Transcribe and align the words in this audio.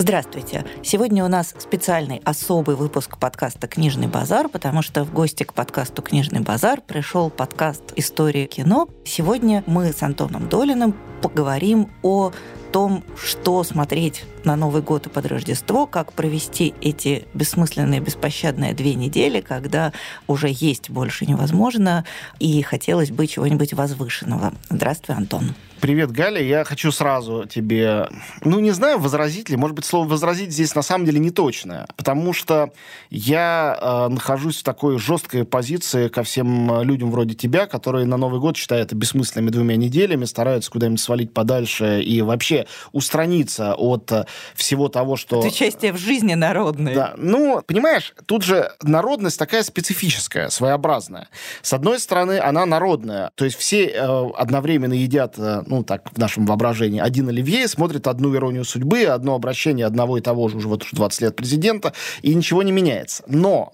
Здравствуйте. 0.00 0.64
Сегодня 0.84 1.24
у 1.24 1.28
нас 1.28 1.56
специальный 1.58 2.22
особый 2.24 2.76
выпуск 2.76 3.18
подкаста 3.18 3.66
«Книжный 3.66 4.06
базар», 4.06 4.48
потому 4.48 4.80
что 4.80 5.02
в 5.02 5.12
гости 5.12 5.42
к 5.42 5.52
подкасту 5.52 6.02
«Книжный 6.02 6.38
базар» 6.38 6.80
пришел 6.80 7.30
подкаст 7.30 7.82
«История 7.96 8.46
кино». 8.46 8.88
Сегодня 9.04 9.64
мы 9.66 9.92
с 9.92 10.00
Антоном 10.00 10.48
Долиным 10.48 10.94
поговорим 11.20 11.90
о 12.02 12.30
том, 12.70 13.02
что 13.20 13.64
смотреть 13.64 14.24
на 14.44 14.54
Новый 14.54 14.82
год 14.82 15.06
и 15.06 15.10
под 15.10 15.26
Рождество, 15.26 15.84
как 15.86 16.12
провести 16.12 16.74
эти 16.80 17.26
бессмысленные, 17.34 17.98
беспощадные 17.98 18.74
две 18.74 18.94
недели, 18.94 19.40
когда 19.40 19.92
уже 20.28 20.48
есть 20.48 20.90
больше 20.90 21.26
невозможно, 21.26 22.04
и 22.38 22.62
хотелось 22.62 23.10
бы 23.10 23.26
чего-нибудь 23.26 23.72
возвышенного. 23.72 24.52
Здравствуй, 24.70 25.16
Антон. 25.16 25.54
Привет, 25.80 26.10
Галя. 26.10 26.42
Я 26.42 26.64
хочу 26.64 26.90
сразу 26.90 27.46
тебе, 27.46 28.08
ну, 28.42 28.58
не 28.58 28.72
знаю, 28.72 28.98
возразить 28.98 29.48
ли. 29.48 29.56
Может 29.56 29.76
быть, 29.76 29.84
слово 29.84 30.08
«возразить» 30.08 30.50
здесь 30.50 30.74
на 30.74 30.82
самом 30.82 31.04
деле 31.04 31.20
не 31.20 31.30
точное. 31.30 31.86
Потому 31.96 32.32
что 32.32 32.72
я 33.10 33.78
э, 33.80 34.08
нахожусь 34.08 34.58
в 34.58 34.62
такой 34.64 34.98
жесткой 34.98 35.44
позиции 35.44 36.08
ко 36.08 36.24
всем 36.24 36.82
людям 36.82 37.12
вроде 37.12 37.34
тебя, 37.34 37.66
которые 37.66 38.06
на 38.06 38.16
Новый 38.16 38.40
год 38.40 38.56
считают 38.56 38.88
это 38.88 38.96
бессмысленными 38.96 39.50
двумя 39.50 39.76
неделями, 39.76 40.24
стараются 40.24 40.70
куда-нибудь 40.70 41.00
свалить 41.00 41.32
подальше 41.32 42.02
и 42.02 42.22
вообще 42.22 42.66
устраниться 42.92 43.74
от 43.74 44.10
всего 44.54 44.88
того, 44.88 45.16
что... 45.16 45.38
От 45.38 45.44
участия 45.44 45.92
в 45.92 45.98
жизни 45.98 46.34
народной. 46.34 46.94
Да. 46.94 47.14
Ну, 47.16 47.62
понимаешь, 47.64 48.14
тут 48.26 48.42
же 48.42 48.72
народность 48.82 49.38
такая 49.38 49.62
специфическая, 49.62 50.48
своеобразная. 50.48 51.28
С 51.62 51.72
одной 51.72 52.00
стороны, 52.00 52.40
она 52.40 52.66
народная. 52.66 53.30
То 53.36 53.44
есть 53.44 53.56
все 53.56 53.86
э, 53.86 54.30
одновременно 54.36 54.94
едят 54.94 55.34
э, 55.38 55.62
ну, 55.68 55.84
так, 55.84 56.10
в 56.12 56.18
нашем 56.18 56.46
воображении, 56.46 57.00
один 57.00 57.28
оливье, 57.28 57.68
смотрит 57.68 58.06
одну 58.06 58.34
иронию 58.34 58.64
судьбы, 58.64 59.04
одно 59.04 59.34
обращение 59.34 59.86
одного 59.86 60.18
и 60.18 60.20
того 60.20 60.48
же 60.48 60.56
уже 60.56 60.68
вот 60.68 60.82
уже 60.82 60.96
20 60.96 61.20
лет 61.22 61.36
президента, 61.36 61.92
и 62.22 62.34
ничего 62.34 62.62
не 62.62 62.72
меняется. 62.72 63.22
Но 63.26 63.72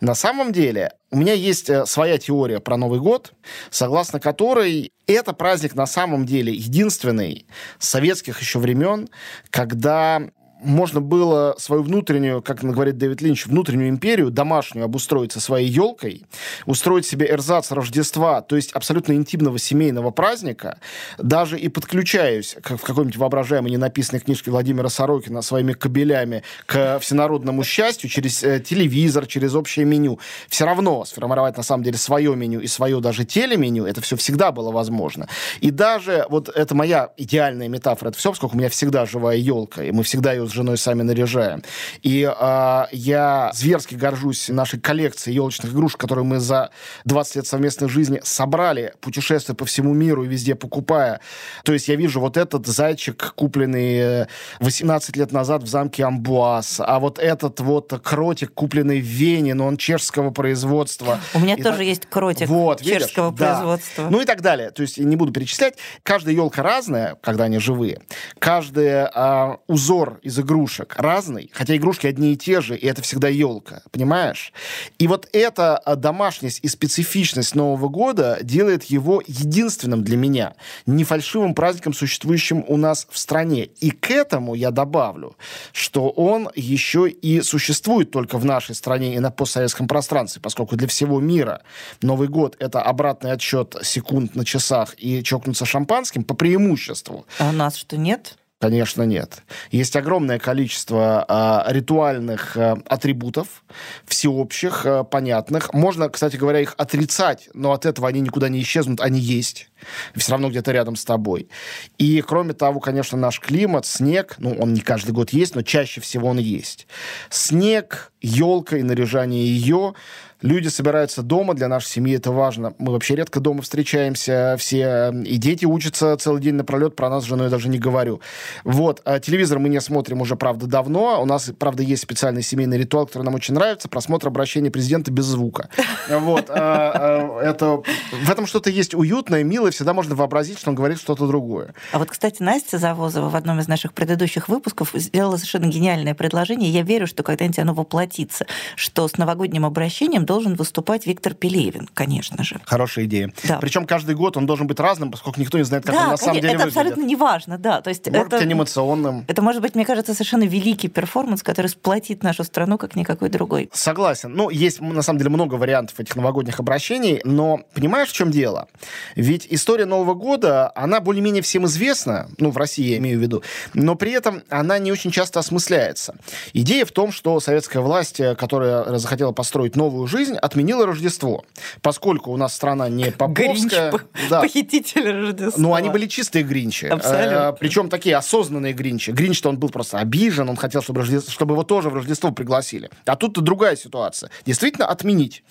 на 0.00 0.14
самом 0.14 0.52
деле 0.52 0.92
у 1.10 1.16
меня 1.16 1.32
есть 1.32 1.70
э, 1.70 1.86
своя 1.86 2.18
теория 2.18 2.60
про 2.60 2.76
Новый 2.76 3.00
год, 3.00 3.32
согласно 3.70 4.20
которой 4.20 4.92
это 5.06 5.32
праздник 5.32 5.74
на 5.74 5.86
самом 5.86 6.26
деле 6.26 6.52
единственный 6.52 7.46
с 7.78 7.88
советских 7.88 8.40
еще 8.40 8.58
времен, 8.58 9.08
когда 9.50 10.22
можно 10.66 11.00
было 11.00 11.54
свою 11.58 11.82
внутреннюю, 11.82 12.42
как 12.42 12.58
говорит 12.58 12.98
Дэвид 12.98 13.22
Линч, 13.22 13.46
внутреннюю 13.46 13.88
империю, 13.88 14.30
домашнюю, 14.30 14.84
обустроить 14.84 15.32
со 15.32 15.40
своей 15.40 15.68
елкой, 15.68 16.26
устроить 16.66 17.06
себе 17.06 17.26
эрзац 17.30 17.70
Рождества, 17.70 18.42
то 18.42 18.56
есть 18.56 18.72
абсолютно 18.72 19.12
интимного 19.12 19.58
семейного 19.58 20.10
праздника, 20.10 20.78
даже 21.18 21.58
и 21.58 21.68
подключаюсь 21.68 22.56
как 22.62 22.80
в 22.80 22.84
какой-нибудь 22.84 23.16
воображаемой 23.16 23.70
ненаписанной 23.70 24.20
книжке 24.20 24.50
Владимира 24.50 24.88
Сорокина 24.88 25.40
своими 25.42 25.72
кабелями 25.72 26.42
к 26.66 26.98
всенародному 26.98 27.62
счастью 27.62 28.10
через 28.10 28.42
э, 28.42 28.60
телевизор, 28.60 29.26
через 29.26 29.54
общее 29.54 29.86
меню. 29.86 30.18
Все 30.48 30.66
равно 30.66 31.04
сформировать 31.04 31.56
на 31.56 31.62
самом 31.62 31.84
деле 31.84 31.96
свое 31.96 32.34
меню 32.34 32.60
и 32.60 32.66
свое 32.66 33.00
даже 33.00 33.24
телеменю, 33.24 33.86
это 33.86 34.00
все 34.00 34.16
всегда 34.16 34.50
было 34.50 34.72
возможно. 34.72 35.28
И 35.60 35.70
даже, 35.70 36.26
вот 36.28 36.48
это 36.48 36.74
моя 36.74 37.12
идеальная 37.16 37.68
метафора, 37.68 38.08
это 38.08 38.18
все, 38.18 38.30
поскольку 38.30 38.56
у 38.56 38.58
меня 38.58 38.68
всегда 38.68 39.06
живая 39.06 39.36
елка, 39.36 39.84
и 39.84 39.92
мы 39.92 40.02
всегда 40.02 40.32
ее 40.32 40.46
женой 40.56 40.78
сами 40.78 41.02
наряжаем. 41.02 41.62
И 42.02 42.22
э, 42.22 42.84
я 42.90 43.50
зверски 43.54 43.94
горжусь 43.94 44.48
нашей 44.48 44.80
коллекцией 44.80 45.36
елочных 45.36 45.72
игрушек, 45.72 46.00
которые 46.00 46.24
мы 46.24 46.40
за 46.40 46.70
20 47.04 47.36
лет 47.36 47.46
совместной 47.46 47.88
жизни 47.88 48.20
собрали, 48.24 48.94
путешествуя 49.00 49.54
по 49.54 49.64
всему 49.64 49.94
миру 49.94 50.24
и 50.24 50.28
везде 50.28 50.54
покупая. 50.54 51.20
То 51.64 51.72
есть 51.72 51.88
я 51.88 51.96
вижу 51.96 52.20
вот 52.20 52.36
этот 52.36 52.66
зайчик, 52.66 53.34
купленный 53.36 54.26
18 54.60 55.16
лет 55.16 55.32
назад 55.32 55.62
в 55.62 55.68
замке 55.68 56.04
Амбуаз, 56.04 56.80
а 56.84 56.98
вот 56.98 57.18
этот 57.18 57.60
вот 57.60 57.92
кротик, 58.02 58.52
купленный 58.52 59.00
в 59.00 59.04
Вене, 59.04 59.54
но 59.54 59.66
он 59.66 59.76
чешского 59.76 60.30
производства. 60.30 61.20
У 61.34 61.38
меня 61.38 61.54
и 61.54 61.62
тоже 61.62 61.78
так... 61.78 61.86
есть 61.86 62.06
кротик 62.06 62.48
вот, 62.48 62.82
чешского 62.82 63.30
видишь? 63.30 63.38
производства. 63.38 64.04
Да. 64.04 64.10
Ну 64.10 64.20
и 64.20 64.24
так 64.24 64.40
далее. 64.40 64.70
То 64.70 64.82
есть 64.82 64.98
не 64.98 65.16
буду 65.16 65.32
перечислять. 65.32 65.74
Каждая 66.02 66.34
елка 66.34 66.62
разная, 66.62 67.16
когда 67.20 67.44
они 67.44 67.58
живые. 67.58 68.00
Каждый 68.38 69.06
э, 69.12 69.56
узор 69.66 70.18
из 70.22 70.35
игрушек 70.38 70.94
разный, 70.96 71.50
хотя 71.52 71.76
игрушки 71.76 72.06
одни 72.06 72.32
и 72.32 72.36
те 72.36 72.60
же, 72.60 72.76
и 72.76 72.86
это 72.86 73.02
всегда 73.02 73.28
елка, 73.28 73.82
понимаешь? 73.90 74.52
И 74.98 75.06
вот 75.06 75.28
эта 75.32 75.76
а, 75.76 75.96
домашность 75.96 76.60
и 76.62 76.68
специфичность 76.68 77.54
Нового 77.54 77.88
года 77.88 78.38
делает 78.42 78.84
его 78.84 79.22
единственным 79.26 80.02
для 80.04 80.16
меня, 80.16 80.54
не 80.86 81.04
фальшивым 81.04 81.54
праздником, 81.54 81.92
существующим 81.92 82.64
у 82.68 82.76
нас 82.76 83.06
в 83.10 83.18
стране. 83.18 83.64
И 83.80 83.90
к 83.90 84.10
этому 84.10 84.54
я 84.54 84.70
добавлю, 84.70 85.36
что 85.72 86.10
он 86.10 86.50
еще 86.54 87.08
и 87.08 87.40
существует 87.42 88.10
только 88.10 88.38
в 88.38 88.44
нашей 88.44 88.74
стране 88.74 89.14
и 89.14 89.18
на 89.18 89.30
постсоветском 89.30 89.88
пространстве, 89.88 90.40
поскольку 90.42 90.76
для 90.76 90.88
всего 90.88 91.20
мира 91.20 91.62
Новый 92.02 92.28
год— 92.28 92.56
это 92.58 92.82
обратный 92.82 93.32
отсчет 93.32 93.76
секунд 93.82 94.34
на 94.34 94.44
часах 94.44 94.94
и 94.98 95.22
чокнуться 95.22 95.64
шампанским 95.64 96.24
по 96.24 96.34
преимуществу. 96.34 97.26
А 97.38 97.50
у 97.50 97.52
нас 97.52 97.76
что, 97.76 97.96
нет? 97.96 98.36
Конечно, 98.58 99.02
нет. 99.02 99.42
Есть 99.70 99.96
огромное 99.96 100.38
количество 100.38 101.26
э, 101.68 101.72
ритуальных 101.74 102.56
э, 102.56 102.76
атрибутов, 102.88 103.62
всеобщих, 104.06 104.86
э, 104.86 105.04
понятных. 105.04 105.74
Можно, 105.74 106.08
кстати 106.08 106.36
говоря, 106.36 106.60
их 106.60 106.74
отрицать, 106.78 107.50
но 107.52 107.72
от 107.72 107.84
этого 107.84 108.08
они 108.08 108.20
никуда 108.20 108.48
не 108.48 108.62
исчезнут, 108.62 109.02
они 109.02 109.20
есть. 109.20 109.68
Все 110.14 110.32
равно 110.32 110.48
где-то 110.48 110.72
рядом 110.72 110.96
с 110.96 111.04
тобой. 111.04 111.50
И, 111.98 112.22
кроме 112.22 112.54
того, 112.54 112.80
конечно, 112.80 113.18
наш 113.18 113.40
климат, 113.40 113.84
снег, 113.84 114.36
ну, 114.38 114.56
он 114.58 114.72
не 114.72 114.80
каждый 114.80 115.10
год 115.10 115.34
есть, 115.34 115.54
но 115.54 115.60
чаще 115.60 116.00
всего 116.00 116.28
он 116.28 116.38
есть. 116.38 116.86
Снег, 117.28 118.10
елка 118.22 118.78
и 118.78 118.82
наряжание 118.82 119.46
ее 119.46 119.92
Люди 120.42 120.68
собираются 120.68 121.22
дома, 121.22 121.54
для 121.54 121.66
нашей 121.66 121.88
семьи 121.88 122.14
это 122.14 122.30
важно. 122.30 122.74
Мы 122.78 122.92
вообще 122.92 123.16
редко 123.16 123.40
дома 123.40 123.62
встречаемся 123.62 124.56
все, 124.58 125.10
и 125.24 125.38
дети 125.38 125.64
учатся 125.64 126.14
целый 126.18 126.42
день 126.42 126.54
напролет, 126.54 126.94
про 126.94 127.08
нас 127.08 127.24
с 127.24 127.26
женой 127.26 127.48
даже 127.48 127.68
не 127.68 127.78
говорю. 127.78 128.20
Вот, 128.62 129.00
а 129.06 129.18
телевизор 129.18 129.58
мы 129.58 129.70
не 129.70 129.80
смотрим 129.80 130.20
уже, 130.20 130.36
правда, 130.36 130.66
давно. 130.66 131.22
У 131.22 131.24
нас, 131.24 131.50
правда, 131.58 131.82
есть 131.82 132.02
специальный 132.02 132.42
семейный 132.42 132.76
ритуал, 132.76 133.06
который 133.06 133.22
нам 133.22 133.34
очень 133.34 133.54
нравится, 133.54 133.88
просмотр 133.88 134.28
обращения 134.28 134.70
президента 134.70 135.10
без 135.10 135.24
звука. 135.24 135.68
Вот, 136.08 136.50
а, 136.50 136.92
а, 136.94 137.40
это, 137.42 137.82
в 138.12 138.30
этом 138.30 138.46
что-то 138.46 138.70
есть 138.70 138.94
уютное, 138.94 139.42
милое, 139.42 139.70
всегда 139.70 139.92
можно 139.92 140.14
вообразить, 140.14 140.58
что 140.58 140.70
он 140.70 140.76
говорит 140.76 140.98
что-то 140.98 141.26
другое. 141.26 141.74
А 141.92 141.98
вот, 141.98 142.10
кстати, 142.10 142.42
Настя 142.42 142.78
Завозова 142.78 143.28
в 143.28 143.36
одном 143.36 143.60
из 143.60 143.68
наших 143.68 143.92
предыдущих 143.92 144.48
выпусков 144.48 144.90
сделала 144.94 145.36
совершенно 145.36 145.66
гениальное 145.66 146.14
предложение. 146.14 146.70
Я 146.70 146.82
верю, 146.82 147.06
что 147.06 147.22
когда-нибудь 147.22 147.58
оно 147.58 147.74
воплотится, 147.74 148.46
что 148.76 149.08
с 149.08 149.16
новогодним 149.16 149.64
обращением 149.64 150.25
должен 150.26 150.54
выступать 150.54 151.06
Виктор 151.06 151.34
Пелевин, 151.34 151.88
конечно 151.94 152.44
же. 152.44 152.60
Хорошая 152.64 153.06
идея. 153.06 153.32
Да. 153.44 153.58
Причем 153.58 153.86
каждый 153.86 154.14
год 154.14 154.36
он 154.36 154.46
должен 154.46 154.66
быть 154.66 154.78
разным, 154.80 155.10
поскольку 155.10 155.40
никто 155.40 155.56
не 155.58 155.64
знает, 155.64 155.84
как 155.84 155.94
да, 155.94 156.04
он 156.04 156.10
на 156.10 156.16
самом 156.16 156.40
деле 156.40 156.48
это 156.48 156.58
выглядит. 156.58 156.76
абсолютно 156.76 157.02
неважно, 157.02 157.58
да. 157.58 157.80
То 157.80 157.90
есть 157.90 158.06
может 158.06 158.26
это, 158.26 158.36
быть 158.36 158.44
анимационным. 158.44 159.24
Это 159.28 159.42
может 159.42 159.62
быть, 159.62 159.74
мне 159.74 159.84
кажется, 159.86 160.12
совершенно 160.12 160.44
великий 160.44 160.88
перформанс, 160.88 161.42
который 161.42 161.68
сплотит 161.68 162.22
нашу 162.22 162.44
страну, 162.44 162.76
как 162.76 162.96
никакой 162.96 163.28
другой. 163.28 163.70
Согласен. 163.72 164.32
Ну, 164.34 164.50
есть, 164.50 164.80
на 164.80 165.02
самом 165.02 165.18
деле, 165.18 165.30
много 165.30 165.54
вариантов 165.54 165.98
этих 166.00 166.16
новогодних 166.16 166.60
обращений, 166.60 167.20
но 167.24 167.60
понимаешь, 167.74 168.08
в 168.08 168.12
чем 168.12 168.30
дело? 168.30 168.68
Ведь 169.14 169.46
история 169.50 169.86
Нового 169.86 170.14
года, 170.14 170.72
она 170.74 171.00
более-менее 171.00 171.42
всем 171.42 171.66
известна, 171.66 172.28
ну, 172.38 172.50
в 172.50 172.56
России 172.56 172.90
я 172.90 172.96
имею 172.98 173.18
в 173.18 173.22
виду, 173.22 173.42
но 173.74 173.94
при 173.94 174.12
этом 174.12 174.42
она 174.50 174.78
не 174.78 174.92
очень 174.92 175.10
часто 175.10 175.40
осмысляется. 175.40 176.16
Идея 176.52 176.84
в 176.84 176.92
том, 176.92 177.12
что 177.12 177.38
советская 177.40 177.82
власть, 177.82 178.20
э, 178.20 178.34
которая 178.34 178.98
захотела 178.98 179.32
построить 179.32 179.76
новую 179.76 180.06
жизнь, 180.06 180.15
жизнь 180.16 180.36
отменила 180.36 180.86
Рождество. 180.86 181.44
Поскольку 181.82 182.30
у 182.30 182.36
нас 182.36 182.54
страна 182.54 182.88
не 182.88 183.10
поповская... 183.10 183.90
Гринч, 183.90 184.02
да, 184.30 184.40
похититель 184.40 185.10
Рождества. 185.10 185.62
Ну, 185.62 185.74
они 185.74 185.90
были 185.90 186.06
чистые 186.06 186.44
гринчи. 186.44 186.86
Абсолютно. 186.86 187.50
Э, 187.50 187.52
причем 187.58 187.88
такие 187.88 188.16
осознанные 188.16 188.72
гринчи. 188.72 189.10
Гринч-то 189.10 189.48
он 189.48 189.58
был 189.58 189.68
просто 189.68 189.98
обижен, 189.98 190.48
он 190.48 190.56
хотел, 190.56 190.82
чтобы, 190.82 191.00
Рождество, 191.00 191.32
чтобы 191.32 191.54
его 191.54 191.62
тоже 191.62 191.90
в 191.90 191.94
Рождество 191.94 192.30
пригласили. 192.30 192.90
А 193.04 193.16
тут 193.16 193.32
другая 193.34 193.76
ситуация. 193.76 194.30
Действительно, 194.44 194.86
отменить. 194.86 195.44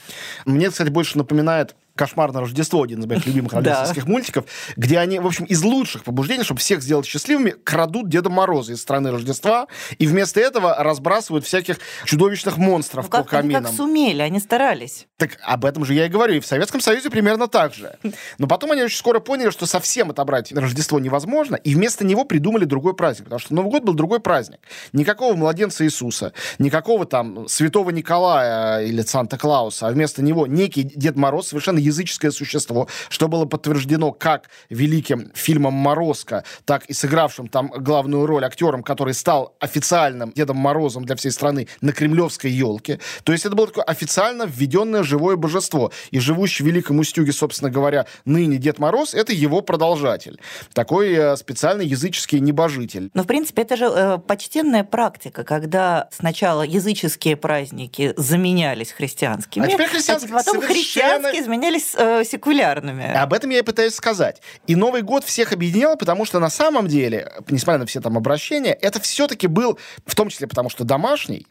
Мне, 0.46 0.70
кстати, 0.70 0.90
больше 0.90 1.18
напоминает 1.18 1.76
«Кошмар 1.96 2.32
на 2.32 2.42
Рождество», 2.42 2.84
один 2.84 3.00
из 3.00 3.06
моих 3.06 3.26
любимых 3.28 3.54
рождественских 3.54 4.06
мультиков, 4.06 4.46
где 4.76 5.00
они, 5.00 5.20
в 5.20 5.28
общем, 5.28 5.46
из 5.46 5.64
лучших 5.64 6.04
побуждений, 6.04 6.44
чтобы 6.44 6.60
всех 6.60 6.82
сделать 6.82 7.06
счастливыми, 7.06 7.52
крадут 7.52 8.10
Деда 8.10 8.30
Мороза 8.30 8.74
из 8.74 8.82
страны 8.82 9.12
Рождества 9.12 9.68
и 9.98 10.08
вместо 10.08 10.40
этого 10.40 10.76
разбрасывают 10.84 11.46
всяких 11.46 11.80
чудовищных 12.06 12.58
монстров 12.58 13.06
ну, 13.06 13.10
по 13.10 13.24
каминам. 13.24 13.58
Они 13.58 13.66
как 13.66 13.76
сумели, 13.76 14.22
они 14.22 14.40
старались. 14.40 15.08
Так 15.18 15.38
об 15.44 15.66
этом 15.66 15.86
же 15.86 15.94
я 15.94 16.06
и 16.06 16.10
говорю. 16.10 16.36
И 16.36 16.40
в 16.40 16.46
Советском 16.46 16.82
Союзе 16.82 17.10
примерно 17.10 17.48
так 17.48 17.74
же. 17.74 17.98
Но 18.38 18.48
потом 18.48 18.72
они 18.72 18.84
очень 18.84 18.98
скоро 18.98 19.20
поняли, 19.20 19.50
что 19.50 19.66
совсем 19.66 20.12
отобрать 20.12 20.52
Рождество 20.52 21.00
невозможно, 21.00 21.56
и 21.56 21.74
вместо 21.76 22.06
него 22.06 22.26
придумали 22.26 22.66
другой 22.66 22.96
праздник. 22.96 23.26
Потому 23.26 23.40
что 23.40 23.54
Новый 23.54 23.72
год 23.72 23.84
был 23.84 23.94
другой 23.94 24.20
праздник. 24.20 24.60
Никакого 24.94 25.36
младенца 25.36 25.86
Иисуса, 25.86 26.34
никакого 26.60 27.06
там 27.06 27.48
святого 27.48 27.90
Николая 27.92 28.84
или 28.84 29.02
Санта-Клауса, 29.02 29.88
а 29.88 29.92
вместо 29.92 30.22
него 30.22 30.48
некий 30.48 30.84
Дед 30.84 31.16
Мороз, 31.16 31.48
совершенно 31.48 31.80
языческое 31.86 32.32
существо, 32.32 32.88
что 33.10 33.28
было 33.28 33.46
подтверждено 33.46 34.12
как 34.12 34.50
великим 34.70 35.32
фильмом 35.34 35.74
«Морозко», 35.74 36.44
так 36.66 36.86
и 36.86 36.94
сыгравшим 36.94 37.48
там 37.48 37.68
главную 37.68 38.26
роль 38.26 38.46
актером, 38.46 38.84
который 38.84 39.14
стал 39.14 39.56
официальным 39.60 40.32
Дедом 40.34 40.58
Морозом 40.58 41.06
для 41.06 41.16
всей 41.16 41.32
страны 41.32 41.68
на 41.82 41.92
кремлевской 41.92 42.52
елке. 42.52 43.00
То 43.24 43.32
есть 43.32 43.46
это 43.46 43.56
было 43.56 43.68
такое 43.68 43.84
официально 43.84 44.44
введенное 44.44 45.04
живое 45.04 45.36
божество. 45.36 45.92
И 46.12 46.20
живущий 46.20 46.64
в 46.64 46.68
Великом 46.68 47.00
Устюге, 47.00 47.32
собственно 47.32 47.70
говоря, 47.70 48.06
ныне 48.26 48.58
Дед 48.58 48.80
Мороз, 48.80 49.14
это 49.14 49.34
его 49.34 49.62
продолжатель. 49.62 50.40
Такой 50.74 51.14
э, 51.14 51.36
специальный 51.38 51.86
языческий 51.86 52.40
небожитель. 52.40 53.10
Но, 53.14 53.24
в 53.24 53.28
принципе, 53.28 53.62
это 53.62 53.76
же 53.76 53.86
э, 53.86 54.18
почтенная 54.18 54.84
практика, 54.84 55.44
когда 55.44 56.10
сначала 56.12 56.62
языческие 56.62 57.36
праздники 57.36 58.14
заменялись 58.18 58.92
христианскими, 58.92 59.66
а, 59.66 59.68
теперь 59.68 59.88
христианские, 59.88 60.34
а 60.34 60.38
потом 60.38 60.62
христианские 60.62 61.44
заменялись 61.44 61.75
э, 61.98 62.24
секулярными. 62.24 63.06
Об 63.06 63.34
этом 63.34 63.50
я 63.50 63.60
и 63.60 63.62
пытаюсь 63.62 63.96
сказать. 63.96 64.42
И 64.68 64.76
Новый 64.76 65.02
год 65.02 65.24
всех 65.24 65.54
объединял, 65.54 65.98
потому 65.98 66.26
что 66.26 66.40
на 66.40 66.50
самом 66.50 66.88
деле, 66.88 67.32
несмотря 67.50 67.80
на 67.80 67.86
все 67.86 68.02
там 68.02 68.18
обращения, 68.18 68.74
это 68.74 69.00
все-таки 69.00 69.48
был, 69.48 69.80
в 70.06 70.16
том 70.16 70.30
числе 70.30 70.48
потому 70.48 70.70
что 70.70 70.84
домашний, 70.84 71.48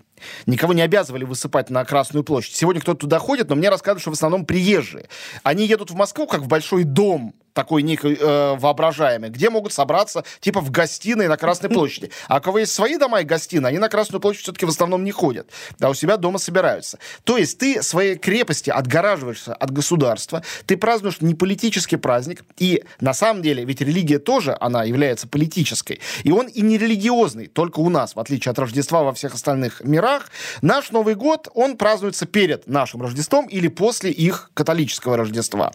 Никого 0.47 0.73
не 0.73 0.82
обязывали 0.82 1.25
высыпать 1.25 1.71
на 1.71 1.85
Красную 1.85 2.25
площадь. 2.25 2.55
Сегодня 2.55 2.81
кто-то 2.81 3.00
туда 3.00 3.19
ходит, 3.19 3.49
но 3.49 3.56
мне 3.56 3.69
рассказывают, 3.69 4.00
что 4.00 4.11
в 4.11 4.15
основном 4.15 4.47
приезжие. 4.47 5.09
Они 5.43 5.67
едут 5.67 5.91
в 5.91 5.94
Москву 5.94 6.26
как 6.26 6.41
в 6.41 6.47
большой 6.47 6.85
дом, 6.85 7.35
такой 7.55 7.83
некий 7.83 8.17
э, 8.21 8.56
воображаемый, 8.59 9.31
где 9.31 9.49
могут 9.49 9.73
собраться 9.73 10.25
типа 10.41 10.61
в 10.61 10.71
гостиной 10.71 11.29
на 11.29 11.37
Красной 11.37 11.71
площади. 11.71 12.11
А 12.29 12.39
у 12.39 12.41
кого 12.43 12.59
есть 12.59 12.73
свои 12.73 12.99
дома 12.99 13.21
и 13.21 13.25
гостиные, 13.25 13.69
они 13.69 13.79
на 13.79 13.89
Красную 13.89 14.21
площадь 14.21 14.43
все-таки 14.43 14.67
в 14.67 14.69
основном 14.69 15.05
не 15.05 15.12
ходят, 15.12 15.49
а 15.81 15.89
у 15.89 15.95
себя 15.95 16.17
дома 16.17 16.39
собираются. 16.39 16.99
То 17.23 17.39
есть 17.39 17.59
ты 17.59 17.83
своей 17.83 18.17
крепости 18.17 18.71
отгораживаешься 18.71 19.55
от 19.55 19.71
государства, 19.71 20.43
ты 20.67 20.77
празднуешь 20.77 21.21
не 21.21 21.35
политический 21.35 21.97
праздник, 21.97 22.45
и 22.59 22.85
на 23.01 23.15
самом 23.15 23.43
деле, 23.43 23.65
ведь 23.65 23.81
религия 23.81 24.19
тоже, 24.19 24.57
она 24.61 24.83
является 24.85 25.29
политической, 25.29 26.00
и 26.25 26.33
он 26.33 26.49
и 26.49 26.61
не 26.61 26.77
религиозный, 26.77 27.47
только 27.47 27.81
у 27.81 27.89
нас, 27.89 28.17
в 28.17 28.21
отличие 28.21 28.50
от 28.50 28.59
Рождества 28.59 29.05
во 29.05 29.12
всех 29.12 29.35
остальных 29.35 29.81
мирах, 29.85 30.31
наш 30.61 30.91
Новый 30.91 31.15
год, 31.15 31.49
он 31.55 31.77
празднуется 31.77 32.27
перед 32.27 32.67
нашим 32.67 33.00
Рождеством 33.00 33.47
или 33.47 33.69
после 33.69 34.11
их 34.11 34.50
католического 34.55 35.17
Рождества. 35.17 35.73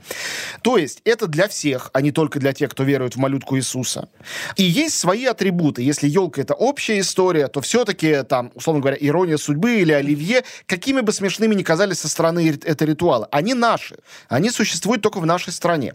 То 0.62 0.78
есть 0.78 1.02
это 1.06 1.28
для 1.28 1.48
всех 1.48 1.69
всех, 1.70 1.90
а 1.94 2.02
не 2.02 2.12
только 2.12 2.40
для 2.40 2.54
тех, 2.54 2.72
кто 2.72 2.84
верует 2.84 3.16
в 3.16 3.20
малютку 3.20 3.58
Иисуса. 3.58 4.10
И 4.56 4.64
есть 4.64 4.98
свои 4.98 5.26
атрибуты. 5.26 5.84
Если 5.84 6.08
елка 6.08 6.42
это 6.42 6.54
общая 6.54 7.00
история, 7.00 7.48
то 7.48 7.62
все-таки 7.62 8.24
там, 8.24 8.52
условно 8.56 8.82
говоря, 8.82 8.98
ирония 9.00 9.38
судьбы 9.38 9.82
или 9.82 9.92
оливье, 9.92 10.44
какими 10.66 11.02
бы 11.02 11.12
смешными 11.12 11.56
ни 11.56 11.64
казались 11.64 12.00
со 12.00 12.10
стороны 12.10 12.60
это 12.64 12.86
ритуалы, 12.86 13.28
они 13.32 13.54
наши. 13.54 13.98
Они 14.30 14.50
существуют 14.50 15.02
только 15.02 15.20
в 15.20 15.26
нашей 15.26 15.54
стране. 15.54 15.94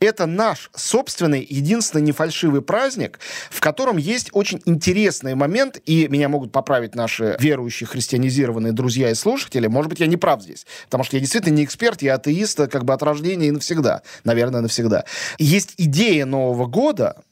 Это 0.00 0.26
наш 0.26 0.70
собственный, 0.74 1.46
единственный 1.48 2.02
нефальшивый 2.02 2.60
праздник, 2.60 3.18
в 3.50 3.60
котором 3.60 3.96
есть 3.96 4.28
очень 4.32 4.60
интересный 4.66 5.34
момент, 5.34 5.78
и 5.86 6.08
меня 6.08 6.28
могут 6.28 6.52
поправить 6.52 6.94
наши 6.94 7.36
верующие, 7.40 7.86
христианизированные 7.86 8.72
друзья 8.72 9.10
и 9.10 9.14
слушатели. 9.14 9.66
Может 9.68 9.88
быть, 9.88 10.00
я 10.00 10.06
не 10.06 10.16
прав 10.16 10.42
здесь, 10.42 10.66
потому 10.84 11.04
что 11.04 11.16
я 11.16 11.20
действительно 11.20 11.54
не 11.54 11.64
эксперт, 11.64 12.02
я 12.02 12.14
атеист 12.14 12.68
как 12.68 12.84
бы 12.84 12.92
от 12.92 13.02
рождения 13.02 13.48
и 13.48 13.50
навсегда. 13.50 14.02
Наверное, 14.24 14.60
навсегда. 14.60 15.04
Есть 15.38 15.74
идея 15.78 16.26
Нового 16.26 16.66
года, 16.66 17.22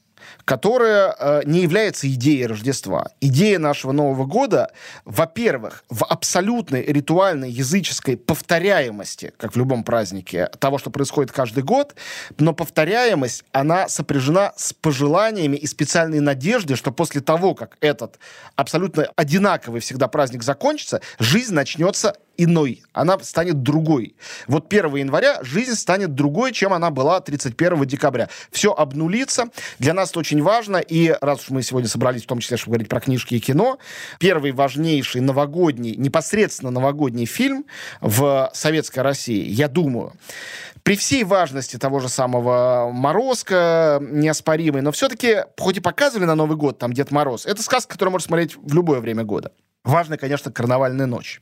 которая 0.44 1.14
э, 1.18 1.42
не 1.44 1.60
является 1.60 2.08
идеей 2.08 2.46
Рождества. 2.46 3.10
Идея 3.20 3.58
нашего 3.58 3.92
Нового 3.92 4.26
года, 4.26 4.70
во-первых, 5.04 5.84
в 5.88 6.04
абсолютной 6.04 6.82
ритуальной 6.82 7.50
языческой 7.50 8.16
повторяемости, 8.16 9.32
как 9.36 9.54
в 9.54 9.56
любом 9.56 9.84
празднике, 9.84 10.48
того, 10.58 10.78
что 10.78 10.90
происходит 10.90 11.32
каждый 11.32 11.62
год, 11.62 11.94
но 12.38 12.52
повторяемость, 12.52 13.44
она 13.52 13.88
сопряжена 13.88 14.52
с 14.56 14.72
пожеланиями 14.72 15.56
и 15.56 15.66
специальной 15.66 16.20
надеждой, 16.20 16.76
что 16.76 16.92
после 16.92 17.20
того, 17.20 17.54
как 17.54 17.76
этот 17.80 18.18
абсолютно 18.56 19.08
одинаковый 19.16 19.80
всегда 19.80 20.08
праздник 20.08 20.42
закончится, 20.42 21.00
жизнь 21.18 21.54
начнется 21.54 22.14
иной, 22.36 22.82
она 22.92 23.18
станет 23.20 23.62
другой. 23.62 24.16
Вот 24.46 24.72
1 24.72 24.96
января 24.96 25.38
жизнь 25.42 25.74
станет 25.74 26.14
другой, 26.14 26.52
чем 26.52 26.72
она 26.72 26.90
была 26.90 27.20
31 27.20 27.84
декабря. 27.84 28.28
Все 28.50 28.72
обнулится. 28.72 29.46
Для 29.78 29.94
нас 29.94 30.10
это 30.10 30.20
очень 30.20 30.42
важно, 30.42 30.76
и 30.76 31.14
раз 31.20 31.44
уж 31.44 31.50
мы 31.50 31.62
сегодня 31.62 31.88
собрались 31.88 32.24
в 32.24 32.26
том 32.26 32.40
числе, 32.40 32.56
чтобы 32.56 32.74
говорить 32.74 32.88
про 32.88 33.00
книжки 33.00 33.34
и 33.34 33.40
кино, 33.40 33.78
первый 34.18 34.52
важнейший 34.52 35.20
новогодний, 35.20 35.96
непосредственно 35.96 36.70
новогодний 36.70 37.26
фильм 37.26 37.64
в 38.00 38.50
советской 38.54 39.00
России, 39.00 39.48
я 39.48 39.68
думаю, 39.68 40.12
при 40.82 40.96
всей 40.96 41.22
важности 41.24 41.76
того 41.76 42.00
же 42.00 42.08
самого 42.08 42.90
Морозка, 42.92 43.98
неоспоримой, 44.00 44.82
но 44.82 44.90
все-таки, 44.90 45.44
хоть 45.58 45.76
и 45.76 45.80
показывали 45.80 46.26
на 46.26 46.34
Новый 46.34 46.56
год 46.56 46.78
там 46.78 46.92
Дед 46.92 47.10
Мороз, 47.10 47.46
это 47.46 47.62
сказка, 47.62 47.92
которую 47.92 48.12
можно 48.12 48.26
смотреть 48.26 48.56
в 48.56 48.74
любое 48.74 49.00
время 49.00 49.22
года. 49.22 49.52
Важная, 49.84 50.18
конечно, 50.18 50.52
карнавальная 50.52 51.06
ночь, 51.06 51.40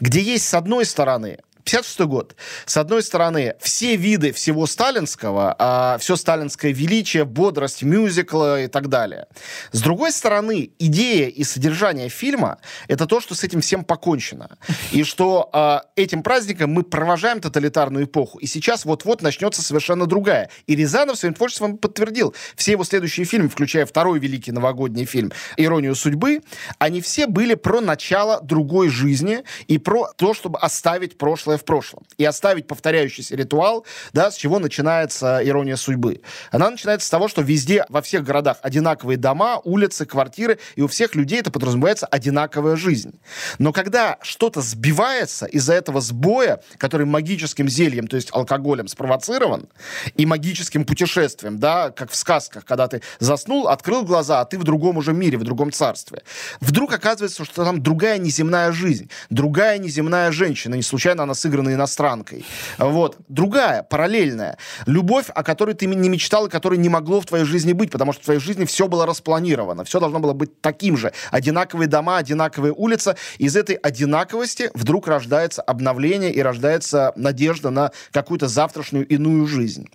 где 0.00 0.20
есть, 0.20 0.46
с 0.46 0.54
одной 0.54 0.84
стороны, 0.84 1.38
56 1.64 2.00
год. 2.00 2.36
С 2.66 2.76
одной 2.76 3.02
стороны, 3.02 3.54
все 3.60 3.96
виды 3.96 4.32
всего 4.32 4.66
сталинского, 4.66 5.54
а, 5.58 5.98
все 5.98 6.16
сталинское 6.16 6.72
величие, 6.72 7.24
бодрость 7.24 7.82
мюзикла 7.82 8.62
и 8.62 8.66
так 8.66 8.88
далее. 8.88 9.26
С 9.72 9.80
другой 9.80 10.12
стороны, 10.12 10.70
идея 10.78 11.28
и 11.28 11.44
содержание 11.44 12.08
фильма— 12.08 12.58
это 12.88 13.06
то, 13.06 13.20
что 13.20 13.34
с 13.34 13.44
этим 13.44 13.60
всем 13.60 13.84
покончено. 13.84 14.58
И 14.90 15.04
что 15.04 15.48
а, 15.52 15.84
этим 15.96 16.22
праздником 16.22 16.70
мы 16.70 16.82
провожаем 16.82 17.40
тоталитарную 17.40 18.04
эпоху. 18.04 18.38
И 18.38 18.46
сейчас 18.46 18.84
вот-вот 18.84 19.22
начнется 19.22 19.62
совершенно 19.62 20.06
другая. 20.06 20.50
И 20.66 20.76
Рязанов 20.76 21.16
своим 21.16 21.34
творчеством 21.34 21.78
подтвердил. 21.78 22.34
Все 22.56 22.72
его 22.72 22.84
следующие 22.84 23.26
фильмы, 23.26 23.48
включая 23.48 23.86
второй 23.86 24.18
великий 24.18 24.52
новогодний 24.52 25.04
фильм 25.04 25.32
«Иронию 25.56 25.94
судьбы», 25.94 26.40
они 26.78 27.00
все 27.00 27.26
были 27.26 27.54
про 27.54 27.80
начало 27.80 28.40
другой 28.42 28.88
жизни 28.88 29.44
и 29.68 29.78
про 29.78 30.08
то, 30.16 30.34
чтобы 30.34 30.58
оставить 30.58 31.18
прошлое 31.18 31.51
прошлое 31.52 31.58
в 31.58 31.64
прошлом 31.64 32.04
и 32.18 32.24
оставить 32.24 32.66
повторяющийся 32.66 33.36
ритуал, 33.36 33.84
да, 34.12 34.30
с 34.30 34.36
чего 34.36 34.58
начинается 34.58 35.40
ирония 35.42 35.76
судьбы. 35.76 36.20
Она 36.50 36.70
начинается 36.70 37.06
с 37.06 37.10
того, 37.10 37.28
что 37.28 37.42
везде, 37.42 37.84
во 37.88 38.00
всех 38.00 38.24
городах 38.24 38.58
одинаковые 38.62 39.16
дома, 39.16 39.60
улицы, 39.64 40.06
квартиры, 40.06 40.58
и 40.76 40.82
у 40.82 40.86
всех 40.86 41.14
людей 41.14 41.40
это 41.40 41.50
подразумевается 41.50 42.06
одинаковая 42.06 42.76
жизнь. 42.76 43.12
Но 43.58 43.72
когда 43.72 44.18
что-то 44.22 44.60
сбивается 44.60 45.46
из-за 45.46 45.74
этого 45.74 46.00
сбоя, 46.00 46.60
который 46.78 47.06
магическим 47.06 47.68
зельем, 47.68 48.06
то 48.06 48.16
есть 48.16 48.28
алкоголем 48.32 48.88
спровоцирован, 48.88 49.68
и 50.16 50.26
магическим 50.26 50.84
путешествием, 50.84 51.58
да, 51.58 51.90
как 51.90 52.10
в 52.10 52.14
сказках, 52.14 52.64
когда 52.64 52.86
ты 52.86 53.02
заснул, 53.18 53.68
открыл 53.68 54.04
глаза, 54.04 54.40
а 54.40 54.44
ты 54.44 54.58
в 54.58 54.64
другом 54.64 54.96
уже 54.96 55.12
мире, 55.12 55.38
в 55.38 55.44
другом 55.44 55.72
царстве. 55.72 56.22
Вдруг 56.60 56.92
оказывается, 56.92 57.44
что 57.44 57.64
там 57.64 57.82
другая 57.82 58.18
неземная 58.18 58.72
жизнь, 58.72 59.10
другая 59.30 59.78
неземная 59.78 60.32
женщина, 60.32 60.74
не 60.74 60.82
случайно 60.82 61.22
она 61.22 61.34
сыграна 61.42 61.74
иностранкой. 61.74 62.44
Вот. 62.78 63.16
Другая, 63.28 63.82
параллельная. 63.82 64.56
Любовь, 64.86 65.26
о 65.28 65.42
которой 65.42 65.74
ты 65.74 65.86
не 65.86 66.08
мечтал 66.08 66.46
и 66.46 66.50
которой 66.50 66.78
не 66.78 66.88
могло 66.88 67.20
в 67.20 67.26
твоей 67.26 67.44
жизни 67.44 67.72
быть, 67.72 67.90
потому 67.90 68.12
что 68.12 68.22
в 68.22 68.24
твоей 68.24 68.40
жизни 68.40 68.64
все 68.64 68.88
было 68.88 69.06
распланировано. 69.06 69.84
Все 69.84 70.00
должно 70.00 70.20
было 70.20 70.32
быть 70.32 70.60
таким 70.60 70.96
же. 70.96 71.12
Одинаковые 71.30 71.88
дома, 71.88 72.18
одинаковые 72.18 72.72
улицы. 72.72 73.16
Из 73.38 73.56
этой 73.56 73.76
одинаковости 73.76 74.70
вдруг 74.74 75.08
рождается 75.08 75.62
обновление 75.62 76.32
и 76.32 76.40
рождается 76.40 77.12
надежда 77.16 77.70
на 77.70 77.90
какую-то 78.12 78.48
завтрашнюю 78.48 79.06
иную 79.06 79.46
жизнь. 79.46 79.88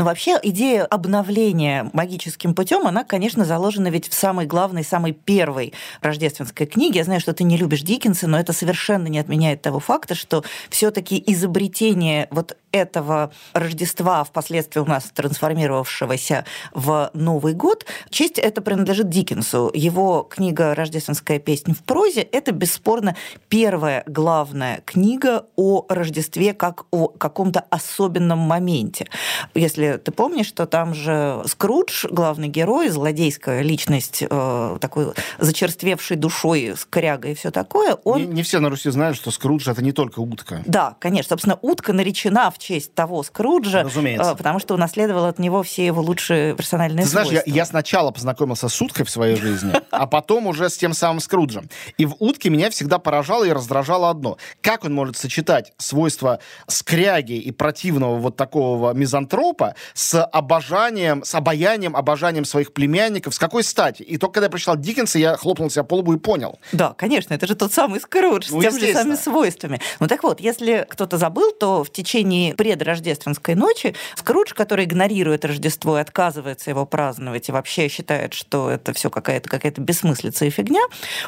Но 0.00 0.06
вообще 0.06 0.38
идея 0.42 0.86
обновления 0.86 1.90
магическим 1.92 2.54
путем, 2.54 2.86
она, 2.86 3.04
конечно, 3.04 3.44
заложена 3.44 3.88
ведь 3.88 4.08
в 4.08 4.14
самой 4.14 4.46
главной, 4.46 4.82
самой 4.82 5.12
первой 5.12 5.74
рождественской 6.00 6.66
книге. 6.66 7.00
Я 7.00 7.04
знаю, 7.04 7.20
что 7.20 7.34
ты 7.34 7.44
не 7.44 7.58
любишь 7.58 7.82
Диккенса, 7.82 8.26
но 8.26 8.40
это 8.40 8.54
совершенно 8.54 9.08
не 9.08 9.18
отменяет 9.18 9.60
того 9.60 9.78
факта, 9.78 10.14
что 10.14 10.42
все-таки 10.70 11.22
изобретение 11.26 12.28
вот 12.30 12.56
этого 12.72 13.32
Рождества, 13.52 14.24
впоследствии 14.24 14.80
у 14.80 14.84
нас 14.84 15.10
трансформировавшегося 15.14 16.44
в 16.72 17.10
Новый 17.14 17.54
год, 17.54 17.84
честь 18.10 18.38
это 18.38 18.62
принадлежит 18.62 19.08
Диккенсу. 19.08 19.70
Его 19.74 20.22
книга 20.22 20.74
«Рождественская 20.74 21.38
песня 21.38 21.74
в 21.74 21.82
прозе»— 21.82 22.20
это, 22.32 22.52
бесспорно, 22.52 23.16
первая 23.48 24.04
главная 24.06 24.82
книга 24.84 25.46
о 25.56 25.84
Рождестве 25.88 26.54
как 26.54 26.84
о 26.90 27.08
каком-то 27.08 27.60
особенном 27.70 28.38
моменте. 28.38 29.06
Если 29.54 29.89
ты 29.98 30.12
помнишь, 30.12 30.46
что 30.46 30.66
там 30.66 30.94
же 30.94 31.42
Скрудж, 31.46 32.06
главный 32.10 32.48
герой, 32.48 32.88
злодейская 32.88 33.62
личность, 33.62 34.22
э, 34.28 34.78
такой 34.80 35.12
зачерствевшей 35.38 36.16
душой, 36.16 36.74
с 36.76 36.84
корягой 36.84 37.32
и 37.32 37.34
все 37.34 37.50
такое, 37.50 37.94
он... 38.04 38.20
Не, 38.20 38.26
не 38.26 38.42
все 38.42 38.60
на 38.60 38.70
Руси 38.70 38.90
знают, 38.90 39.16
что 39.16 39.30
Скрудж 39.30 39.68
это 39.68 39.82
не 39.82 39.92
только 39.92 40.20
утка. 40.20 40.62
Да, 40.66 40.96
конечно. 40.98 41.30
Собственно, 41.30 41.58
утка 41.62 41.92
наречена 41.92 42.50
в 42.50 42.58
честь 42.58 42.94
того 42.94 43.22
Скруджа, 43.22 43.82
Разумеется. 43.82 44.32
э, 44.32 44.36
потому 44.36 44.58
что 44.58 44.74
унаследовал 44.74 45.26
от 45.26 45.38
него 45.38 45.62
все 45.62 45.86
его 45.86 46.00
лучшие 46.00 46.54
персональные 46.54 47.04
Ты 47.04 47.10
знаешь, 47.10 47.28
я, 47.28 47.40
свойства. 47.40 47.56
я 47.56 47.64
сначала 47.64 48.10
познакомился 48.10 48.68
с 48.68 48.82
уткой 48.82 49.04
в 49.04 49.10
своей 49.10 49.36
жизни, 49.36 49.72
а 49.90 50.06
потом 50.06 50.46
уже 50.46 50.68
с 50.68 50.76
тем 50.76 50.92
самым 50.92 51.20
Скруджем. 51.20 51.68
И 51.98 52.06
в 52.06 52.16
утке 52.18 52.50
меня 52.50 52.70
всегда 52.70 52.98
поражало 52.98 53.44
и 53.44 53.52
раздражало 53.52 54.10
одно. 54.10 54.36
Как 54.60 54.84
он 54.84 54.94
может 54.94 55.16
сочетать 55.16 55.72
свойства 55.78 56.40
скряги 56.66 57.34
и 57.34 57.50
противного 57.50 58.16
вот 58.16 58.36
такого 58.36 58.92
мизантропа 58.92 59.69
с 59.94 60.22
обожанием, 60.22 61.24
с 61.24 61.34
обаянием, 61.34 61.96
обожанием 61.96 62.44
своих 62.44 62.72
племянников? 62.72 63.34
С 63.34 63.38
какой 63.38 63.64
стати? 63.64 64.02
И 64.02 64.16
только 64.16 64.34
когда 64.34 64.46
я 64.46 64.50
прочитал 64.50 64.76
Диккенса, 64.76 65.18
я 65.18 65.36
хлопнул 65.36 65.70
себя 65.70 65.84
по 65.84 65.94
лбу 65.94 66.14
и 66.14 66.18
понял. 66.18 66.58
Да, 66.72 66.94
конечно, 66.96 67.34
это 67.34 67.46
же 67.46 67.54
тот 67.54 67.72
самый 67.72 68.00
Скрудж 68.00 68.48
Ну, 68.50 68.60
с 68.60 68.64
теми 68.64 68.78
же 68.78 68.92
самыми 68.92 69.16
свойствами. 69.16 69.80
Ну 69.98 70.06
так 70.06 70.22
вот, 70.22 70.40
если 70.40 70.86
кто-то 70.88 71.18
забыл, 71.18 71.52
то 71.52 71.84
в 71.84 71.90
течение 71.90 72.54
предрождественской 72.54 73.54
ночи 73.54 73.94
Скрудж, 74.16 74.54
который 74.54 74.84
игнорирует 74.84 75.44
Рождество 75.44 75.98
и 75.98 76.00
отказывается 76.00 76.70
его 76.70 76.86
праздновать 76.86 77.48
и 77.48 77.52
вообще 77.52 77.88
считает, 77.88 78.34
что 78.34 78.70
это 78.70 78.92
все 78.92 79.10
какая-то 79.10 79.48
какая 79.48 79.72
бессмыслица 79.76 80.44
и 80.44 80.50
фигня, 80.50 80.82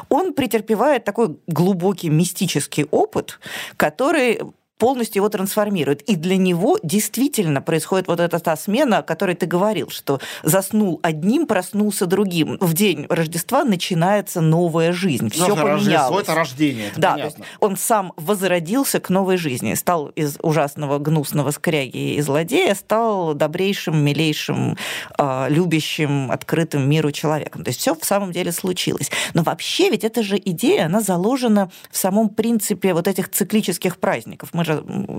он 0.09 0.33
претерпевает 0.33 1.03
такой 1.03 1.37
глубокий 1.47 2.09
мистический 2.09 2.85
опыт, 2.91 3.39
который 3.77 4.41
полностью 4.77 5.19
его 5.21 5.29
трансформирует. 5.29 6.01
И 6.03 6.15
для 6.15 6.37
него 6.37 6.77
действительно 6.83 7.61
происходит 7.61 8.07
вот 8.07 8.19
эта 8.19 8.39
та 8.39 8.55
смена, 8.55 8.99
о 8.99 9.03
которой 9.03 9.35
ты 9.35 9.45
говорил, 9.45 9.89
что 9.89 10.19
заснул 10.43 10.99
одним, 11.03 11.47
проснулся 11.47 12.05
другим. 12.05 12.57
В 12.59 12.73
день 12.73 13.05
Рождества 13.09 13.63
начинается 13.63 14.41
новая 14.41 14.91
жизнь. 14.91 15.29
Все 15.29 15.47
Рождество 15.55 15.67
поменялось. 15.67 16.23
это 16.23 16.35
рождение, 16.35 16.87
это 16.89 16.99
Да, 17.01 17.11
понятно. 17.13 17.45
он 17.59 17.77
сам 17.77 18.13
возродился 18.17 18.99
к 18.99 19.09
новой 19.09 19.37
жизни, 19.37 19.73
стал 19.75 20.07
из 20.09 20.37
ужасного 20.41 20.99
гнусного 20.99 21.51
скряги 21.51 22.15
и 22.15 22.21
злодея, 22.21 22.75
стал 22.75 23.33
добрейшим, 23.33 23.97
милейшим, 24.03 24.77
э, 25.17 25.45
любящим, 25.49 26.31
открытым 26.31 26.89
миру 26.89 27.11
человеком. 27.11 27.63
То 27.63 27.69
есть 27.69 27.79
все 27.79 27.95
в 27.95 28.03
самом 28.03 28.31
деле 28.31 28.51
случилось. 28.51 29.09
Но 29.33 29.43
вообще 29.43 29.89
ведь 29.89 30.03
эта 30.03 30.23
же 30.23 30.37
идея, 30.43 30.85
она 30.85 31.01
заложена 31.01 31.71
в 31.91 31.97
самом 31.97 32.29
принципе 32.29 32.93
вот 32.93 33.07
этих 33.07 33.29
циклических 33.29 33.97
праздников. 33.97 34.49
Мы 34.53 34.62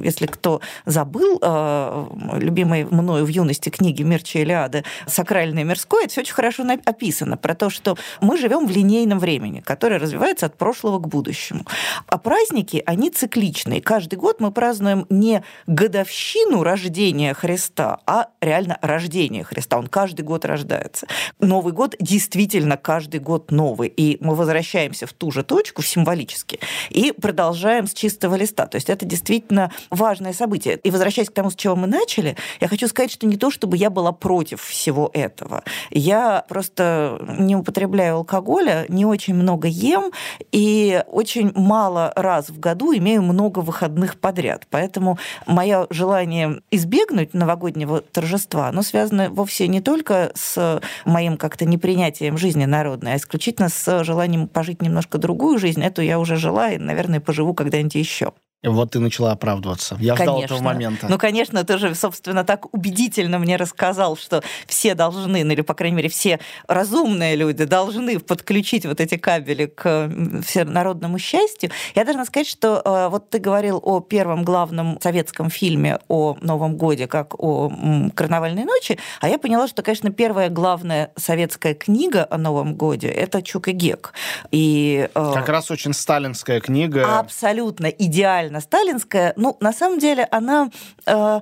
если 0.03 0.27
кто 0.27 0.61
забыл, 0.87 1.39
э, 1.41 2.07
любимой 2.39 2.85
мною 2.85 3.25
в 3.25 3.29
юности 3.29 3.69
книги 3.71 4.03
Мирча 4.03 4.41
Илиады 4.41 4.85
«Сакральное 5.07 5.63
и 5.63 5.67
мирское», 5.67 6.05
это 6.05 6.13
все 6.13 6.21
очень 6.23 6.35
хорошо 6.35 6.65
описано 6.85 7.37
про 7.37 7.55
то, 7.55 7.71
что 7.71 7.97
мы 8.21 8.39
живем 8.39 8.67
в 8.67 8.71
линейном 8.71 9.19
времени, 9.19 9.61
которое 9.61 9.99
развивается 9.99 10.47
от 10.47 10.57
прошлого 10.57 10.99
к 10.99 11.09
будущему. 11.09 11.65
А 12.07 12.19
праздники, 12.19 12.83
они 12.87 13.11
цикличные. 13.11 13.81
Каждый 13.81 14.17
год 14.17 14.41
мы 14.41 14.51
празднуем 14.51 15.07
не 15.11 15.43
годовщину 15.67 16.63
рождения 16.63 17.35
Христа, 17.35 18.01
а 18.07 18.29
реально 18.41 18.79
рождение 18.81 19.45
Христа. 19.45 19.79
Он 19.79 19.87
каждый 19.87 20.23
год 20.23 20.45
рождается. 20.45 21.07
Новый 21.39 21.73
год 21.73 21.97
действительно 22.01 22.77
каждый 22.77 23.21
год 23.21 23.51
новый. 23.51 23.89
И 23.89 24.19
мы 24.21 24.35
возвращаемся 24.35 25.07
в 25.07 25.13
ту 25.13 25.31
же 25.31 25.43
точку 25.43 25.83
символически 25.83 26.61
и 26.91 27.13
продолжаем 27.13 27.87
с 27.87 27.95
чистого 27.95 28.35
листа. 28.37 28.67
То 28.67 28.77
есть 28.77 28.89
это 28.91 29.05
действительно 29.05 29.34
важное 29.91 30.33
событие. 30.33 30.77
И 30.77 30.91
возвращаясь 30.91 31.31
к 31.31 31.35
тому, 31.35 31.51
с 31.51 31.55
чего 31.55 31.77
мы 31.77 31.87
начали, 31.87 32.37
я 32.61 32.69
хочу 32.69 32.89
сказать, 32.89 33.11
что 33.11 33.27
не 33.27 33.37
то, 33.37 33.51
чтобы 33.51 33.77
я 33.77 33.91
была 33.91 34.13
против 34.13 34.63
всего 34.63 35.11
этого. 35.13 35.63
Я 35.91 36.45
просто 36.49 37.19
не 37.39 37.57
употребляю 37.57 38.17
алкоголя, 38.17 38.87
не 38.89 39.05
очень 39.05 39.35
много 39.35 39.69
ем 39.69 40.13
и 40.53 41.03
очень 41.09 41.53
мало 41.55 42.13
раз 42.17 42.49
в 42.49 42.59
году 42.59 42.95
имею 42.97 43.23
много 43.23 43.61
выходных 43.61 44.19
подряд. 44.19 44.67
Поэтому 44.71 45.19
мое 45.47 45.87
желание 45.91 46.61
избегнуть 46.71 47.35
новогоднего 47.35 48.01
торжества, 48.01 48.69
оно 48.69 48.83
связано 48.83 49.31
вовсе 49.31 49.69
не 49.69 49.81
только 49.81 50.33
с 50.35 50.81
моим 51.05 51.37
как-то 51.37 51.65
непринятием 51.65 52.39
жизни 52.39 52.65
народной, 52.65 53.15
а 53.15 53.17
исключительно 53.17 53.69
с 53.69 54.05
желанием 54.05 54.49
пожить 54.49 54.83
немножко 54.83 55.19
другую 55.19 55.59
жизнь. 55.59 55.83
Эту 55.83 56.03
я 56.03 56.19
уже 56.19 56.37
жила 56.37 56.71
и, 56.71 56.79
наверное, 56.79 57.21
поживу 57.21 57.55
когда-нибудь 57.55 57.95
еще. 57.95 58.33
Вот 58.65 58.93
ты 58.93 58.99
начала 58.99 59.33
оправдываться. 59.33 59.97
Я 60.01 60.15
ждал 60.17 60.37
Конечно. 60.37 60.55
этого 60.55 60.65
момента. 60.65 61.07
Ну, 61.09 61.19
конечно, 61.19 61.65
ты 61.65 61.79
же, 61.79 61.95
собственно, 61.95 62.45
так 62.45 62.73
убедительно 62.75 63.39
мне 63.39 63.57
рассказал, 63.57 64.17
что 64.17 64.43
все 64.67 64.95
должны, 64.95 65.45
ну, 65.45 65.53
или, 65.53 65.61
по 65.61 65.75
крайней 65.75 65.97
мере, 65.97 66.09
все 66.09 66.41
разумные 66.69 67.37
люди 67.37 67.65
должны 67.65 68.19
подключить 68.19 68.87
вот 68.87 69.01
эти 69.01 69.17
кабели 69.17 69.67
к 69.67 70.11
всенародному 70.47 71.19
счастью. 71.19 71.71
Я 71.95 72.05
должна 72.05 72.25
сказать, 72.25 72.47
что 72.49 72.83
э, 72.85 73.09
вот 73.11 73.31
ты 73.31 73.39
говорил 73.39 73.81
о 73.83 74.01
первом 74.01 74.45
главном 74.45 74.99
советском 75.01 75.51
фильме 75.51 75.99
о 76.09 76.37
Новом 76.41 76.77
Годе, 76.77 77.07
как 77.07 77.35
о 77.39 77.71
«Карнавальной 78.15 78.65
ночи», 78.65 78.99
а 79.21 79.29
я 79.29 79.39
поняла, 79.39 79.69
что, 79.69 79.83
конечно, 79.83 80.11
первая 80.11 80.49
главная 80.49 81.13
советская 81.17 81.75
книга 81.75 82.27
о 82.31 82.39
Новом 82.39 82.75
Годе— 82.75 83.09
это 83.09 83.43
«Чук 83.43 83.69
и 83.69 83.73
Гек». 83.73 84.13
И, 84.51 85.09
э, 85.15 85.33
Как 85.35 85.49
раз 85.49 85.71
очень 85.71 85.93
сталинская 85.93 86.61
книга. 86.61 87.19
абсолютно 87.19 87.87
идеально 87.87 88.54
сталинская. 88.61 89.33
Ну, 89.37 89.57
на 89.61 89.73
самом 89.73 89.99
деле, 89.99 90.27
она, 90.31 90.71
э, 91.07 91.41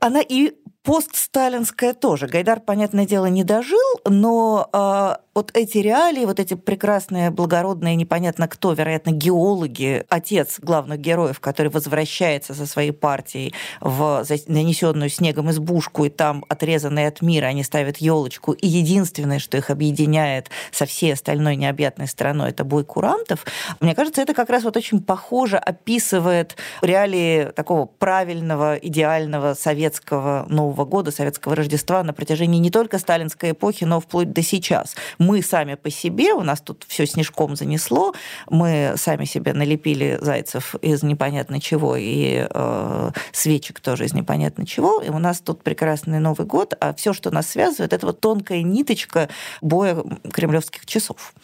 она 0.00 0.20
и 0.20 0.54
постсталинская 0.82 1.92
тоже. 1.92 2.26
Гайдар, 2.26 2.60
понятное 2.60 3.04
дело, 3.04 3.26
не 3.26 3.44
дожил, 3.44 4.00
но 4.06 4.68
э, 4.72 5.16
вот 5.38 5.52
эти 5.54 5.78
реалии, 5.78 6.24
вот 6.24 6.40
эти 6.40 6.54
прекрасные, 6.54 7.30
благородные, 7.30 7.94
непонятно 7.94 8.48
кто, 8.48 8.72
вероятно, 8.72 9.10
геологи, 9.10 10.04
отец 10.08 10.58
главных 10.58 10.98
героев, 10.98 11.38
который 11.38 11.68
возвращается 11.68 12.54
со 12.54 12.66
своей 12.66 12.90
партией 12.90 13.54
в 13.80 14.24
нанесенную 14.48 15.08
снегом 15.10 15.48
избушку, 15.52 16.06
и 16.06 16.08
там, 16.08 16.44
отрезанные 16.48 17.06
от 17.06 17.22
мира, 17.22 17.46
они 17.46 17.62
ставят 17.62 17.98
елочку, 17.98 18.50
и 18.50 18.66
единственное, 18.66 19.38
что 19.38 19.56
их 19.56 19.70
объединяет 19.70 20.50
со 20.72 20.86
всей 20.86 21.12
остальной 21.12 21.54
необъятной 21.54 22.08
стороной, 22.08 22.50
это 22.50 22.64
бой 22.64 22.84
курантов. 22.84 23.46
Мне 23.78 23.94
кажется, 23.94 24.20
это 24.20 24.34
как 24.34 24.50
раз 24.50 24.64
вот 24.64 24.76
очень 24.76 25.00
похоже 25.00 25.56
описывает 25.56 26.56
реалии 26.82 27.52
такого 27.54 27.86
правильного, 27.86 28.74
идеального 28.74 29.54
советского 29.54 30.46
Нового 30.48 30.84
года, 30.84 31.12
советского 31.12 31.54
Рождества 31.54 32.02
на 32.02 32.12
протяжении 32.12 32.58
не 32.58 32.72
только 32.72 32.98
сталинской 32.98 33.52
эпохи, 33.52 33.84
но 33.84 34.00
вплоть 34.00 34.32
до 34.32 34.42
сейчас. 34.42 34.96
Мы 35.28 35.42
сами 35.42 35.74
по 35.74 35.90
себе, 35.90 36.32
у 36.32 36.42
нас 36.42 36.62
тут 36.62 36.86
все 36.88 37.06
снежком 37.06 37.54
занесло, 37.54 38.14
мы 38.48 38.94
сами 38.96 39.26
себе 39.26 39.52
налепили 39.52 40.16
зайцев 40.22 40.74
из 40.76 41.02
непонятно 41.02 41.60
чего 41.60 41.96
и 41.96 42.46
э, 42.48 43.10
свечек 43.32 43.80
тоже 43.80 44.06
из 44.06 44.14
непонятно 44.14 44.64
чего, 44.64 45.02
и 45.02 45.10
у 45.10 45.18
нас 45.18 45.40
тут 45.40 45.62
прекрасный 45.62 46.18
Новый 46.18 46.46
год, 46.46 46.72
а 46.80 46.94
все, 46.94 47.12
что 47.12 47.30
нас 47.30 47.46
связывает, 47.48 47.92
это 47.92 48.06
вот 48.06 48.20
тонкая 48.20 48.62
ниточка 48.62 49.28
боя 49.60 50.02
кремлевских 50.32 50.86
часов. 50.86 51.34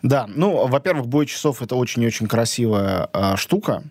Да, 0.00 0.24
ну, 0.28 0.66
во-первых, 0.66 1.06
бой 1.06 1.26
часов 1.26 1.60
это 1.60 1.76
очень 1.76 2.04
и 2.04 2.06
очень 2.06 2.28
красивая 2.28 3.10
э, 3.12 3.36
штука, 3.36 3.82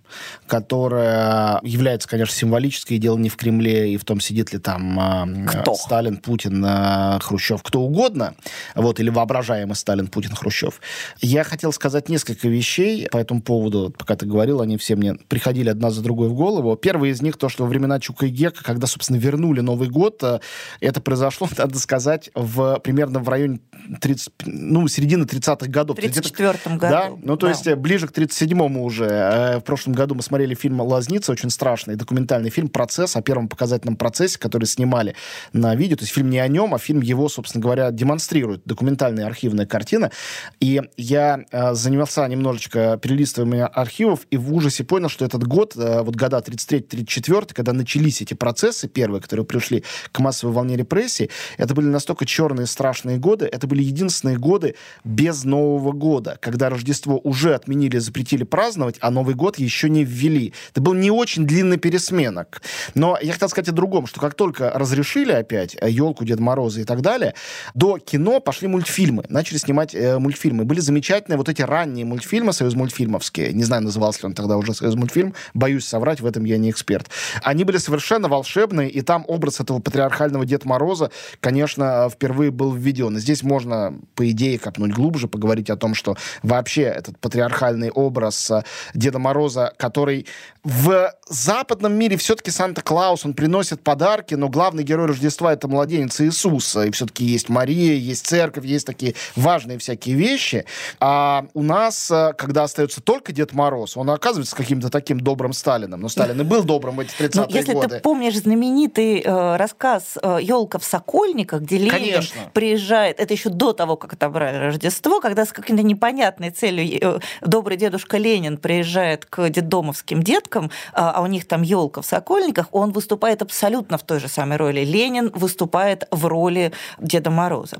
которая 0.47 1.59
является, 1.61 2.09
конечно, 2.09 2.35
символической. 2.35 2.97
Дело 2.97 3.17
не 3.17 3.29
в 3.29 3.35
Кремле 3.35 3.93
и 3.93 3.97
в 3.97 4.05
том, 4.05 4.19
сидит 4.19 4.53
ли 4.53 4.57
там 4.57 5.45
э, 5.45 5.47
Кто? 5.47 5.75
Сталин, 5.75 6.17
Путин, 6.17 6.65
э, 6.65 7.19
Хрущев, 7.21 7.61
кто 7.61 7.81
угодно, 7.81 8.33
вот, 8.73 8.99
или 8.99 9.11
воображаемый 9.35 9.75
Сталин, 9.75 10.07
Путин, 10.07 10.33
Хрущев. 10.35 10.79
Я 11.19 11.43
хотел 11.43 11.71
сказать 11.73 12.07
несколько 12.09 12.47
вещей 12.47 13.07
по 13.11 13.17
этому 13.17 13.41
поводу. 13.41 13.93
Пока 13.97 14.15
ты 14.15 14.25
говорил, 14.25 14.61
они 14.61 14.77
все 14.77 14.95
мне 14.95 15.15
приходили 15.27 15.69
одна 15.69 15.89
за 15.91 16.01
другой 16.01 16.29
в 16.29 16.33
голову. 16.33 16.75
Первый 16.77 17.09
из 17.11 17.21
них 17.21 17.37
то, 17.37 17.49
что 17.49 17.63
во 17.63 17.69
времена 17.69 17.99
Чука 17.99 18.27
и 18.27 18.29
Гека, 18.29 18.63
когда, 18.63 18.87
собственно, 18.87 19.17
вернули 19.17 19.59
Новый 19.59 19.89
год, 19.89 20.23
э, 20.23 20.39
это 20.79 21.01
произошло, 21.01 21.49
надо 21.57 21.77
сказать, 21.79 22.29
в, 22.33 22.79
примерно 22.79 23.19
в 23.19 23.27
районе 23.29 23.59
30, 24.01 24.31
ну, 24.45 24.87
середины 24.87 25.23
30-х 25.25 25.67
годов. 25.69 25.97
В 25.97 26.01
То 26.01 26.07
есть 26.07 26.17
где-то 26.19 26.29
1934 26.29 26.77
году. 26.77 26.93
да, 26.93 27.09
ну 27.21 27.35
то 27.37 27.47
Да. 27.47 27.51
есть 27.51 27.67
э, 27.67 27.75
ближе 27.75 28.07
к 28.07 28.11
37-му 28.17 28.83
уже. 28.85 29.05
Э, 29.05 29.57
В 29.59 29.63
прошлом 29.63 29.93
году 29.93 30.15
мы 30.15 30.21
смотрели 30.21 30.55
фильм 30.55 30.79
«Лазница», 30.81 31.31
очень 31.31 31.49
страшный 31.49 31.95
документальный 31.95 32.49
фильм 32.49 32.69
«Процесс», 32.69 33.15
о 33.15 33.21
первом 33.21 33.47
показательном 33.49 33.97
процессе, 33.97 34.39
который 34.39 34.65
снимали 34.65 35.15
на 35.53 35.75
видео. 35.75 35.97
То 35.97 36.03
есть 36.03 36.13
фильм 36.13 36.29
не 36.29 36.39
о 36.39 36.47
нем, 36.47 36.73
а 36.73 36.77
фильм 36.79 37.01
его, 37.01 37.27
собственно 37.29 37.61
говоря, 37.61 37.91
демонстрирует. 37.91 38.61
Документальный 38.65 39.14
офигенная 39.15 39.27
архивная 39.27 39.65
картина. 39.65 40.12
И 40.60 40.81
я 40.98 41.39
э, 41.51 41.74
занимался 41.74 42.27
немножечко 42.27 43.00
перелистыванием 43.01 43.69
архивов 43.74 44.22
и 44.31 44.38
в 44.38 44.53
ужасе 44.53 44.84
понял, 44.84 45.10
что 45.10 45.25
этот 45.25 45.45
год, 45.48 45.75
э, 45.75 46.01
вот 46.01 46.15
года 46.15 46.38
33-34, 46.38 47.53
когда 47.53 47.74
начались 47.74 48.22
эти 48.22 48.34
процессы 48.34 48.88
первые, 48.88 49.22
которые 49.22 49.45
пришли 49.45 49.84
к 50.12 50.19
массовой 50.19 50.53
волне 50.53 50.75
репрессий, 50.75 51.29
это 51.57 51.74
были 51.74 51.88
настолько 51.88 52.25
черные 52.25 52.67
страшные 52.67 53.17
годы, 53.17 53.45
это 53.45 53.67
были 53.67 53.84
единственные 53.84 54.38
годы 54.38 54.75
без 55.03 55.43
Нового 55.43 55.91
года, 55.91 56.38
когда 56.41 56.69
Рождество 56.69 57.19
уже 57.24 57.53
отменили, 57.55 58.00
запретили 58.00 58.43
праздновать, 58.43 58.98
а 59.01 59.12
Новый 59.12 59.36
год 59.36 59.60
еще 59.60 59.89
не 59.89 60.03
ввели. 60.03 60.53
Это 60.72 60.81
был 60.81 60.93
не 60.93 61.12
очень 61.12 61.45
длинный 61.45 61.77
пересменок. 61.77 62.62
Но 62.95 63.17
я 63.22 63.34
хотел 63.34 63.50
сказать 63.50 63.69
о 63.69 63.72
другом, 63.72 64.07
что 64.07 64.19
как 64.19 64.34
только 64.36 64.72
разрешили 64.72 65.31
опять 65.31 65.77
елку 65.81 66.25
Деда 66.25 66.41
Мороза 66.41 66.81
и 66.81 66.84
так 66.84 67.01
далее, 67.01 67.34
до 67.74 67.98
кино 68.00 68.39
пошли 68.39 68.67
мультфильмы, 68.67 69.04
начали 69.12 69.57
снимать 69.57 69.95
э, 69.95 70.17
мультфильмы. 70.19 70.65
Были 70.65 70.79
замечательные 70.79 71.38
вот 71.38 71.50
эти 71.50 71.62
ранние 71.62 72.05
мультфильмы, 72.05 72.53
союз 72.53 72.75
мультфильмовские, 72.75 73.53
не 73.53 73.63
знаю, 73.63 73.83
назывался 73.83 74.21
ли 74.21 74.27
он 74.27 74.33
тогда 74.33 74.57
уже 74.57 74.74
союз 74.74 74.95
мультфильм, 74.95 75.33
боюсь 75.53 75.85
соврать, 75.85 76.21
в 76.21 76.25
этом 76.25 76.43
я 76.45 76.57
не 76.57 76.69
эксперт. 76.69 77.09
Они 77.43 77.63
были 77.63 77.77
совершенно 77.77 78.27
волшебные, 78.27 78.89
и 78.89 79.01
там 79.01 79.25
образ 79.27 79.59
этого 79.59 79.79
патриархального 79.79 80.45
Деда 80.45 80.67
Мороза, 80.67 81.12
конечно, 81.39 82.09
впервые 82.09 82.51
был 82.51 82.74
введен. 82.74 83.17
И 83.17 83.19
здесь 83.19 83.43
можно, 83.43 83.95
по 84.15 84.29
идее, 84.29 84.59
копнуть 84.59 84.91
глубже, 84.91 85.27
поговорить 85.27 85.69
о 85.69 85.77
том, 85.77 85.93
что 85.93 86.15
вообще 86.43 86.83
этот 86.83 87.19
патриархальный 87.19 87.91
образ 87.91 88.51
э, 88.51 88.63
Деда 88.93 89.19
Мороза, 89.19 89.74
который 89.77 90.25
в 90.65 91.13
западном 91.29 91.93
мире 91.93 92.17
все-таки 92.17 92.50
Санта-Клаус, 92.50 93.24
он 93.24 93.36
приносит 93.36 93.81
подарки, 93.84 94.34
но 94.34 94.50
главный 94.50 94.84
герой 94.84 95.05
Рождества 95.05 95.53
это 95.53 95.67
младенец 95.67 96.19
Иисус. 96.22 96.75
И 96.75 96.89
все-таки 96.89 97.24
есть 97.24 97.50
Мария, 97.50 97.93
есть 97.93 98.25
церковь, 98.25 98.65
есть 98.65 98.88
такие 98.88 99.13
важные 99.36 99.77
всякие 99.77 100.15
вещи. 100.15 100.65
А 101.00 101.45
у 101.53 101.62
нас, 101.62 102.10
э, 102.10 102.34
когда 102.36 102.63
остается 102.63 103.00
только 103.00 103.31
Дед 103.31 103.53
Мороз, 103.53 103.95
он 103.95 104.10
оказывается 104.10 104.55
каким-то 104.55 104.89
таким 104.89 105.19
добрым 105.19 105.53
Сталином. 105.53 106.01
Но 106.01 106.10
Сталин 106.10 106.41
и 106.41 106.43
был 106.43 106.63
добрым 106.63 106.95
в 106.95 107.00
эти 107.01 107.12
30-е 107.12 107.29
ну, 107.36 107.48
если 107.50 107.74
годы. 107.74 107.88
ты 107.88 108.00
помнишь 108.00 108.39
знаменитый 108.39 109.22
э, 109.22 109.55
рассказ 109.57 110.17
э, 110.19 110.39
«Елка 110.41 110.79
в 110.79 110.84
Сокольниках», 110.84 111.62
где 111.62 111.77
Ленин 111.77 111.91
Конечно. 111.91 112.41
приезжает, 112.53 113.19
это 113.19 113.36
еще 113.36 113.50
до 113.50 113.74
того, 113.74 113.98
как 113.98 114.13
отобрали 114.13 114.57
Рождество, 114.57 115.22
когда 115.22 115.45
с 115.45 115.53
какой-то 115.53 115.84
непонятной 115.84 116.50
целью 116.50 117.00
э, 117.01 117.19
добрый 117.41 117.77
дедушка 117.77 118.17
Ленин 118.17 118.57
приезжает 118.57 119.25
к 119.25 119.48
детдомовским 119.50 120.24
деткам, 120.24 120.54
а, 120.93 121.12
а 121.12 121.21
у 121.21 121.27
них 121.27 121.47
там 121.47 121.62
елка 121.62 122.01
в 122.01 122.05
Сокольниках, 122.05 122.67
он 122.71 122.91
выступает 122.91 123.41
абсолютно 123.41 123.97
в 123.97 124.03
той 124.03 124.19
же 124.19 124.27
самой 124.27 124.57
роли. 124.57 124.85
Ленин 124.85 125.31
выступает 125.33 126.07
в 126.12 126.25
роли 126.25 126.71
Деда 127.00 127.29
Мороза. 127.29 127.77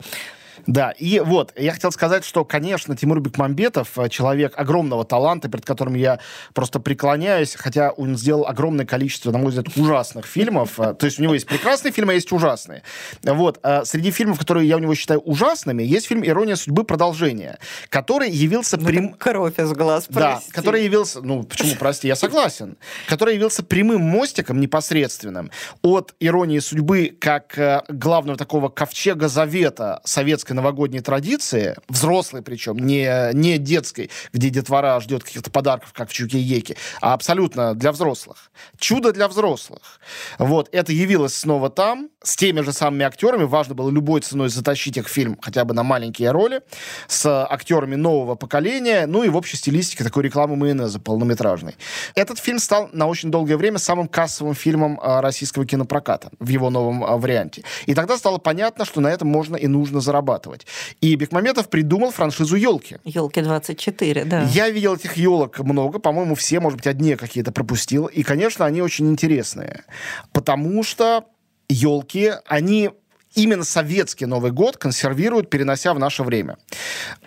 Да, 0.68 0.92
и 0.92 1.20
вот, 1.20 1.54
я 1.56 1.74
хотел 1.74 1.92
сказать, 1.92 2.26
что, 2.26 2.44
конечно, 2.44 2.96
Тимур 2.96 3.20
Бекмамбетов 3.20 4.00
э, 4.00 4.10
человек 4.10 4.54
огромного 4.58 5.06
таланта, 5.06 5.48
перед 5.48 5.66
которым 5.66 5.94
я 5.94 6.20
просто 6.54 6.80
преклоняюсь, 6.80 7.56
хотя 7.56 7.92
он 7.92 8.18
сделал 8.18 8.48
огромное 8.48 8.86
количество, 8.86 9.32
на 9.32 9.38
мой 9.38 9.50
взгляд, 9.50 9.68
ужасных 9.78 10.26
фильмов. 10.26 10.80
Э, 10.80 10.94
то 10.94 11.06
есть 11.06 11.20
у 11.20 11.24
него 11.24 11.34
есть 11.36 11.46
прекрасные 11.46 11.92
фильмы, 11.92 12.14
а 12.14 12.16
есть 12.16 12.32
ужасные. 12.32 12.82
Вот, 13.24 13.60
э, 13.62 13.86
среди 13.86 14.10
фильмов, 14.12 14.40
которые 14.40 14.68
я 14.68 14.78
у 14.78 14.80
него 14.80 14.96
считаю 14.96 15.20
ужасными, 15.20 15.84
есть 15.84 16.08
фильм 16.08 16.26
«Ирония 16.26 16.56
судьбы. 16.56 16.84
Продолжение», 16.84 17.60
который 17.90 18.32
явился... 18.32 18.78
Ну, 18.78 18.86
прям... 18.86 19.14
Кровь 19.14 19.60
из 19.60 19.72
глаз, 19.72 20.08
прости. 20.12 20.50
Да, 20.50 20.56
который 20.56 20.84
явился... 20.84 21.22
Ну, 21.22 21.44
почему, 21.44 21.76
прости, 21.78 22.08
я 22.08 22.16
согласен. 22.16 22.78
Который 23.08 23.36
явился 23.36 23.64
прямым 23.64 24.02
мостиком 24.02 24.60
непосредственным 24.60 25.52
от 25.84 26.16
«Иронии 26.20 26.60
судьбы» 26.60 27.16
как 27.20 27.86
главного 27.88 28.38
такого 28.38 28.70
ковчега 28.70 29.28
завета 29.28 30.02
советской 30.06 30.55
новогодней 30.56 31.02
традиции, 31.02 31.76
взрослой 31.88 32.42
причем, 32.42 32.78
не, 32.80 33.32
не 33.34 33.58
детской, 33.58 34.10
где 34.34 34.50
детвора 34.50 35.00
ждет 35.00 35.24
каких-то 35.24 35.52
подарков, 35.52 35.94
как 35.94 36.10
в 36.10 36.14
Чукееке, 36.14 36.78
а 37.02 37.14
абсолютно 37.14 37.76
для 37.76 37.92
взрослых. 37.92 38.52
Чудо 38.80 39.12
для 39.12 39.28
взрослых. 39.28 40.00
Вот, 40.40 40.70
это 40.72 40.92
явилось 40.92 41.36
снова 41.36 41.70
там, 41.70 42.10
с 42.24 42.36
теми 42.36 42.62
же 42.62 42.72
самыми 42.72 43.06
актерами. 43.06 43.44
Важно 43.44 43.76
было 43.76 43.90
любой 43.90 44.22
ценой 44.22 44.50
затащить 44.50 44.98
их 44.98 45.08
в 45.08 45.12
фильм 45.12 45.38
хотя 45.42 45.66
бы 45.66 45.74
на 45.74 45.84
маленькие 45.84 46.32
роли, 46.32 46.62
с 47.08 47.46
актерами 47.46 47.96
нового 47.96 48.36
поколения, 48.36 49.06
ну 49.06 49.24
и 49.24 49.30
в 49.30 49.36
общей 49.36 49.58
стилистике 49.58 50.04
такой 50.04 50.24
рекламы 50.24 50.56
майонеза 50.56 51.00
полнометражной. 51.00 51.76
Этот 52.16 52.40
фильм 52.40 52.60
стал 52.60 52.90
на 52.94 53.08
очень 53.08 53.32
долгое 53.32 53.58
время 53.58 53.78
самым 53.78 54.08
кассовым 54.08 54.56
фильмом 54.56 55.00
а, 55.02 55.22
российского 55.22 55.66
кинопроката 55.66 56.30
в 56.40 56.48
его 56.48 56.70
новом 56.70 57.04
а, 57.04 57.18
варианте. 57.18 57.64
И 57.86 57.94
тогда 57.94 58.18
стало 58.18 58.38
понятно, 58.38 58.86
что 58.86 59.02
на 59.02 59.08
этом 59.08 59.28
можно 59.28 59.56
и 59.56 59.68
нужно 59.68 60.00
зарабатывать 60.00 60.45
зарабатывать. 60.46 60.66
И 61.02 61.16
Бекмаметов 61.16 61.70
придумал 61.70 62.12
франшизу 62.12 62.56
«Елки». 62.56 62.98
«Елки 63.04 63.42
24», 63.42 64.26
да. 64.26 64.44
Я 64.44 64.70
видел 64.70 64.96
этих 64.96 65.18
елок 65.18 65.60
много, 65.60 66.00
по-моему, 66.00 66.36
все, 66.36 66.60
может 66.60 66.78
быть, 66.78 66.88
одни 66.88 67.16
какие-то 67.16 67.52
пропустил. 67.52 68.06
И, 68.06 68.24
конечно, 68.24 68.66
они 68.66 68.82
очень 68.82 69.10
интересные, 69.10 69.84
потому 70.32 70.84
что 70.84 71.26
елки, 71.70 72.34
они 72.46 72.92
именно 73.36 73.64
советский 73.64 74.26
Новый 74.26 74.52
год 74.52 74.78
консервируют, 74.78 75.50
перенося 75.50 75.94
в 75.94 76.00
наше 76.00 76.24
время. 76.24 76.58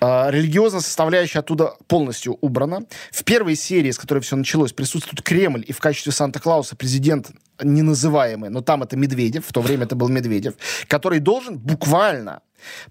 Э, 0.01 0.31
религиозная 0.31 0.81
составляющая 0.81 1.41
оттуда 1.41 1.75
полностью 1.87 2.39
убрана. 2.41 2.81
В 3.13 3.25
первой 3.25 3.57
серии, 3.57 3.91
с 3.91 3.99
которой 3.99 4.21
все 4.21 4.37
началось, 4.37 4.73
присутствует 4.73 5.23
Кремль, 5.23 5.65
и 5.67 5.73
в 5.73 5.81
качестве 5.81 6.13
Санта-Клауса 6.13 6.77
президент 6.77 7.31
неназываемый, 7.63 8.51
но 8.51 8.61
там 8.61 8.83
это 8.83 8.97
Медведев, 8.97 9.47
в 9.47 9.53
то 9.53 9.61
время 9.61 9.85
это 9.85 9.97
был 9.97 10.09
Медведев, 10.09 10.55
который 10.87 11.19
должен 11.19 11.59
буквально 11.59 12.41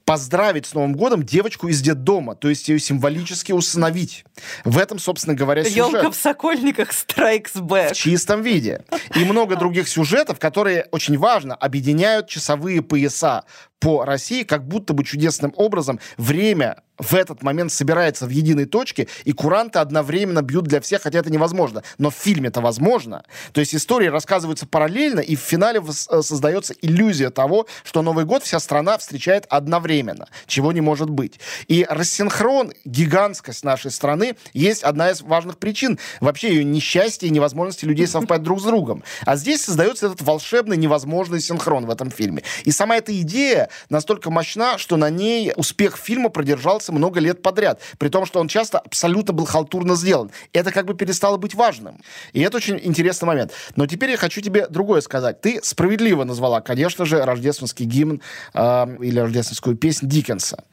поздравить 0.06 0.66
с 0.66 0.74
Новым 0.74 0.94
годом 0.94 1.24
девочку 1.24 1.68
из 1.68 1.82
детдома, 1.82 2.36
то 2.36 2.50
есть 2.50 2.70
ее 2.70 2.80
символически 2.80 3.52
усыновить. 3.52 4.26
В 4.64 4.78
этом, 4.78 5.00
собственно 5.00 5.36
говоря, 5.36 5.64
сюжет. 5.64 5.78
Елка 5.78 6.12
в 6.12 6.16
Сокольниках 6.16 6.92
Strikes 6.92 7.56
Back. 7.56 7.94
В 7.94 7.94
чистом 7.94 8.42
виде. 8.42 8.84
И 9.16 9.26
много 9.26 9.56
других 9.56 9.88
сюжетов, 9.88 10.40
которые, 10.40 10.88
очень 10.92 11.18
важно, 11.18 11.56
объединяют 11.56 12.28
часовые 12.28 12.82
пояса 12.82 13.44
по 13.80 14.06
России, 14.06 14.44
как 14.44 14.68
будто 14.68 14.94
бы 14.94 15.04
чудесным 15.04 15.54
образом 15.56 16.00
время 16.18 16.78
в 16.98 17.14
этот 17.14 17.44
момент 17.44 17.72
собирается 17.72 18.26
в 18.26 18.30
единой 18.30 18.66
точке, 18.66 19.08
и 19.24 19.32
куранты 19.32 19.80
одновременно 19.80 20.42
бьют 20.42 20.66
для 20.66 20.82
всех, 20.82 21.04
хотя 21.04 21.20
это 21.20 21.32
невозможно. 21.32 21.84
Но 21.98 22.10
в 22.10 22.16
фильме 22.16 22.50
это 22.50 22.62
возможно. 22.62 23.24
То 23.52 23.60
есть 23.60 23.76
истории 23.76 24.08
рассказываются 24.08 24.66
параллельно, 24.66 25.20
и 25.20 25.36
в 25.36 25.40
финале 25.40 25.80
э, 25.80 26.22
создается 26.22 26.74
иллюзия 26.82 27.30
того, 27.30 27.68
что 27.84 28.02
Новый 28.02 28.26
год 28.26 28.44
вся 28.44 28.60
страна 28.60 28.98
встречает 28.98 29.46
одновременно, 29.50 30.28
чего 30.48 30.72
не 30.72 30.82
может 30.82 31.10
быть. 31.10 31.40
И 31.68 31.86
рассинхрон, 31.88 32.74
гигантскость 32.86 33.64
нашей 33.64 33.92
страны 33.92 34.36
есть 34.54 34.84
одна 34.84 35.12
из 35.12 35.22
важных 35.22 35.58
причин 35.58 36.00
вообще 36.20 36.50
ее 36.50 36.64
несчастья 36.64 37.28
и 37.28 37.32
невозможности 37.32 37.86
людей 37.86 38.08
совпасть 38.08 38.42
друг 38.42 38.60
с 38.60 38.64
другом. 38.64 39.04
А 39.26 39.36
здесь 39.36 39.64
создается 39.64 40.08
этот 40.08 40.22
волшебный 40.22 40.78
невозможный 40.78 41.42
синхрон 41.42 41.86
в 41.86 41.92
этом 41.92 42.10
фильме. 42.10 42.44
И 42.64 42.72
сама 42.72 42.98
эта 42.98 43.20
идея 43.22 43.67
настолько 43.90 44.30
мощна, 44.30 44.78
что 44.78 44.98
на 44.98 45.10
ней 45.10 45.54
успех 45.56 45.98
фильма 45.98 46.30
продержался 46.30 46.92
много 46.92 47.20
лет 47.20 47.42
подряд, 47.42 47.82
при 47.98 48.10
том, 48.10 48.26
что 48.26 48.40
он 48.40 48.48
часто 48.48 48.80
абсолютно 48.80 49.34
был 49.34 49.46
халтурно 49.46 49.96
сделан. 49.96 50.32
Это 50.54 50.72
как 50.72 50.86
бы 50.86 50.94
перестало 50.94 51.38
быть 51.38 51.56
важным. 51.56 52.02
И 52.34 52.42
это 52.42 52.58
очень 52.58 52.80
интересный 52.82 53.26
момент. 53.26 53.52
Но 53.76 53.88
теперь 53.88 54.12
я 54.12 54.18
хочу 54.18 54.42
тебе 54.42 54.68
другое 54.68 55.02
сказать. 55.02 55.42
Ты 55.42 55.60
справедливо 55.64 56.24
назвала, 56.24 56.62
конечно 56.62 57.06
же, 57.06 57.24
рождественский 57.24 57.86
гимн 57.86 58.22
э, 58.54 58.86
или 59.02 59.20
рождественскую 59.20 59.76
песнь 59.76 60.08
Диккенса. 60.08 60.64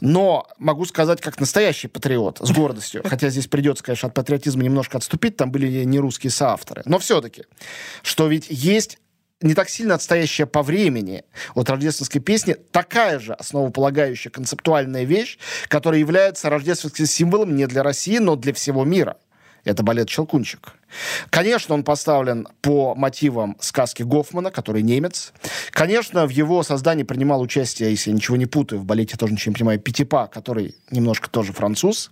Но 0.00 0.46
могу 0.58 0.84
сказать, 0.84 1.20
как 1.20 1.40
настоящий 1.40 1.88
патриот, 1.88 2.38
с 2.40 2.50
гордостью, 2.52 3.02
хотя 3.04 3.30
здесь 3.30 3.46
придется, 3.46 3.82
конечно, 3.82 4.08
от 4.08 4.14
патриотизма 4.14 4.62
немножко 4.62 4.98
отступить, 4.98 5.36
там 5.36 5.50
были 5.50 5.84
не 5.84 5.98
русские 5.98 6.30
соавторы, 6.30 6.82
но 6.84 6.98
все-таки, 6.98 7.44
что 8.02 8.28
ведь 8.28 8.46
есть 8.48 8.98
не 9.40 9.54
так 9.54 9.68
сильно 9.68 9.94
отстоящая 9.94 10.46
по 10.46 10.62
времени 10.62 11.24
от 11.54 11.70
рождественской 11.70 12.20
песни, 12.20 12.56
такая 12.72 13.18
же 13.20 13.34
основополагающая 13.34 14.30
концептуальная 14.30 15.04
вещь, 15.04 15.38
которая 15.68 16.00
является 16.00 16.50
рождественским 16.50 17.06
символом 17.06 17.54
не 17.54 17.66
для 17.66 17.82
России, 17.82 18.18
но 18.18 18.36
для 18.36 18.52
всего 18.52 18.84
мира. 18.84 19.16
Это 19.64 19.82
балет 19.82 20.08
«Щелкунчик». 20.08 20.77
Конечно, 21.30 21.74
он 21.74 21.84
поставлен 21.84 22.48
по 22.60 22.94
мотивам 22.94 23.56
сказки 23.60 24.02
Гофмана, 24.02 24.50
который 24.50 24.82
немец. 24.82 25.32
Конечно, 25.70 26.26
в 26.26 26.30
его 26.30 26.62
создании 26.62 27.02
принимал 27.02 27.40
участие, 27.40 27.90
если 27.90 28.10
я 28.10 28.16
ничего 28.16 28.36
не 28.36 28.46
путаю, 28.46 28.80
в 28.80 28.84
балете 28.84 29.16
тоже 29.16 29.32
ничего 29.32 29.50
не 29.52 29.54
понимаю, 29.56 29.80
Пятипа, 29.80 30.26
который 30.26 30.74
немножко 30.90 31.30
тоже 31.30 31.52
француз. 31.52 32.10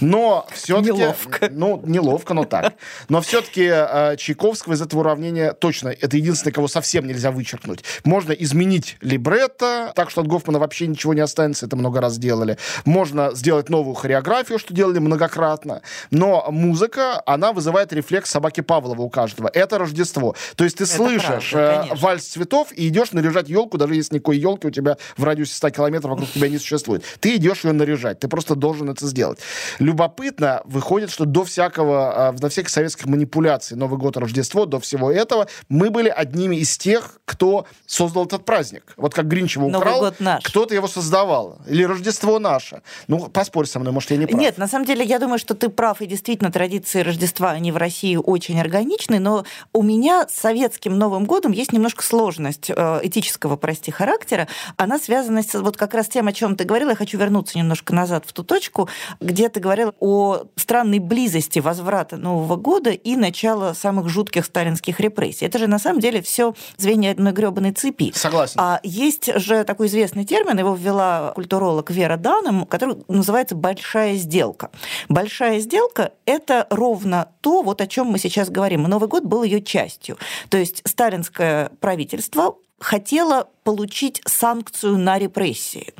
Но 0.00 0.46
все-таки... 0.52 0.92
Неловко. 0.92 1.48
Ну, 1.50 1.82
неловко, 1.84 2.34
но 2.34 2.44
так. 2.44 2.74
Но 3.08 3.20
все-таки 3.20 3.68
э, 3.70 4.16
Чайковского 4.16 4.74
из 4.74 4.82
этого 4.82 5.00
уравнения 5.00 5.52
точно, 5.52 5.88
это 5.88 6.16
единственное, 6.16 6.52
кого 6.52 6.68
совсем 6.68 7.06
нельзя 7.06 7.30
вычеркнуть. 7.30 7.84
Можно 8.04 8.32
изменить 8.32 8.96
либретто, 9.00 9.92
так 9.94 10.10
что 10.10 10.20
от 10.20 10.26
Гофмана 10.26 10.58
вообще 10.58 10.86
ничего 10.86 11.14
не 11.14 11.20
останется, 11.20 11.66
это 11.66 11.76
много 11.76 12.00
раз 12.00 12.18
делали. 12.18 12.58
Можно 12.84 13.34
сделать 13.34 13.68
новую 13.68 13.94
хореографию, 13.94 14.58
что 14.58 14.74
делали 14.74 14.98
многократно. 14.98 15.82
Но 16.10 16.46
музыка, 16.50 17.22
она 17.26 17.52
вызывает 17.52 17.92
рефлекс 17.92 18.15
века 18.16 18.28
собаки 18.28 18.60
Павлова 18.60 19.02
у 19.02 19.08
каждого. 19.08 19.50
Это 19.52 19.78
Рождество. 19.78 20.34
То 20.56 20.64
есть 20.64 20.78
ты 20.78 20.84
это 20.84 20.92
слышишь 20.92 21.50
правда, 21.52 21.88
э, 21.92 21.96
вальс 21.96 22.24
цветов 22.24 22.68
и 22.72 22.88
идешь 22.88 23.12
наряжать 23.12 23.48
елку, 23.48 23.78
даже 23.78 23.94
если 23.94 24.14
никакой 24.16 24.38
елки 24.38 24.66
у 24.66 24.70
тебя 24.70 24.96
в 25.16 25.24
радиусе 25.24 25.54
100 25.54 25.70
километров 25.70 26.12
вокруг 26.12 26.30
тебя 26.30 26.48
не 26.48 26.58
существует. 26.58 27.04
Ты 27.20 27.36
идешь 27.36 27.64
ее 27.64 27.72
наряжать. 27.72 28.18
Ты 28.20 28.28
просто 28.28 28.54
должен 28.54 28.90
это 28.90 29.06
сделать. 29.06 29.38
Любопытно, 29.78 30.62
выходит, 30.64 31.10
что 31.10 31.24
до 31.24 31.44
всякого, 31.44 32.32
э, 32.34 32.38
до 32.38 32.48
всяких 32.48 32.70
советских 32.70 33.06
манипуляций, 33.06 33.76
Новый 33.76 33.98
год, 33.98 34.16
Рождество, 34.16 34.66
до 34.66 34.80
всего 34.80 35.10
этого, 35.10 35.46
мы 35.68 35.90
были 35.90 36.08
одними 36.08 36.56
из 36.56 36.76
тех, 36.78 37.20
кто 37.24 37.66
создал 37.86 38.24
этот 38.24 38.44
праздник. 38.44 38.94
Вот 38.96 39.14
как 39.14 39.28
Гринч 39.28 39.56
его 39.56 39.68
украл, 39.68 40.12
кто-то 40.42 40.74
его 40.74 40.88
создавал. 40.88 41.58
Или 41.66 41.84
Рождество 41.84 42.38
наше. 42.38 42.82
Ну, 43.08 43.28
поспорь 43.28 43.66
со 43.66 43.78
мной, 43.78 43.92
может, 43.92 44.10
я 44.10 44.16
не 44.16 44.26
прав. 44.26 44.40
Нет, 44.40 44.58
на 44.58 44.68
самом 44.68 44.86
деле, 44.86 45.04
я 45.04 45.18
думаю, 45.18 45.38
что 45.38 45.54
ты 45.54 45.68
прав, 45.68 46.00
и 46.00 46.06
действительно 46.06 46.50
традиции 46.50 47.00
Рождества, 47.00 47.50
они 47.50 47.72
в 47.72 47.76
России 47.76 48.05
очень 48.14 48.60
органичны, 48.60 49.18
но 49.18 49.44
у 49.72 49.82
меня 49.82 50.28
с 50.28 50.34
советским 50.34 50.96
Новым 50.96 51.24
годом 51.24 51.50
есть 51.50 51.72
немножко 51.72 52.04
сложность 52.04 52.70
э, 52.70 53.00
этического, 53.02 53.56
прости, 53.56 53.90
характера. 53.90 54.46
Она 54.76 54.98
связана 54.98 55.42
с 55.42 55.54
вот 55.54 55.76
как 55.76 55.94
раз 55.94 56.06
тем, 56.06 56.28
о 56.28 56.32
чем 56.32 56.54
ты 56.56 56.64
говорила. 56.64 56.90
Я 56.90 56.96
хочу 56.96 57.18
вернуться 57.18 57.58
немножко 57.58 57.94
назад 57.94 58.24
в 58.26 58.32
ту 58.32 58.44
точку, 58.44 58.88
где 59.20 59.48
ты 59.48 59.58
говорила 59.58 59.94
о 59.98 60.44
странной 60.56 60.98
близости 60.98 61.58
возврата 61.58 62.16
Нового 62.16 62.56
года 62.56 62.90
и 62.90 63.16
начала 63.16 63.74
самых 63.74 64.08
жутких 64.08 64.44
сталинских 64.44 65.00
репрессий. 65.00 65.46
Это 65.46 65.58
же 65.58 65.66
на 65.66 65.78
самом 65.78 66.00
деле 66.00 66.22
все 66.22 66.54
звенья 66.76 67.12
одной 67.12 67.32
гребаной 67.32 67.72
цепи. 67.72 68.12
Согласен. 68.14 68.60
А 68.60 68.80
есть 68.82 69.32
же 69.40 69.64
такой 69.64 69.86
известный 69.86 70.24
термин, 70.24 70.58
его 70.58 70.74
ввела 70.74 71.32
культуролог 71.34 71.90
Вера 71.90 72.16
Данным, 72.16 72.66
который 72.66 72.98
называется 73.08 73.54
«большая 73.54 74.16
сделка». 74.16 74.70
Большая 75.08 75.60
сделка– 75.60 76.12
это 76.26 76.66
ровно 76.70 77.28
то, 77.40 77.62
вот 77.62 77.80
о 77.80 77.86
чем 77.86 77.95
мы 78.04 78.18
сейчас 78.18 78.50
говорим. 78.50 78.82
Новый 78.82 79.08
год 79.08 79.24
был 79.24 79.42
ее 79.42 79.62
частью. 79.62 80.18
То 80.48 80.58
есть 80.58 80.82
сталинское 80.84 81.70
правительство 81.80 82.56
хотело 82.78 83.48
получить 83.66 84.22
санкцию 84.24 84.96
на 84.96 85.18
репрессии. 85.18 85.92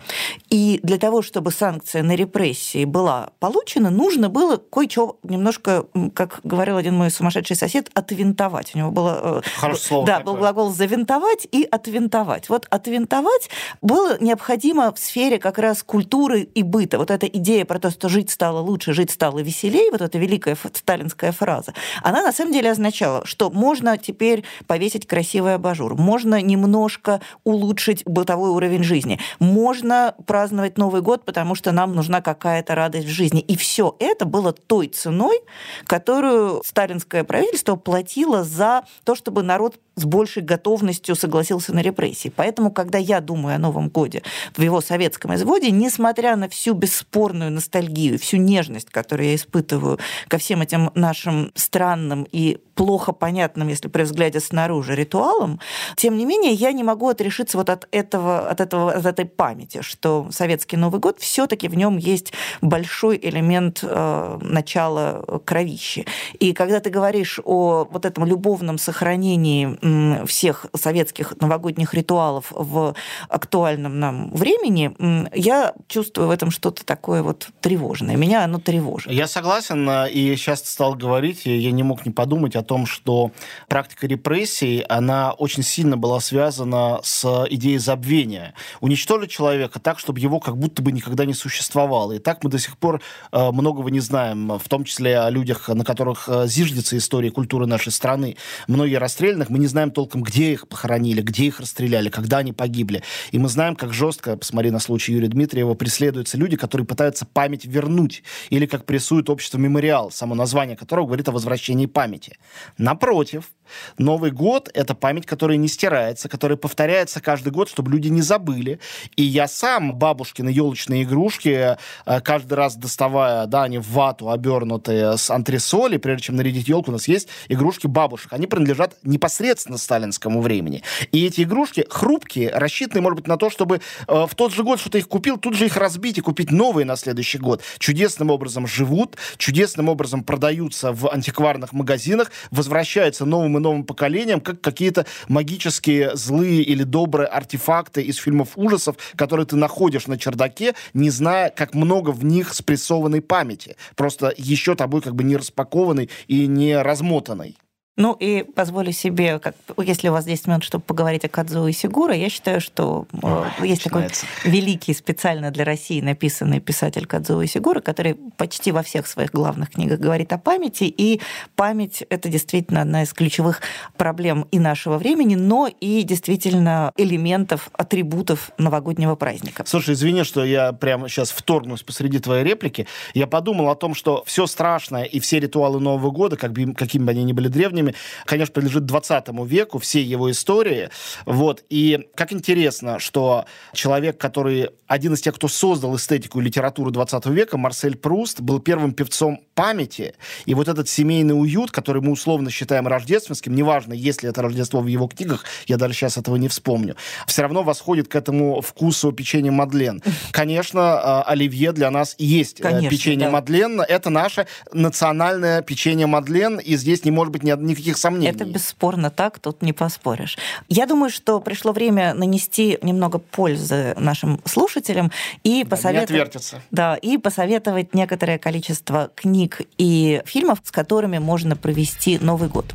И 0.51 0.79
для 0.85 0.99
того, 0.99 1.21
чтобы 1.21 1.51
санкция 1.51 2.05
на 2.05 2.15
репрессии 2.15 2.85
была 2.85 3.31
получена, 3.41 3.91
нужно 3.91 4.29
было 4.29 4.57
кое-что 4.57 5.19
немножко, 5.25 5.85
как 6.15 6.39
говорил 6.45 6.77
один 6.77 6.95
мой 6.95 7.11
сумасшедший 7.11 7.57
сосед, 7.57 7.91
отвинтовать. 7.93 8.71
У 8.77 8.79
него 8.79 8.93
было... 8.93 9.43
Э, 9.45 9.49
Хорошее 9.57 9.85
слово. 9.85 10.07
Да, 10.07 10.19
такое. 10.19 10.33
был 10.33 10.39
глагол 10.39 10.71
«завинтовать» 10.71 11.49
и 11.51 11.67
«отвинтовать». 11.69 12.49
Вот 12.49 12.69
отвинтовать 12.71 13.51
было 13.83 14.17
необходимо 14.21 14.93
в 14.93 15.01
сфере 15.01 15.41
как 15.41 15.59
раз 15.59 15.83
культуры 15.83 16.43
и 16.43 16.63
быта. 16.63 16.99
Вот 16.99 17.11
эта 17.11 17.27
идея 17.27 17.65
про 17.65 17.81
то, 17.81 17.91
что 17.91 18.09
жить 18.09 18.31
стало 18.31 18.61
лучше, 18.61 18.93
жить 18.93 19.11
стало 19.11 19.41
веселее, 19.41 19.91
вот 19.91 20.03
эта 20.03 20.19
великая 20.19 20.57
сталинская 20.73 21.33
фраза, 21.33 21.75
она 22.05 22.23
на 22.23 22.33
самом 22.33 22.53
деле 22.53 22.71
означала, 22.71 23.27
что 23.27 23.51
можно 23.51 23.99
теперь 23.99 24.45
повесить 24.69 25.09
красивый 25.09 25.57
абажур, 25.57 25.97
можно 25.97 26.41
немножко 26.41 27.21
улучшить 27.57 28.05
бытовой 28.05 28.51
уровень 28.51 28.83
жизни. 28.83 29.19
Можно 29.39 30.15
праздновать 30.27 30.79
Новый 30.79 31.03
год, 31.03 31.25
потому 31.25 31.55
что 31.55 31.73
нам 31.73 31.95
нужна 31.95 32.21
какая-то 32.21 32.75
радость 32.75 33.07
в 33.07 33.11
жизни. 33.11 33.41
И 33.41 33.57
все 33.57 33.97
это 33.99 34.25
было 34.25 34.53
той 34.53 34.89
ценой, 34.89 35.41
которую 35.87 36.63
сталинское 36.65 37.25
правительство 37.25 37.77
платило 37.77 38.45
за 38.45 38.85
то, 39.05 39.15
чтобы 39.15 39.43
народ 39.43 39.79
с 39.97 40.05
большей 40.05 40.43
готовностью 40.43 41.17
согласился 41.17 41.75
на 41.75 41.81
репрессии. 41.81 42.31
Поэтому, 42.35 42.71
когда 42.71 42.99
я 42.99 43.21
думаю 43.21 43.57
о 43.57 43.59
Новом 43.59 43.89
годе 43.89 44.23
в 44.55 44.61
его 44.61 44.83
советском 44.83 45.35
изводе, 45.35 45.71
несмотря 45.71 46.37
на 46.37 46.51
всю 46.51 46.75
бесспорную 46.75 47.51
ностальгию, 47.51 48.19
всю 48.19 48.37
нежность, 48.37 48.91
которую 48.91 49.29
я 49.29 49.35
испытываю 49.35 49.99
ко 50.29 50.37
всем 50.37 50.61
этим 50.61 50.91
нашим 50.95 51.51
странным 51.55 52.27
и 52.31 52.59
плохо 52.75 53.13
понятным, 53.13 53.69
если 53.69 53.89
при 53.89 54.03
взгляде 54.03 54.39
снаружи, 54.39 54.95
ритуалам, 54.95 55.61
тем 55.97 56.19
не 56.19 56.27
менее, 56.27 56.53
я 56.53 56.73
не 56.73 56.85
могу 56.85 57.09
отрешиться 57.09 57.46
вот 57.55 57.71
от 57.71 57.89
этого, 57.91 58.49
от 58.49 58.61
этого, 58.61 58.93
от 58.93 59.07
этой 59.07 59.25
памяти, 59.25 59.83
что 59.83 60.29
советский 60.31 60.77
Новый 60.77 61.01
год 61.01 61.19
все-таки 61.21 61.69
в 61.69 61.77
нем 61.77 61.97
есть 61.97 62.33
большой 62.61 63.19
элемент 63.23 63.81
э, 63.83 64.39
начала 64.41 65.25
кровищи. 65.45 66.07
И 66.39 66.53
когда 66.53 66.81
ты 66.81 66.91
говоришь 66.91 67.41
о 67.45 67.87
вот 67.91 68.05
этом 68.05 68.25
любовном 68.25 68.79
сохранении 68.79 70.27
всех 70.27 70.67
советских 70.75 71.35
новогодних 71.41 71.95
ритуалов 71.95 72.47
в 72.51 72.95
актуальном 73.29 73.99
нам 73.99 74.31
времени, 74.31 74.97
я 75.35 75.75
чувствую 75.89 76.29
в 76.29 76.31
этом 76.31 76.51
что-то 76.51 76.85
такое 76.85 77.23
вот 77.23 77.49
тревожное. 77.61 78.17
Меня 78.17 78.45
оно 78.45 78.59
тревожит. 78.59 79.13
Я 79.13 79.27
согласен, 79.27 79.89
э, 79.89 80.11
и 80.11 80.37
сейчас 80.37 80.69
стал 80.69 80.95
говорить, 80.95 81.47
я 81.47 81.71
не 81.73 81.83
мог 81.83 82.07
не 82.07 82.13
подумать 82.13 82.57
о 82.57 82.63
том, 82.63 82.87
что 82.87 83.31
практика 83.69 84.07
репрессий, 84.07 84.85
она 84.89 85.33
очень 85.33 85.63
сильно 85.63 85.97
была 85.97 86.21
связана 86.21 87.01
с 87.03 87.25
идеей 87.51 87.79
забвения. 87.79 88.55
Уничтожить 88.81 89.31
человека 89.31 89.81
так, 89.81 89.99
чтобы 89.99 90.21
его 90.21 90.41
как 90.41 90.57
будто 90.57 90.83
бы 90.83 90.93
никогда 90.93 91.25
не 91.25 91.35
существовало. 91.35 92.13
И 92.13 92.19
так 92.19 92.43
мы 92.45 92.51
до 92.51 92.59
сих 92.59 92.79
пор 92.79 93.03
э, 93.33 93.51
многого 93.51 93.91
не 93.91 94.01
знаем, 94.01 94.59
в 94.59 94.69
том 94.69 94.85
числе 94.85 95.19
о 95.19 95.31
людях, 95.31 95.69
на 95.69 95.85
которых 95.85 96.29
э, 96.29 96.47
зиждется 96.47 96.97
история 96.97 97.29
и 97.29 97.33
культура 97.33 97.67
нашей 97.67 97.93
страны. 97.93 98.37
Многие 98.69 98.97
расстрелянных, 98.97 99.51
мы 99.51 99.59
не 99.59 99.67
знаем 99.67 99.91
толком, 99.91 100.23
где 100.23 100.53
их 100.53 100.69
похоронили, 100.69 101.23
где 101.23 101.45
их 101.45 101.61
расстреляли, 101.61 102.09
когда 102.09 102.39
они 102.39 102.53
погибли. 102.53 103.03
И 103.33 103.39
мы 103.39 103.49
знаем, 103.49 103.77
как 103.77 103.93
жестко, 103.93 104.37
посмотри 104.37 104.71
на 104.71 104.79
случай 104.79 105.13
Юрия 105.13 105.29
Дмитриева, 105.29 105.75
преследуются 105.75 106.37
люди, 106.39 106.57
которые 106.57 106.87
пытаются 106.87 107.27
память 107.27 107.65
вернуть. 107.65 108.23
Или 108.51 108.67
как 108.67 108.85
прессует 108.85 109.31
общество 109.31 109.59
«Мемориал», 109.59 110.11
само 110.11 110.35
название 110.35 110.77
которого 110.77 111.07
говорит 111.07 111.29
о 111.29 111.33
возвращении 111.33 111.87
памяти. 111.87 112.39
Напротив, 112.79 113.51
Новый 113.99 114.31
год— 114.31 114.71
это 114.75 114.95
память, 114.95 115.27
которая 115.27 115.57
не 115.57 115.69
стирается, 115.69 116.29
которая 116.29 116.57
повторяется 116.57 117.21
каждый 117.21 117.53
год, 117.53 117.69
чтобы 117.69 117.91
люди 117.91 118.09
не 118.09 118.23
забыли. 118.23 118.81
И 119.17 119.23
я 119.23 119.49
сам 119.49 119.95
бабушкины 119.95 120.49
елочные 120.49 121.03
игрушки, 121.03 121.77
э, 122.07 122.21
каждый 122.21 122.55
раз 122.55 122.77
доставая, 122.77 123.47
да, 123.47 123.65
они 123.65 123.79
в 123.79 123.89
вату 123.91 124.31
обернутые 124.31 125.17
с 125.17 125.31
антресоли, 125.31 125.97
прежде 125.97 126.25
чем 126.25 126.37
нарядить 126.37 126.69
елку, 126.69 126.91
у 126.91 126.93
нас 126.93 127.09
есть 127.09 127.29
игрушки 127.49 127.87
бабушек. 127.87 128.33
Они 128.33 128.47
принадлежат 128.47 128.97
непосредственно 129.03 129.79
сталинскому 129.79 130.41
времени. 130.41 130.83
И 131.13 131.27
эти 131.27 131.43
игрушки 131.43 131.87
хрупкие, 131.89 132.51
рассчитаны, 132.51 133.01
может 133.01 133.17
быть, 133.17 133.27
на 133.27 133.37
то, 133.37 133.51
чтобы 133.51 133.81
э, 134.07 134.27
в 134.29 134.35
тот 134.35 134.53
же 134.53 134.63
год, 134.63 134.81
что 134.81 134.91
ты 134.91 134.99
их 134.99 135.09
купил, 135.09 135.37
тут 135.37 135.55
же 135.55 135.67
их 135.67 135.77
разбить 135.77 136.19
и 136.19 136.21
купить 136.21 136.51
новые 136.51 136.85
на 136.85 136.97
следующий 136.97 137.39
год. 137.39 137.63
Чудесным 137.79 138.31
образом 138.31 138.67
живут, 138.67 139.17
чудесным 139.37 139.89
образом 139.89 140.25
продаются 140.25 140.93
в 140.93 141.11
антикварных 141.11 141.73
магазинах, 141.73 142.31
возвращаются 142.51 143.25
новым 143.25 143.56
и 143.57 143.61
новым 143.61 143.85
поколениям, 143.85 144.41
как 144.41 144.61
какие-то 144.61 145.07
магические 145.29 146.17
злые 146.17 146.63
или 146.63 146.83
добрые 146.83 147.27
артефакты 147.27 148.03
из 148.03 148.17
фильмов 148.17 148.51
ужасов, 148.57 148.97
которые 149.17 149.47
ты 149.47 149.57
находишь 149.57 150.07
на 150.07 150.19
чердаке, 150.19 150.75
не 150.95 151.11
зная, 151.11 151.51
как 151.51 151.75
много 151.75 152.11
в 152.11 152.25
них 152.25 152.55
спрессованной 152.55 153.21
памяти. 153.21 153.77
Просто 153.95 154.33
еще 154.37 154.75
тобой 154.75 155.01
как 155.01 155.15
бы 155.15 155.25
не 155.25 155.37
распакованной 155.37 156.11
и 156.29 156.47
не 156.47 156.81
размотанной. 156.81 157.57
Ну 157.97 158.13
и 158.13 158.43
позволю 158.43 158.93
себе, 158.93 159.39
как, 159.39 159.55
если 159.79 160.09
у 160.09 160.13
вас 160.13 160.27
10 160.27 160.47
минут, 160.49 160.65
чтобы 160.65 160.85
поговорить 160.85 161.25
о 161.25 161.29
Кадзуо 161.29 161.69
и 161.69 161.73
Сигура, 161.73 162.15
я 162.15 162.29
считаю, 162.29 162.61
что 162.61 163.07
э, 163.23 163.45
Ой, 163.61 163.69
есть 163.71 163.87
начинается. 163.87 164.27
такой 164.37 164.51
великий 164.53 164.93
специально 164.93 165.51
для 165.51 165.65
России 165.65 166.03
написанный 166.03 166.61
писатель 166.61 167.07
Кадзуо 167.07 167.41
и 167.41 167.47
Сигура, 167.47 167.81
который 167.81 168.15
почти 168.37 168.71
во 168.71 168.83
всех 168.83 169.07
своих 169.07 169.31
главных 169.31 169.71
книгах 169.71 169.99
говорит 169.99 170.31
о 170.35 170.39
памяти, 170.39 170.85
и 170.85 171.23
память— 171.55 172.05
это 172.11 172.29
действительно 172.29 172.83
одна 172.83 173.03
из 173.03 173.15
ключевых 173.15 173.63
проблем 173.97 174.47
и 174.51 174.59
нашего 174.59 174.99
времени, 174.99 175.35
но 175.35 175.67
и 175.67 176.03
действительно 176.03 176.93
элементов, 176.99 177.71
атрибутов 177.73 178.51
новогоднего 178.59 179.15
праздника. 179.15 179.65
Слушай, 179.67 179.95
извини, 179.95 180.25
что 180.25 180.45
я 180.45 180.75
прямо 180.75 181.09
сейчас 181.09 181.31
вторгнусь 181.31 181.83
посреди 181.83 182.19
твоей 182.19 182.45
реплики. 182.45 182.87
Я 183.15 183.27
подумал 183.27 183.71
о 183.71 183.75
том, 183.75 183.95
что 183.95 184.23
все 184.27 184.47
страшное 184.47 185.05
и 185.05 185.19
все 185.19 185.41
ритуалы 185.41 185.81
Нового 185.81 186.11
года, 186.11 186.37
как 186.37 186.53
бы, 186.53 186.75
какими 186.75 187.05
бы 187.05 187.13
они 187.13 187.25
ни 187.25 187.33
были 187.33 187.49
древними, 187.49 187.86
время, 187.87 187.99
конечно, 188.25 188.53
принадлежит 188.53 188.85
20 188.87 189.29
веку, 189.47 189.79
всей 189.79 190.05
его 190.05 190.31
истории. 190.31 190.91
Вот. 191.25 191.65
И 191.71 192.09
как 192.15 192.33
интересно, 192.33 192.99
что 192.99 193.47
человек, 193.73 194.19
который 194.19 194.71
один 194.87 195.15
из 195.15 195.21
тех, 195.21 195.35
кто 195.35 195.49
создал 195.49 195.97
эстетику 195.97 196.41
и 196.41 196.45
литературу 196.45 196.91
20 196.91 197.27
века, 197.27 197.57
Марсель 197.59 197.97
Пруст, 197.97 198.41
был 198.41 198.61
первым 198.61 198.93
певцом 198.93 199.41
памяти. 199.55 200.15
И 200.45 200.55
вот 200.55 200.69
этот 200.69 200.89
семейный 200.89 201.39
уют, 201.39 201.71
который 201.71 202.03
мы 202.03 202.13
условно 202.13 202.51
считаем 202.51 202.87
рождественским, 202.87 203.55
неважно, 203.55 203.93
есть 203.93 204.23
ли 204.23 204.29
это 204.29 204.43
Рождество 204.43 204.81
в 204.81 204.87
его 204.87 205.09
книгах, 205.09 205.45
я 205.67 205.77
даже 205.77 205.95
сейчас 205.95 206.17
этого 206.17 206.37
не 206.37 206.49
вспомню, 206.49 206.97
все 207.27 207.43
равно 207.43 207.63
восходит 207.63 208.09
к 208.09 208.15
этому 208.15 208.61
вкусу 208.61 209.13
печенья 209.13 209.51
Мадлен. 209.51 210.03
Конечно, 210.31 210.81
а, 210.81 211.23
оливье 211.23 211.73
для 211.73 211.91
нас 211.91 212.15
есть 212.19 212.61
э, 212.61 212.63
Конечно, 212.63 212.91
печенье 212.91 213.27
да. 213.27 213.33
Мадлен. 213.33 213.81
Это 213.81 214.11
наше 214.11 214.47
национальное 214.73 215.63
печенье 215.63 216.07
Мадлен, 216.07 216.59
и 216.59 216.77
здесь 216.77 217.05
не 217.05 217.11
может 217.11 217.33
быть 217.33 217.43
ни, 217.43 217.51
ни 217.51 217.75
никаких 217.77 217.99
сомнений. 217.99 218.29
Это 218.29 218.45
бесспорно 218.45 219.11
так, 219.11 219.39
тут 219.39 219.63
не 219.63 219.73
поспоришь. 219.73 220.39
Я 220.69 220.87
думаю, 220.87 221.11
что 221.11 221.41
пришло 221.41 221.73
время 221.73 222.15
нанести 222.15 222.79
немного 222.83 223.19
пользы 223.19 223.95
нашим 223.99 224.41
слушателям 224.45 225.13
и 225.43 225.63
Да, 225.65 225.71
посоветовать... 225.71 226.55
Да, 226.71 226.97
и 226.97 227.19
посоветовать 227.19 227.95
некоторое 227.95 228.39
количество 228.39 229.11
книг 229.15 229.63
и 229.79 230.23
фильмов, 230.25 230.61
с 230.65 230.71
которыми 230.71 231.19
можно 231.19 231.57
провести 231.57 232.19
Новый 232.19 232.49
год. 232.49 232.67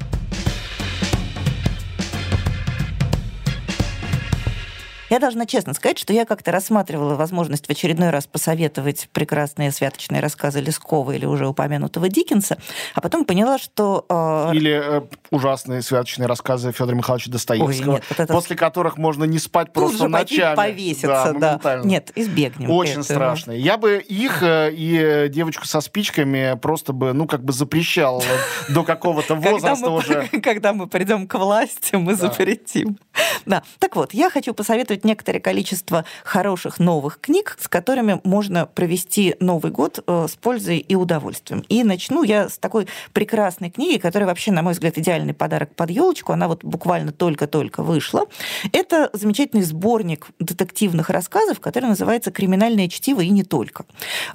Я 5.11 5.19
должна 5.19 5.45
честно 5.45 5.73
сказать, 5.73 5.99
что 5.99 6.13
я 6.13 6.23
как-то 6.23 6.53
рассматривала 6.53 7.15
возможность 7.15 7.67
в 7.67 7.69
очередной 7.69 8.11
раз 8.11 8.27
посоветовать 8.27 9.09
прекрасные 9.11 9.73
святочные 9.73 10.21
рассказы 10.21 10.61
Лескова 10.61 11.11
или 11.11 11.25
уже 11.25 11.47
упомянутого 11.49 12.07
Диккенса, 12.07 12.57
а 12.95 13.01
потом 13.01 13.25
поняла, 13.25 13.57
что... 13.59 14.05
э, 14.07 14.55
Или 14.55 14.71
э, 14.71 15.01
ужасные 15.29 15.81
святочные 15.81 16.27
рассказы 16.27 16.71
Федора 16.71 16.95
Михайловича 16.95 17.29
Достоевского, 17.29 17.67
Ой, 17.91 17.95
нет, 17.95 18.03
вот 18.09 18.19
это- 18.21 18.31
после 18.33 18.55
которых 18.55 18.97
можно 18.97 19.25
не 19.25 19.37
спать 19.37 19.73
тут 19.73 19.83
просто 19.83 19.97
же 20.03 20.07
ночами. 20.07 20.55
повеситься, 20.55 21.33
да. 21.37 21.47
моментально. 21.47 21.83
Нет, 21.85 22.11
избегнем. 22.15 22.69
Очень 22.71 22.91
этого. 23.01 23.03
страшно. 23.03 23.51
Я 23.51 23.75
бы 23.75 23.97
их 23.97 24.41
э, 24.41 24.71
и 24.71 24.97
э, 24.97 25.27
девочку 25.27 25.65
со 25.67 25.81
спичками 25.81 26.57
просто 26.61 26.93
бы, 26.93 27.11
ну, 27.11 27.27
как 27.27 27.43
бы 27.43 27.51
запрещал 27.51 28.21
э, 28.21 28.71
до 28.73 28.85
какого-то 28.85 29.35
возраста 29.35 29.89
уже. 29.89 30.29
когда 30.41 30.71
мы 30.71 30.87
придем 30.87 31.27
к 31.27 31.37
власти, 31.37 31.95
мы 31.97 32.13
Да. 32.15 32.27
запретим. 32.29 32.97
Да. 33.45 33.63
Так 33.79 33.95
вот, 33.95 34.13
я 34.13 34.29
хочу 34.29 34.53
посоветовать 34.53 35.03
некоторое 35.03 35.39
количество 35.39 36.05
хороших 36.23 36.79
новых 36.79 37.19
книг, 37.19 37.57
с 37.59 37.67
которыми 37.67 38.21
можно 38.23 38.65
провести 38.65 39.35
Новый 39.39 39.71
год 39.71 40.03
э, 40.05 40.27
с 40.29 40.35
пользой 40.35 40.77
и 40.77 40.95
удовольствием. 40.95 41.63
И 41.69 41.83
начну 41.83 42.23
я 42.23 42.49
с 42.49 42.57
такой 42.57 42.87
прекрасной 43.13 43.71
книги, 43.71 43.97
которая 43.97 44.27
вообще, 44.27 44.51
на 44.51 44.61
мой 44.61 44.73
взгляд, 44.73 44.97
идеальный 44.97 45.33
подарок 45.33 45.75
под 45.75 45.89
елочку. 45.89 46.33
Она 46.33 46.47
вот 46.47 46.63
буквально 46.63 47.11
только-только 47.11 47.83
вышла. 47.83 48.25
Это 48.71 49.09
замечательный 49.13 49.63
сборник 49.63 50.27
детективных 50.39 51.09
рассказов, 51.09 51.59
который 51.59 51.85
называется 51.85 52.31
«Криминальное 52.31 52.87
чтиво» 52.87 53.21
и 53.21 53.29
не 53.29 53.43
только. 53.43 53.85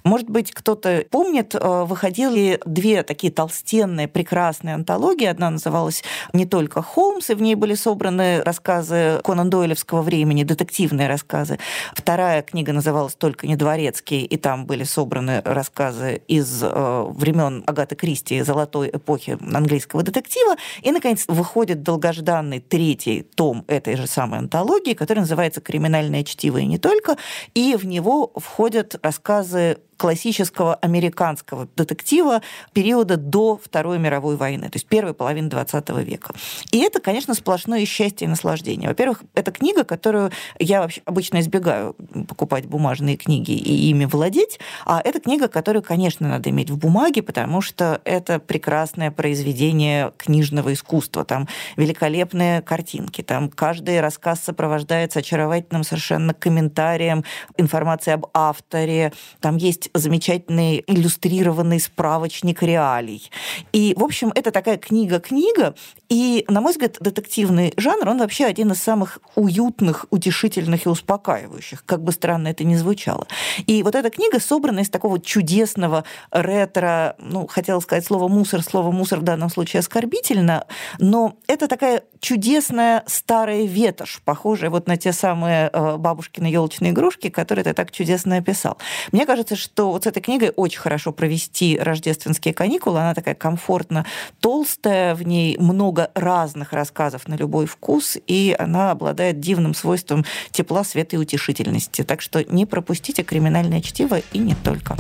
Может 0.05 0.29
быть, 0.29 0.53
кто-то 0.53 1.05
помнит, 1.11 1.55
э, 1.55 1.85
выходили 1.85 2.61
две 2.65 3.03
такие 3.03 3.33
толстенные, 3.33 4.09
прекрасные 4.09 4.75
антологии. 4.75 5.27
Одна 5.27 5.51
называлась 5.51 6.03
«Не 6.33 6.47
только 6.47 6.83
Холмс», 6.83 7.31
и 7.31 7.35
в 7.35 7.43
ней 7.43 7.55
были 7.55 7.75
собраны 7.75 8.43
рассказы 8.43 8.76
Конан 9.25 9.51
Дойлевского 9.51 10.03
времени, 10.03 10.43
детективные 10.43 11.09
рассказы. 11.09 11.59
Вторая 11.95 12.43
книга 12.43 12.73
называлась 12.73 13.15
«Только 13.15 13.47
не 13.47 13.57
дворецкий», 13.57 14.25
и 14.25 14.37
там 14.37 14.67
были 14.67 14.85
собраны 14.85 15.43
рассказы 15.45 16.23
из 16.29 16.63
э, 16.63 17.07
времен 17.09 17.65
Агаты 17.67 17.97
Кристи, 17.97 18.43
золотой 18.43 18.91
эпохи 18.93 19.39
английского 19.41 20.03
детектива. 20.03 20.57
И, 20.83 20.91
наконец, 20.91 21.25
выходит 21.29 21.83
долгожданный 21.83 22.61
третий 22.61 23.23
том 23.23 23.65
этой 23.67 23.97
же 23.97 24.07
самой 24.07 24.41
антологии, 24.41 24.95
который 24.95 25.21
называется 25.21 25.61
«Криминальное 25.61 26.25
чтиво» 26.25 26.59
и 26.59 26.67
не 26.67 26.79
только. 26.79 27.17
И 27.55 27.77
в 27.77 27.87
него 27.87 28.33
входят 28.37 28.97
рассказы 29.03 29.79
классического 29.97 30.75
американского 30.77 31.69
детектива 31.77 32.43
периода 32.73 33.17
до 33.17 33.61
Второй 33.63 33.99
мировой 33.99 34.37
войны, 34.37 34.69
то 34.69 34.77
есть 34.77 34.87
первой 34.87 35.15
половины 35.15 35.49
20 35.49 35.89
века. 36.05 36.35
И 36.71 36.79
это, 36.79 37.01
конечно, 37.01 37.35
сплошное 37.35 37.85
счастье 37.87 38.27
и 38.27 38.29
наслаждение. 38.29 38.89
Во-первых, 38.89 39.23
это 39.35 39.51
книга, 39.53 39.85
которую 39.85 40.31
я 40.59 40.81
вообще 40.81 41.03
обычно 41.05 41.41
избегаю 41.41 41.95
покупать 42.29 42.67
бумажные 42.67 43.17
книги 43.17 43.53
и 43.53 43.91
ими 43.91 44.05
владеть, 44.05 44.59
а 44.85 45.01
это 45.03 45.21
книга, 45.21 45.49
которую, 45.49 45.83
конечно, 45.83 46.29
надо 46.29 46.51
иметь 46.51 46.71
в 46.71 46.79
бумаге, 46.79 47.23
потому 47.23 47.61
что 47.61 48.01
это 48.05 48.39
прекрасное 48.39 49.11
произведение 49.11 50.13
книжного 50.17 50.73
искусства. 50.73 51.25
Там 51.25 51.49
великолепные 51.77 52.63
картинки, 52.63 53.23
там 53.23 53.49
каждый 53.49 54.01
рассказ 54.01 54.41
сопровождается 54.41 55.21
очаровательным 55.21 55.85
совершенно 55.85 56.35
комментарием, 56.35 57.25
информацией 57.57 58.15
об 58.15 58.27
авторе, 58.33 59.13
там 59.41 59.57
есть 59.57 59.86
замечательный 59.95 60.83
иллюстрированный 60.87 61.81
справочник 61.81 62.63
реалий. 62.63 63.31
И, 63.73 63.95
в 63.97 64.05
общем, 64.05 64.33
это 64.35 64.51
такая 64.51 64.77
книга-книга, 64.77 65.75
и, 66.09 66.45
на 66.49 66.61
мой 66.61 66.73
взгляд, 66.73 66.97
детективный 67.01 67.73
жанр, 67.77 68.09
он 68.09 68.19
вообще 68.19 68.45
один 68.45 68.73
из 68.73 68.83
самых 68.83 69.19
уютных, 69.35 70.07
утешительных 70.11 70.87
и 70.87 70.89
успокаивающих, 70.89 71.85
как 71.85 72.03
бы 72.03 72.13
странно 72.13 72.49
это 72.49 72.65
ни 72.65 72.77
звучало. 72.77 73.27
И 73.67 73.83
вот 73.83 73.95
эта 73.95 74.11
книга 74.11 74.41
собрана 74.41 74.81
из 74.81 74.91
такого 74.91 75.21
чудесного 75.21 76.05
ретро, 76.31 77.17
ну, 77.19 77.47
хотела 77.47 77.81
сказать 77.81 78.05
слово 78.05 78.29
«мусор», 78.29 78.63
слово 78.63 78.91
«мусор» 78.91 79.21
в 79.21 79.23
данном 79.23 79.51
случае 79.51 79.81
оскорбительно, 79.81 80.67
но 80.99 81.37
это 81.47 81.69
такая 81.69 82.03
чудесная 82.27 83.05
старая 83.07 83.67
ветошь, 83.67 84.21
похожая 84.25 84.69
вот 84.69 84.89
на 84.89 84.97
те 84.97 85.13
самые 85.13 85.71
э, 85.73 85.97
бабушкины 85.97 86.49
елочные 86.49 86.91
игрушки, 86.91 87.29
которые 87.29 87.63
ты 87.63 87.73
так 87.73 87.93
чудесно 87.93 88.39
описал. 88.39 88.79
Мне 89.13 89.27
кажется, 89.27 89.55
что 89.55 89.93
вот 89.93 90.03
с 90.03 90.07
этой 90.09 90.21
книгой 90.21 90.53
очень 90.57 90.81
хорошо 90.81 91.13
провести 91.13 91.79
рождественские 91.79 92.53
каникулы. 92.53 92.99
Она 92.99 93.15
такая 93.15 93.37
комфортно 93.37 94.07
толстая, 94.41 95.15
в 95.15 95.23
ней 95.23 95.57
много 95.59 96.11
разных 96.15 96.73
рассказов 96.73 97.29
на 97.29 97.37
любой 97.37 97.67
вкус, 97.67 98.19
и 98.27 98.57
она 98.59 98.91
обладает 98.91 99.39
дивным 99.39 99.73
свойством 99.73 100.25
тепла, 100.51 100.83
света 100.83 101.15
и 101.15 101.21
утешительности. 101.21 102.03
Так 102.03 102.21
что 102.21 102.43
не 102.43 102.67
пропустите 102.67 103.23
криминальное 103.23 103.81
чтиво 103.81 104.19
и 104.33 104.39
не 104.39 104.57
только. 104.57 104.97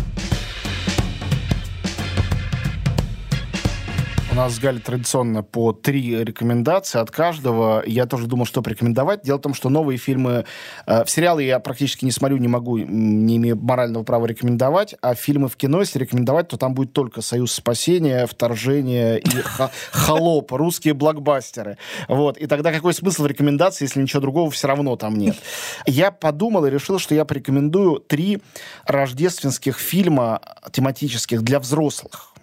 Нас 4.37 4.57
с 4.57 4.59
Галей 4.59 4.81
традиционно 4.81 5.42
по 5.42 5.72
три 5.72 6.22
рекомендации 6.22 7.01
от 7.01 7.11
каждого. 7.11 7.83
Я 7.87 8.05
тоже 8.05 8.27
думал, 8.27 8.44
что 8.44 8.61
порекомендовать. 8.61 9.22
Дело 9.22 9.38
в 9.38 9.40
том, 9.40 9.55
что 9.55 9.70
новые 9.70 9.96
фильмы... 9.96 10.44
Э, 10.87 11.05
в 11.05 11.11
сериалы 11.11 11.42
я 11.42 11.59
практически 11.59 12.05
не 12.05 12.11
смотрю, 12.11 12.37
не 12.37 12.46
могу, 12.46 12.77
не 12.77 13.38
имею 13.38 13.57
морального 13.57 14.05
права 14.05 14.27
рекомендовать, 14.27 14.94
а 15.01 15.14
фильмы 15.14 15.49
в 15.49 15.57
кино, 15.57 15.81
если 15.81 15.99
рекомендовать, 15.99 16.49
то 16.49 16.59
там 16.59 16.75
будет 16.75 16.92
только 16.92 17.22
«Союз 17.22 17.51
спасения», 17.53 18.27
«Вторжение» 18.27 19.18
и 19.18 19.31
«Холоп», 19.90 20.53
русские 20.53 20.92
блокбастеры. 20.92 21.79
Вот. 22.07 22.37
И 22.37 22.46
тогда 22.46 22.72
какой 22.72 22.92
смысл 22.92 23.22
в 23.22 23.27
рекомендации, 23.27 23.87
если 23.87 24.03
ничего 24.03 24.20
другого 24.20 24.51
все 24.51 24.68
равно 24.68 24.96
там 24.96 25.16
нет? 25.16 25.37
Я 25.87 26.11
подумал 26.11 26.66
и 26.66 26.70
решил, 26.70 26.99
что 26.99 27.14
я 27.14 27.25
порекомендую 27.25 28.01
три 28.01 28.42
рождественских 28.85 29.79
фильма 29.79 30.42
тематических 30.72 31.40
для 31.40 31.59
взрослых. 31.59 32.36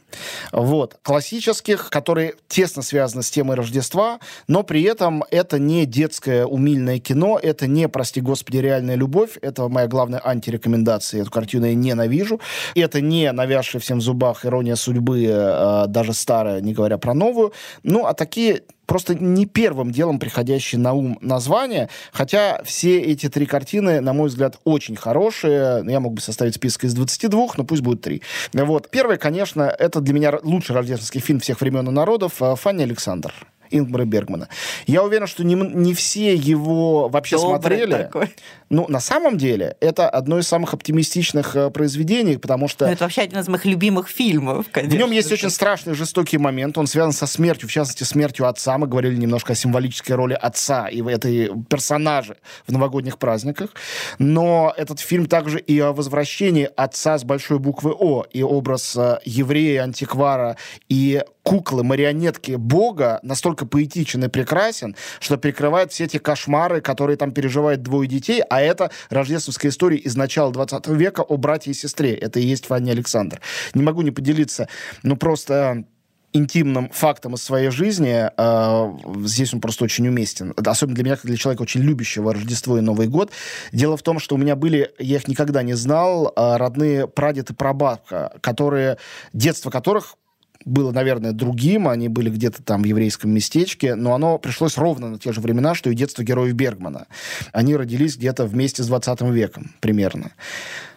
Вот. 0.51 0.97
Классических, 1.01 1.89
которые 1.89 2.35
тесно 2.47 2.81
связаны 2.81 3.23
с 3.23 3.31
темой 3.31 3.55
Рождества, 3.55 4.19
но 4.47 4.63
при 4.63 4.83
этом 4.83 5.23
это 5.31 5.59
не 5.59 5.85
детское 5.85 6.45
умильное 6.45 6.99
кино, 6.99 7.39
это 7.41 7.67
не, 7.67 7.87
прости 7.89 8.21
господи, 8.21 8.57
реальная 8.57 8.95
любовь, 8.95 9.37
это 9.41 9.67
моя 9.67 9.87
главная 9.87 10.21
антирекомендация, 10.23 11.21
эту 11.21 11.31
картину 11.31 11.65
я 11.65 11.75
ненавижу. 11.75 12.39
Это 12.75 13.01
не 13.01 13.31
навязшая 13.31 13.81
всем 13.81 13.99
в 13.99 14.01
зубах 14.01 14.45
ирония 14.45 14.75
судьбы, 14.75 15.25
э, 15.25 15.85
даже 15.87 16.13
старая, 16.13 16.61
не 16.61 16.73
говоря 16.73 16.97
про 16.97 17.13
новую. 17.13 17.53
Ну, 17.83 18.05
а 18.05 18.13
такие 18.13 18.63
просто 18.85 19.15
не 19.15 19.45
первым 19.45 19.91
делом 19.91 20.19
приходящие 20.19 20.79
на 20.79 20.93
ум 20.93 21.17
названия, 21.21 21.89
хотя 22.11 22.61
все 22.63 22.99
эти 22.99 23.29
три 23.29 23.45
картины, 23.45 24.01
на 24.01 24.13
мой 24.13 24.29
взгляд, 24.29 24.59
очень 24.63 24.95
хорошие. 24.95 25.83
Я 25.87 25.99
мог 25.99 26.13
бы 26.13 26.21
составить 26.21 26.55
список 26.55 26.85
из 26.85 26.93
22, 26.93 27.47
но 27.57 27.63
пусть 27.63 27.81
будет 27.81 28.01
три. 28.01 28.21
Вот. 28.53 28.89
Первый, 28.89 29.17
конечно, 29.17 29.63
это 29.63 30.01
для 30.01 30.13
меня 30.13 30.39
лучший 30.43 30.75
рождественский 30.75 31.21
фильм 31.21 31.39
всех 31.39 31.61
времен 31.61 31.87
и 31.87 31.91
народов 31.91 32.41
э, 32.41 32.55
«Фанни 32.55 32.83
Александр». 32.83 33.33
Ингмара 33.77 34.05
Бергмана. 34.05 34.47
Я 34.87 35.03
уверен, 35.03 35.27
что 35.27 35.43
не, 35.43 35.55
не 35.55 35.93
все 35.93 36.35
его 36.35 37.09
вообще 37.09 37.37
Добрый 37.37 37.59
смотрели. 37.59 37.91
такой. 37.91 38.29
Ну, 38.69 38.85
на 38.89 38.99
самом 38.99 39.37
деле, 39.37 39.75
это 39.81 40.09
одно 40.09 40.39
из 40.39 40.47
самых 40.47 40.73
оптимистичных 40.73 41.55
э, 41.55 41.69
произведений, 41.69 42.37
потому 42.37 42.67
что... 42.67 42.87
Ну, 42.87 42.93
это 42.93 43.03
вообще 43.03 43.21
один 43.21 43.39
из 43.39 43.47
моих 43.47 43.65
любимых 43.65 44.07
фильмов, 44.09 44.65
конечно. 44.71 44.95
В 44.95 44.99
нем 44.99 45.11
есть 45.11 45.31
очень 45.31 45.51
страшный, 45.51 45.93
жестокий 45.93 46.39
момент. 46.39 46.77
Он 46.77 46.87
связан 46.87 47.13
со 47.13 47.27
смертью, 47.27 47.69
в 47.69 47.71
частности, 47.71 48.03
смертью 48.03 48.47
отца. 48.47 48.77
Мы 48.77 48.87
говорили 48.87 49.15
немножко 49.15 49.53
о 49.53 49.55
символической 49.55 50.15
роли 50.15 50.33
отца 50.33 50.87
и 50.87 51.01
в 51.01 51.07
этой 51.07 51.51
персонаже 51.69 52.37
в 52.65 52.71
новогодних 52.71 53.19
праздниках. 53.19 53.69
Но 54.17 54.73
этот 54.75 54.99
фильм 54.99 55.27
также 55.27 55.59
и 55.59 55.79
о 55.79 55.93
возвращении 55.93 56.69
отца 56.75 57.17
с 57.17 57.23
большой 57.23 57.59
буквы 57.59 57.91
О, 57.91 58.23
и 58.31 58.41
образ 58.41 58.95
э, 58.95 59.19
еврея, 59.25 59.83
антиквара 59.83 60.57
и 60.89 61.21
куклы, 61.43 61.83
марионетки 61.83 62.53
Бога 62.53 63.19
настолько 63.21 63.62
поэтичен 63.65 64.23
и 64.25 64.27
прекрасен, 64.27 64.95
что 65.19 65.37
перекрывает 65.37 65.91
все 65.91 66.05
эти 66.05 66.17
кошмары, 66.17 66.81
которые 66.81 67.17
там 67.17 67.31
переживают 67.31 67.81
двое 67.81 68.07
детей, 68.07 68.41
а 68.49 68.61
это 68.61 68.91
рождественская 69.09 69.71
история 69.71 69.97
из 69.97 70.15
начала 70.15 70.51
20 70.51 70.87
века 70.87 71.21
о 71.21 71.37
брате 71.37 71.71
и 71.71 71.73
сестре. 71.73 72.13
Это 72.13 72.39
и 72.39 72.45
есть 72.45 72.65
Фанни 72.65 72.91
Александр. 72.91 73.41
Не 73.73 73.83
могу 73.83 74.01
не 74.01 74.11
поделиться, 74.11 74.67
ну 75.03 75.15
просто 75.17 75.85
интимным 76.33 76.89
фактом 76.89 77.35
из 77.35 77.43
своей 77.43 77.69
жизни, 77.69 78.29
э, 78.35 79.25
здесь 79.25 79.53
он 79.53 79.61
просто 79.61 79.85
очень 79.85 80.07
уместен. 80.07 80.53
Особенно 80.65 80.95
для 80.95 81.03
меня, 81.05 81.15
как 81.15 81.25
для 81.25 81.37
человека, 81.37 81.61
очень 81.61 81.81
любящего 81.81 82.33
Рождество 82.33 82.77
и 82.77 82.81
Новый 82.81 83.07
год. 83.07 83.31
Дело 83.71 83.95
в 83.95 84.01
том, 84.01 84.19
что 84.19 84.35
у 84.35 84.37
меня 84.37 84.55
были, 84.55 84.91
я 84.99 85.17
их 85.17 85.27
никогда 85.27 85.63
не 85.63 85.75
знал, 85.75 86.33
э, 86.35 86.57
родные 86.57 87.07
прадед 87.07 87.51
и 87.51 87.53
прабабка, 87.53 88.33
которые, 88.41 88.97
детство 89.31 89.69
которых 89.69 90.15
было, 90.65 90.91
наверное, 90.91 91.31
другим, 91.31 91.87
они 91.87 92.07
были 92.07 92.29
где-то 92.29 92.63
там 92.63 92.81
в 92.83 92.85
еврейском 92.85 93.31
местечке, 93.31 93.95
но 93.95 94.13
оно 94.13 94.37
пришлось 94.37 94.77
ровно 94.77 95.09
на 95.09 95.19
те 95.19 95.31
же 95.33 95.41
времена, 95.41 95.75
что 95.75 95.89
и 95.89 95.95
детство 95.95 96.23
героев 96.23 96.53
Бергмана. 96.53 97.07
Они 97.51 97.75
родились 97.75 98.17
где-то 98.17 98.45
вместе 98.45 98.83
с 98.83 98.87
20 98.87 99.21
веком 99.21 99.71
примерно. 99.79 100.31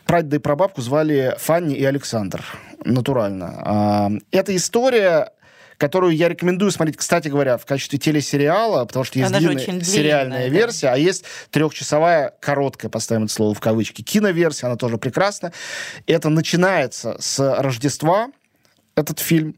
Прадеда 0.05 0.37
и 0.37 0.39
прабабку 0.39 0.83
звали 0.83 1.35
Фанни 1.39 1.75
и 1.75 1.85
Александр. 1.85 2.45
Натурально. 2.85 3.55
А, 3.65 4.11
эта 4.31 4.55
история 4.55 5.33
которую 5.79 6.17
я 6.17 6.29
рекомендую 6.29 6.71
смотреть, 6.71 6.97
кстати 6.97 7.29
говоря, 7.29 7.59
в 7.59 7.67
качестве 7.67 7.99
телесериала, 7.99 8.85
потому 8.85 9.05
что 9.05 9.19
есть 9.19 9.31
Она 9.31 9.39
длинная 9.39 9.63
очень 9.63 9.85
сериальная 9.85 10.39
длинная, 10.45 10.51
да. 10.51 10.67
версия, 10.67 10.89
а 10.89 10.97
есть 10.97 11.25
трехчасовая, 11.51 12.35
короткая, 12.41 12.91
поставим 12.91 13.25
это 13.25 13.35
слово 13.35 13.55
в 13.55 13.61
кавычки, 13.61 14.03
киноверсия, 14.03 14.69
она 14.69 14.77
тоже 14.77 14.99
прекрасна. 14.99 15.53
Это 16.07 16.29
начинается 16.29 17.17
с 17.21 17.39
Рождества, 17.61 18.29
этот 18.97 19.21
фильм. 19.21 19.55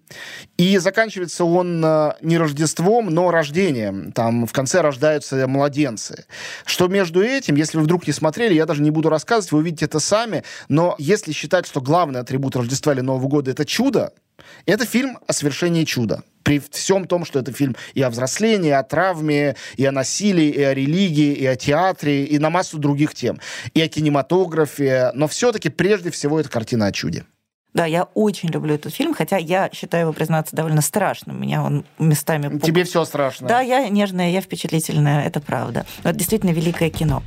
И 0.57 0.79
заканчивается 0.79 1.45
он 1.45 1.83
э, 1.85 2.13
не 2.23 2.39
Рождеством, 2.39 3.07
но 3.07 3.31
рождением. 3.31 4.11
Там 4.11 4.47
в 4.47 4.53
конце 4.53 4.81
рождаются 4.81 5.47
младенцы. 5.47 6.27
Что 6.67 6.89
между 6.89 7.23
этим, 7.23 7.55
если 7.55 7.79
вы 7.79 7.85
вдруг 7.85 8.07
не 8.09 8.13
смотрели, 8.13 8.55
я 8.55 8.67
даже 8.67 8.83
не 8.83 8.91
буду 8.91 9.09
рассказывать, 9.09 9.53
вы 9.53 9.59
увидите 9.61 9.85
это 9.85 10.01
сами. 10.01 10.43
Но 10.69 10.97
если 10.99 11.31
считать, 11.31 11.67
что 11.67 11.81
главный 11.81 12.19
атрибут 12.19 12.57
Рождества 12.57 12.93
или 12.93 13.01
Нового 13.01 13.29
года— 13.29 13.51
это 13.53 13.65
чудо, 13.65 14.13
это 14.67 14.85
фильм 14.85 15.19
о 15.29 15.33
совершении 15.33 15.85
чуда. 15.85 16.25
При 16.43 16.61
всем 16.73 17.07
том, 17.07 17.25
что 17.25 17.39
это 17.39 17.53
фильм 17.53 17.77
и 17.95 18.03
о 18.03 18.11
взрослении, 18.11 18.71
и 18.71 18.73
о 18.73 18.83
травме, 18.83 19.55
и 19.77 19.85
о 19.85 19.93
насилии, 19.93 20.49
и 20.49 20.63
о 20.63 20.75
религии, 20.75 21.33
и 21.33 21.47
о 21.47 21.55
театре, 21.55 22.25
и 22.25 22.39
на 22.39 22.51
массу 22.51 22.79
других 22.79 23.15
тем. 23.15 23.39
И 23.75 23.81
о 23.81 23.89
кинематографе. 23.89 25.13
Но 25.15 25.29
все-таки 25.29 25.69
прежде 25.69 26.11
всего 26.11 26.41
это 26.41 26.49
картина 26.49 26.87
о 26.87 26.93
чуде. 26.93 27.25
Да, 27.75 27.85
я 27.85 28.05
очень 28.15 28.49
люблю 28.49 28.75
этот 28.75 28.95
фильм, 28.95 29.15
хотя 29.15 29.37
я 29.37 29.71
считаю 29.73 30.05
его, 30.05 30.13
признаться, 30.13 30.57
довольно 30.57 30.81
страшным. 30.81 31.41
Меня 31.41 31.63
он 31.63 31.85
местами... 31.99 32.47
пуг- 32.49 32.63
Тебе 32.63 32.85
все 32.85 33.05
страшно. 33.05 33.47
Да, 33.47 33.61
я 33.61 33.89
нежная, 33.89 34.31
я 34.31 34.41
впечатлительная, 34.41 35.25
это 35.25 35.41
правда. 35.41 35.85
Но 36.03 36.11
это 36.11 36.19
действительно 36.19 36.51
великое 36.51 36.91
кино. 36.91 37.23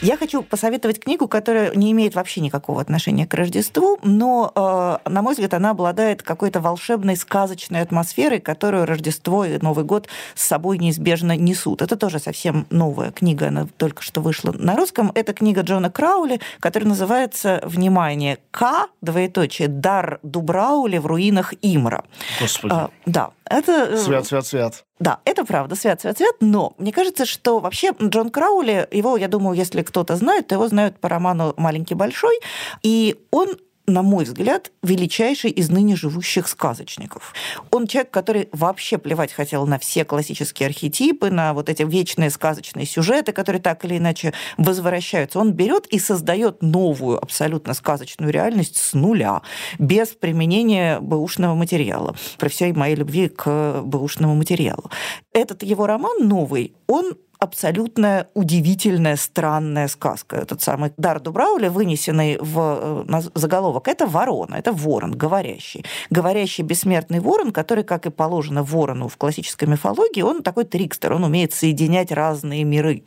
Я 0.00 0.16
хочу 0.16 0.42
посоветовать 0.44 1.00
книгу, 1.00 1.26
которая 1.26 1.74
не 1.74 1.90
имеет 1.90 2.14
вообще 2.14 2.40
никакого 2.40 2.80
отношения 2.80 3.26
к 3.26 3.34
Рождеству, 3.34 3.98
но, 4.04 4.52
э, 4.54 5.10
на 5.10 5.22
мой 5.22 5.32
взгляд, 5.32 5.54
она 5.54 5.70
обладает 5.70 6.22
какой-то 6.22 6.60
волшебной, 6.60 7.16
сказочной 7.16 7.80
атмосферой, 7.80 8.38
которую 8.38 8.86
Рождество 8.86 9.44
и 9.44 9.58
Новый 9.58 9.84
год 9.84 10.06
с 10.36 10.44
собой 10.44 10.78
неизбежно 10.78 11.36
несут. 11.36 11.82
Это 11.82 11.96
тоже 11.96 12.20
совсем 12.20 12.66
новая 12.70 13.10
книга, 13.10 13.48
она 13.48 13.66
только 13.76 14.02
что 14.02 14.20
вышла 14.20 14.52
на 14.52 14.76
русском. 14.76 15.10
Это 15.16 15.32
книга 15.32 15.62
Джона 15.62 15.90
Краули, 15.90 16.40
которая 16.60 16.88
называется, 16.88 17.60
внимание, 17.64 18.38
К, 18.52 18.86
двоеточие, 19.00 19.66
«Дар 19.66 20.20
Дубраули 20.22 20.98
в 20.98 21.06
руинах 21.06 21.54
Имра». 21.60 22.04
Господи. 22.40 22.72
А, 22.72 22.90
да, 23.04 23.30
это... 23.50 23.72
э, 23.90 23.96
Свят, 23.98 24.26
свят, 24.26 24.46
свят. 24.46 24.84
да, 24.98 25.20
это 25.24 25.44
правда, 25.44 25.74
свят, 25.76 26.00
свят, 26.00 26.16
свят, 26.18 26.34
но 26.40 26.74
мне 26.78 26.92
кажется, 26.92 27.26
что 27.26 27.60
вообще 27.60 27.92
Джон 28.02 28.30
Краули, 28.30 28.88
его, 28.90 29.16
я 29.16 29.28
думаю, 29.28 29.56
если 29.56 29.82
кто-то 29.82 30.16
знает, 30.16 30.46
то 30.48 30.54
его 30.54 30.68
знают 30.68 30.98
по 31.00 31.08
роману 31.08 31.54
«Маленький 31.56 31.94
большой», 31.94 32.38
и 32.82 33.16
он 33.30 33.56
на 33.88 34.02
мой 34.02 34.24
взгляд, 34.24 34.70
величайший 34.82 35.50
из 35.50 35.70
ныне 35.70 35.96
живущих 35.96 36.46
сказочников. 36.48 37.34
Он 37.70 37.86
человек, 37.86 38.10
который 38.10 38.48
вообще 38.52 38.98
плевать 38.98 39.32
хотел 39.32 39.66
на 39.66 39.78
все 39.78 40.04
классические 40.04 40.68
архетипы, 40.68 41.30
на 41.30 41.54
вот 41.54 41.68
эти 41.68 41.82
вечные 41.82 42.30
сказочные 42.30 42.86
сюжеты, 42.86 43.32
которые 43.32 43.60
так 43.62 43.84
или 43.84 43.98
иначе 43.98 44.34
возвращаются. 44.56 45.38
Он 45.38 45.52
берет 45.52 45.86
и 45.86 45.98
создает 45.98 46.62
новую, 46.62 47.20
абсолютно 47.20 47.74
сказочную 47.74 48.32
реальность 48.32 48.76
с 48.76 48.94
нуля, 48.94 49.42
без 49.78 50.08
применения 50.08 51.00
бэушного 51.00 51.54
материала, 51.54 52.14
при 52.38 52.48
всей 52.48 52.72
моей 52.72 52.94
любви 52.94 53.28
к 53.28 53.82
бэушному 53.82 54.34
материалу. 54.34 54.90
Этот 55.32 55.62
его 55.62 55.86
роман 55.86 56.28
новый, 56.28 56.74
он 56.86 57.14
абсолютно 57.38 58.26
удивительная, 58.34 59.16
странная 59.16 59.88
сказка. 59.88 60.36
Этот 60.36 60.62
самый 60.62 60.92
дар 60.96 61.20
Дубрауля, 61.20 61.70
вынесенный 61.70 62.38
в 62.40 63.04
э, 63.08 63.20
заголовок, 63.34 63.88
это 63.88 64.06
ворона, 64.06 64.56
это 64.56 64.72
ворон, 64.72 65.12
говорящий. 65.12 65.84
Говорящий 66.10 66.64
бессмертный 66.64 67.20
ворон, 67.20 67.52
который, 67.52 67.84
как 67.84 68.06
и 68.06 68.10
положено 68.10 68.62
ворону 68.62 69.08
в 69.08 69.16
классической 69.16 69.68
мифологии, 69.68 70.22
он 70.22 70.42
такой 70.42 70.64
трикстер, 70.64 71.12
он 71.12 71.24
умеет 71.24 71.52
соединять 71.52 72.10
разные 72.10 72.64
миры. 72.64 73.02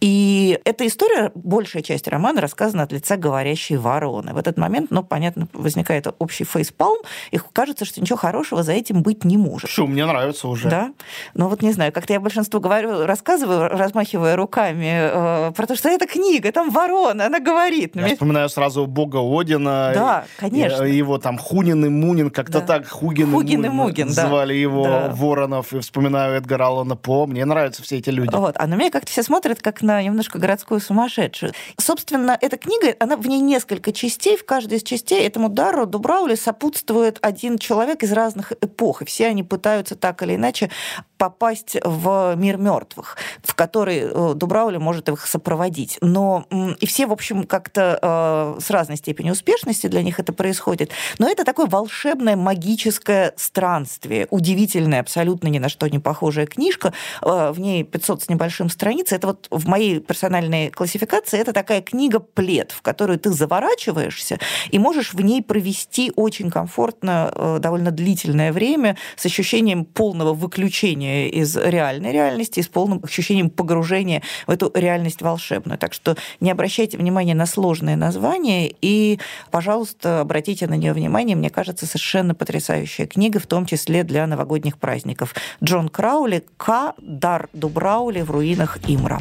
И 0.00 0.58
эта 0.64 0.86
история, 0.86 1.30
большая 1.34 1.82
часть 1.82 2.08
романа 2.08 2.40
рассказана 2.40 2.84
от 2.84 2.92
лица 2.92 3.16
говорящей 3.16 3.76
вороны. 3.76 4.32
В 4.32 4.38
этот 4.38 4.56
момент, 4.56 4.90
ну, 4.90 5.02
понятно, 5.02 5.48
возникает 5.52 6.06
общий 6.18 6.44
фейспалм, 6.44 6.98
и 7.30 7.38
кажется, 7.52 7.84
что 7.84 8.00
ничего 8.00 8.16
хорошего 8.16 8.62
за 8.62 8.72
этим 8.72 9.02
быть 9.02 9.24
не 9.24 9.36
может. 9.36 9.68
Что, 9.68 9.86
мне 9.86 10.06
нравится 10.06 10.48
уже. 10.48 10.70
Да? 10.70 10.92
Ну 11.34 11.48
вот 11.48 11.62
не 11.62 11.72
знаю, 11.72 11.92
как-то 11.92 12.12
я 12.14 12.20
большинству 12.20 12.60
говорю, 12.60 13.04
рассказываю, 13.04 13.57
размахивая 13.66 14.36
руками, 14.36 15.10
э, 15.48 15.52
про 15.52 15.66
то, 15.66 15.74
что 15.74 15.88
это 15.88 16.06
книга, 16.06 16.52
там 16.52 16.70
ворона, 16.70 17.26
она 17.26 17.40
говорит. 17.40 17.96
Я 17.96 18.02
мне- 18.02 18.12
вспоминаю 18.14 18.48
сразу 18.48 18.86
бога 18.86 19.18
Одина. 19.18 19.92
Да, 19.94 20.24
конечно. 20.36 20.84
Его 20.84 21.18
там 21.18 21.38
Хунин 21.38 21.84
и 21.84 21.88
Мунин, 21.88 22.30
как-то 22.30 22.60
Да. 22.60 22.66
так, 22.66 22.88
Хугин, 22.88 23.32
Хугин 23.32 23.64
и 23.64 23.68
Мунин 23.68 23.72
Мугин, 23.88 24.12
да. 24.14 24.26
звали 24.26 24.54
его 24.54 24.84
Да. 24.84 25.10
Воронов, 25.14 25.72
и 25.72 25.80
вспоминаю 25.80 26.36
Эдгара 26.36 26.66
Аллана 26.66 26.96
По. 26.96 27.26
Мне 27.26 27.44
нравятся 27.44 27.82
все 27.82 27.98
эти 27.98 28.10
люди. 28.10 28.34
Вот. 28.34 28.54
А 28.58 28.66
на 28.66 28.74
меня 28.74 28.90
как-то 28.90 29.10
все 29.10 29.22
смотрят 29.22 29.60
как 29.62 29.82
на 29.82 30.02
немножко 30.02 30.38
городскую 30.38 30.80
сумасшедшую. 30.80 31.52
Собственно, 31.78 32.36
эта 32.40 32.56
книга, 32.56 32.94
она 33.00 33.16
в 33.16 33.26
ней 33.26 33.40
несколько 33.40 33.92
частей. 33.92 34.36
В 34.36 34.44
каждой 34.44 34.78
из 34.78 34.82
частей 34.82 35.26
этому 35.26 35.48
дару 35.48 35.86
Дубраули 35.86 36.34
сопутствует 36.34 37.18
один 37.22 37.58
человек 37.58 38.02
из 38.02 38.12
разных 38.12 38.52
эпох. 38.60 39.02
И 39.02 39.04
все 39.04 39.26
они 39.28 39.42
пытаются 39.42 39.94
так 39.96 40.22
или 40.22 40.34
иначе 40.34 40.70
попасть 41.16 41.76
в 41.82 42.34
мир 42.36 42.58
мертвых, 42.58 43.16
в 43.48 43.54
который 43.54 44.00
э, 44.00 44.34
Дубраули 44.34 44.76
может 44.76 45.08
их 45.08 45.26
сопроводить. 45.26 45.96
Но 46.02 46.46
и 46.80 46.86
все, 46.86 47.06
в 47.06 47.12
общем, 47.12 47.44
как-то 47.44 47.98
э, 48.00 48.60
с 48.60 48.70
разной 48.70 48.98
степенью 48.98 49.32
успешности 49.32 49.86
для 49.86 50.02
них 50.02 50.20
это 50.20 50.34
происходит. 50.34 50.90
Но 51.18 51.28
это 51.28 51.44
такое 51.44 51.66
волшебное 51.66 52.36
магическое 52.36 53.32
странствие, 53.36 54.26
удивительная, 54.30 55.00
абсолютно 55.00 55.48
ни 55.48 55.58
на 55.58 55.70
что 55.70 55.88
не 55.88 55.98
похожая 55.98 56.46
книжка. 56.46 56.92
Э, 57.22 57.50
В 57.52 57.58
ней 57.58 57.84
500 57.84 58.24
с 58.24 58.28
небольшим 58.28 58.68
страниц. 58.68 59.12
Это 59.12 59.28
вот 59.28 59.48
в 59.50 59.66
моей 59.66 60.00
персональной 60.00 60.68
классификации 60.70 61.40
это 61.40 61.54
такая 61.54 61.80
книга-плед, 61.80 62.72
в 62.72 62.82
которую 62.82 63.18
ты 63.18 63.30
заворачиваешься 63.30 64.38
и 64.70 64.78
можешь 64.78 65.14
в 65.14 65.20
ней 65.22 65.42
провести 65.42 66.12
очень 66.16 66.50
комфортно 66.50 67.58
довольно 67.60 67.92
длительное 67.92 68.52
время 68.52 68.98
с 69.16 69.24
ощущением 69.24 69.86
полного 69.86 70.34
выключения 70.34 71.28
из 71.28 71.56
реальной 71.56 72.12
реальности 72.12 72.60
и 72.60 72.62
с 72.62 72.68
полным 72.68 73.00
ощущением 73.02 73.37
погружения 73.44 74.22
в 74.46 74.50
эту 74.50 74.70
реальность 74.74 75.22
волшебную. 75.22 75.78
Так 75.78 75.92
что 75.92 76.16
не 76.40 76.50
обращайте 76.50 76.98
внимания 76.98 77.34
на 77.34 77.46
сложные 77.46 77.96
названия 77.96 78.72
и, 78.82 79.18
пожалуйста, 79.50 80.20
обратите 80.20 80.66
на 80.66 80.74
нее 80.74 80.92
внимание. 80.92 81.36
Мне 81.36 81.50
кажется, 81.50 81.86
совершенно 81.86 82.34
потрясающая 82.34 83.06
книга, 83.06 83.38
в 83.38 83.46
том 83.46 83.66
числе 83.66 84.02
для 84.04 84.26
новогодних 84.26 84.78
праздников. 84.78 85.34
Джон 85.62 85.88
Краули 85.88 86.44
«К. 86.56 86.94
Дар 86.98 87.48
Дубраули 87.52 88.20
в 88.22 88.30
руинах 88.30 88.78
Имра». 88.86 89.20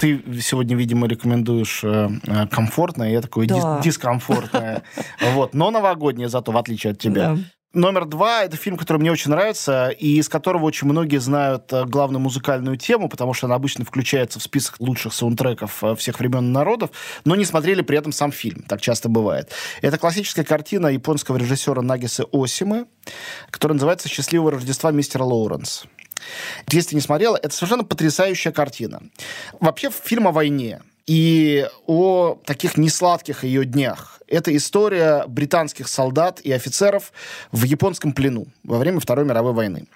Ты 0.00 0.22
сегодня, 0.42 0.76
видимо, 0.76 1.06
рекомендуешь 1.06 1.80
э, 1.82 2.10
э, 2.26 2.46
комфортное, 2.48 3.10
я 3.10 3.22
такой 3.22 3.46
Да. 3.46 3.54
дис- 3.54 3.82
дискомфортное. 3.82 4.82
Вот. 5.34 5.54
Но 5.54 5.70
новогоднее 5.70 6.28
зато, 6.28 6.52
в 6.52 6.56
отличие 6.58 6.92
от 6.92 6.98
тебя. 6.98 7.34
Да. 7.34 7.38
Номер 7.74 8.04
два— 8.04 8.44
это 8.44 8.56
фильм, 8.56 8.76
который 8.76 8.98
мне 8.98 9.10
очень 9.10 9.32
нравится, 9.32 9.88
и 9.88 10.18
из 10.18 10.28
которого 10.28 10.64
очень 10.64 10.86
многие 10.86 11.18
знают 11.18 11.72
э, 11.72 11.84
главную 11.84 12.20
музыкальную 12.20 12.76
тему, 12.76 13.08
потому 13.08 13.34
что 13.34 13.46
она 13.46 13.56
обычно 13.56 13.84
включается 13.84 14.38
в 14.38 14.44
список 14.44 14.76
лучших 14.78 15.12
саундтреков 15.12 15.82
э, 15.82 15.96
всех 15.96 16.20
времен 16.20 16.46
и 16.46 16.52
народов, 16.52 16.90
но 17.24 17.34
не 17.34 17.44
смотрели 17.44 17.82
при 17.82 17.98
этом 17.98 18.12
сам 18.12 18.30
фильм. 18.30 18.62
Так 18.68 18.80
часто 18.80 19.08
бывает. 19.08 19.50
Это 19.82 19.98
классическая 19.98 20.44
картина 20.44 20.86
японского 20.86 21.36
режиссера 21.36 21.82
Нагисы 21.82 22.24
Осимы, 22.32 22.86
которая 23.50 23.74
называется 23.74 24.08
«Счастливого 24.08 24.52
Рождества 24.52 24.92
мистера 24.92 25.24
Лоуренс». 25.24 25.84
Если 26.70 26.94
не 26.94 27.00
смотрела, 27.00 27.36
это 27.36 27.52
совершенно 27.52 27.82
потрясающая 27.82 28.52
картина. 28.52 29.02
Вообще 29.58 29.90
фильм 29.90 30.28
о 30.28 30.32
войне 30.32 30.80
и 31.06 31.68
о 31.86 32.38
таких 32.44 32.76
несладких 32.76 33.44
ее 33.44 33.64
днях. 33.64 34.22
Это 34.26 34.56
история 34.56 35.24
британских 35.26 35.86
солдат 35.86 36.40
и 36.40 36.50
офицеров 36.50 37.12
в 37.52 37.64
японском 37.64 38.12
плену 38.12 38.46
во 38.62 38.78
время 38.78 39.00
Второй 39.00 39.26
мировой 39.26 39.52
войны. 39.52 39.86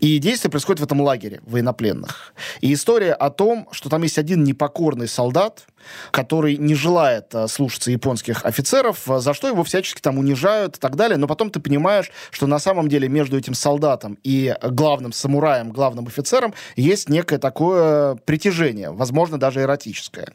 И 0.00 0.18
действие 0.18 0.50
происходит 0.50 0.80
в 0.80 0.84
этом 0.84 1.00
лагере 1.02 1.40
военнопленных. 1.44 2.32
И 2.62 2.72
история 2.72 3.12
о 3.12 3.30
том, 3.30 3.68
что 3.72 3.90
там 3.90 4.02
есть 4.02 4.18
один 4.18 4.44
непокорный 4.44 5.08
солдат, 5.08 5.66
который 6.10 6.56
не 6.56 6.74
желает 6.74 7.34
э, 7.34 7.48
слушаться 7.48 7.90
японских 7.90 8.44
офицеров, 8.44 9.08
э, 9.08 9.18
за 9.18 9.34
что 9.34 9.48
его 9.48 9.64
всячески 9.64 10.00
там 10.00 10.18
унижают 10.18 10.76
и 10.76 10.80
так 10.80 10.96
далее. 10.96 11.16
Но 11.16 11.26
потом 11.26 11.50
ты 11.50 11.60
понимаешь, 11.60 12.10
что 12.30 12.46
на 12.46 12.58
самом 12.58 12.88
деле 12.88 13.08
между 13.08 13.36
этим 13.36 13.54
солдатом 13.54 14.18
и 14.22 14.54
главным 14.62 15.12
самураем, 15.12 15.70
главным 15.70 16.06
офицером 16.06 16.54
есть 16.76 17.08
некое 17.08 17.38
такое 17.38 18.16
притяжение, 18.24 18.90
возможно, 18.90 19.38
даже 19.38 19.60
эротическое. 19.60 20.28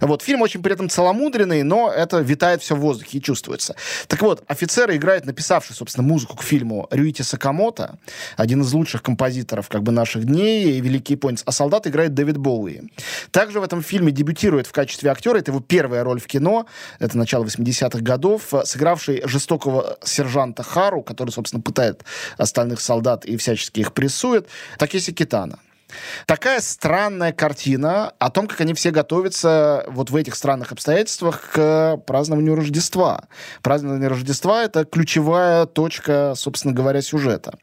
Вот, 0.00 0.22
фильм 0.22 0.42
очень 0.42 0.62
при 0.62 0.72
этом 0.72 0.88
целомудренный, 0.88 1.62
но 1.62 1.90
это 1.90 2.18
витает 2.18 2.62
все 2.62 2.74
в 2.74 2.80
воздухе 2.80 3.18
и 3.18 3.22
чувствуется. 3.22 3.76
Так 4.06 4.22
вот, 4.22 4.42
офицеры 4.46 4.96
играет 4.96 5.26
написавший, 5.26 5.74
собственно, 5.76 6.06
музыку 6.06 6.36
к 6.36 6.42
фильму 6.42 6.88
Рюити 6.90 7.22
Сакамото, 7.22 7.98
один 8.36 8.62
из 8.62 8.72
лучших 8.72 9.02
композиторов 9.02 9.68
как 9.68 9.82
бы 9.82 9.92
наших 9.92 10.24
дней, 10.24 10.80
великий 10.80 11.14
японец, 11.14 11.42
а 11.44 11.52
солдат 11.52 11.86
играет 11.86 12.14
Дэвид 12.14 12.36
Боуи. 12.38 12.82
Также 13.30 13.60
в 13.60 13.62
этом 13.62 13.82
фильме 13.82 14.12
дебютирует 14.12 14.66
в 14.66 14.72
качестве 14.72 14.97
актера, 15.06 15.38
это 15.38 15.50
его 15.50 15.60
первая 15.60 16.04
роль 16.04 16.20
в 16.20 16.26
кино, 16.26 16.66
это 16.98 17.16
начало 17.16 17.44
80-х 17.44 18.00
годов, 18.00 18.52
сыгравший 18.64 19.22
жестокого 19.26 19.98
сержанта 20.02 20.62
Хару, 20.62 21.02
который, 21.02 21.30
собственно, 21.30 21.62
пытает 21.62 22.04
остальных 22.36 22.80
солдат 22.80 23.24
и 23.24 23.36
всячески 23.36 23.80
их 23.80 23.92
прессует, 23.92 24.48
Такеси 24.78 25.12
Китана. 25.12 25.58
Такая 26.26 26.60
странная 26.60 27.32
картина 27.32 28.12
о 28.18 28.30
том, 28.30 28.46
как 28.46 28.60
они 28.60 28.74
все 28.74 28.90
готовятся 28.90 29.84
вот 29.88 30.10
в 30.10 30.16
этих 30.16 30.34
странных 30.34 30.72
обстоятельствах 30.72 31.50
к 31.52 31.96
празднованию 32.06 32.54
Рождества. 32.54 33.24
Празднование 33.62 34.08
Рождества— 34.08 34.62
это 34.64 34.84
ключевая 34.84 35.66
точка, 35.66 36.34
собственно 36.36 36.74
говоря, 36.74 37.00
сюжета. 37.00 37.58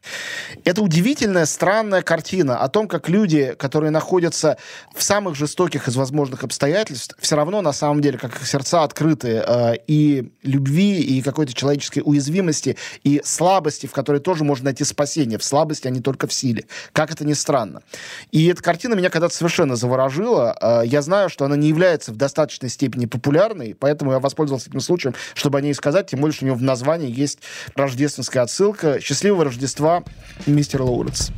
Это 0.64 0.82
удивительная, 0.82 1.46
странная 1.46 2.02
картина 2.02 2.58
о 2.58 2.68
том, 2.68 2.88
как 2.88 3.08
люди, 3.08 3.54
которые 3.58 3.90
находятся 3.90 4.58
в 4.94 5.02
самых 5.02 5.36
жестоких 5.36 5.88
из 5.88 5.96
возможных 5.96 6.42
обстоятельств, 6.42 7.16
все 7.20 7.36
равно 7.36 7.62
на 7.62 7.72
самом 7.72 8.00
деле, 8.00 8.18
как 8.18 8.36
их 8.36 8.46
сердца 8.46 8.82
открыты 8.82 9.44
э, 9.46 9.74
и 9.86 10.32
любви, 10.42 11.00
и 11.00 11.22
какой-то 11.22 11.52
человеческой 11.54 12.02
уязвимости, 12.04 12.76
и 13.04 13.20
слабости, 13.24 13.86
в 13.86 13.92
которой 13.92 14.20
тоже 14.20 14.44
можно 14.44 14.66
найти 14.66 14.84
спасение. 14.84 15.38
В 15.38 15.44
слабости, 15.44 15.86
а 15.86 15.90
не 15.90 16.00
только 16.00 16.26
в 16.26 16.32
силе. 16.32 16.66
Как 16.92 17.10
это 17.12 17.24
ни 17.24 17.34
странно. 17.34 17.82
И 18.30 18.46
эта 18.46 18.62
картина 18.62 18.94
меня 18.94 19.10
когда-то 19.10 19.34
совершенно 19.34 19.76
заворожила. 19.76 20.52
А, 20.52 20.82
я 20.82 21.02
знаю, 21.02 21.28
что 21.28 21.44
она 21.44 21.56
не 21.56 21.68
является 21.68 22.12
в 22.12 22.16
достаточной 22.16 22.68
степени 22.68 23.06
популярной, 23.06 23.74
поэтому 23.78 24.12
я 24.12 24.20
воспользовался 24.20 24.70
этим 24.70 24.80
случаем, 24.80 25.14
чтобы 25.34 25.58
о 25.58 25.60
ней 25.60 25.74
сказать, 25.74 26.08
тем 26.08 26.20
более, 26.20 26.34
что 26.34 26.44
у 26.44 26.48
него 26.48 26.56
в 26.56 26.62
названии 26.62 27.10
есть 27.10 27.40
рождественская 27.74 28.42
отсылка. 28.42 29.00
«Счастливого 29.00 29.44
Рождества, 29.44 30.04
мистер 30.46 30.82
Лоуренс». 30.82 31.30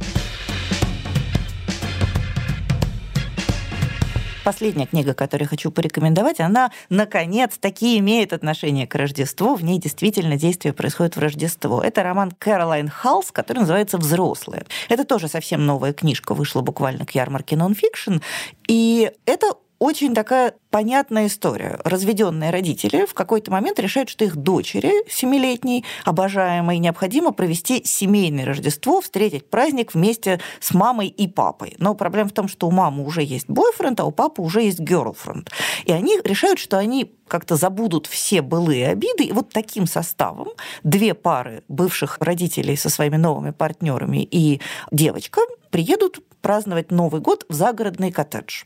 Последняя 4.48 4.86
книга, 4.86 5.12
которую 5.12 5.44
я 5.44 5.48
хочу 5.50 5.70
порекомендовать, 5.70 6.40
она, 6.40 6.70
наконец, 6.88 7.58
таки 7.58 7.98
имеет 7.98 8.32
отношение 8.32 8.86
к 8.86 8.94
Рождеству. 8.94 9.56
В 9.56 9.62
ней 9.62 9.78
действительно 9.78 10.38
действие 10.38 10.72
происходит 10.72 11.16
в 11.16 11.18
Рождество. 11.18 11.82
Это 11.82 12.02
роман 12.02 12.30
Кэролайн 12.30 12.88
Халс, 12.88 13.30
который 13.30 13.58
называется 13.58 13.98
«Взрослые». 13.98 14.64
Это 14.88 15.04
тоже 15.04 15.28
совсем 15.28 15.66
новая 15.66 15.92
книжка, 15.92 16.32
вышла 16.32 16.62
буквально 16.62 17.04
к 17.04 17.10
ярмарке 17.10 17.56
нонфикшн. 17.56 18.20
И 18.68 19.12
это 19.26 19.52
очень 19.78 20.14
такая 20.14 20.54
понятная 20.70 21.26
история. 21.26 21.78
Разведенные 21.84 22.50
родители 22.50 23.06
в 23.06 23.14
какой-то 23.14 23.50
момент 23.50 23.78
решают, 23.78 24.08
что 24.08 24.24
их 24.24 24.36
дочери 24.36 24.92
семилетней, 25.10 25.84
обожаемой, 26.04 26.78
необходимо 26.78 27.32
провести 27.32 27.84
семейное 27.84 28.44
Рождество, 28.44 29.00
встретить 29.00 29.48
праздник 29.48 29.94
вместе 29.94 30.40
с 30.60 30.74
мамой 30.74 31.08
и 31.08 31.28
папой. 31.28 31.74
Но 31.78 31.94
проблема 31.94 32.28
в 32.28 32.32
том, 32.32 32.48
что 32.48 32.66
у 32.66 32.70
мамы 32.70 33.04
уже 33.04 33.22
есть 33.22 33.48
бойфренд, 33.48 34.00
а 34.00 34.04
у 34.04 34.10
папы 34.10 34.42
уже 34.42 34.62
есть 34.62 34.80
girlfriend. 34.80 35.48
И 35.84 35.92
они 35.92 36.18
решают, 36.24 36.58
что 36.58 36.78
они 36.78 37.12
как-то 37.28 37.56
забудут 37.56 38.06
все 38.06 38.42
былые 38.42 38.88
обиды. 38.88 39.24
И 39.24 39.32
вот 39.32 39.50
таким 39.50 39.86
составом 39.86 40.48
две 40.82 41.14
пары 41.14 41.62
бывших 41.68 42.18
родителей 42.20 42.76
со 42.76 42.88
своими 42.88 43.16
новыми 43.16 43.50
партнерами 43.50 44.26
и 44.28 44.60
девочка 44.90 45.40
приедут 45.70 46.20
праздновать 46.48 46.90
Новый 46.90 47.20
год 47.20 47.44
в 47.50 47.52
загородный 47.52 48.10
коттедж. 48.10 48.62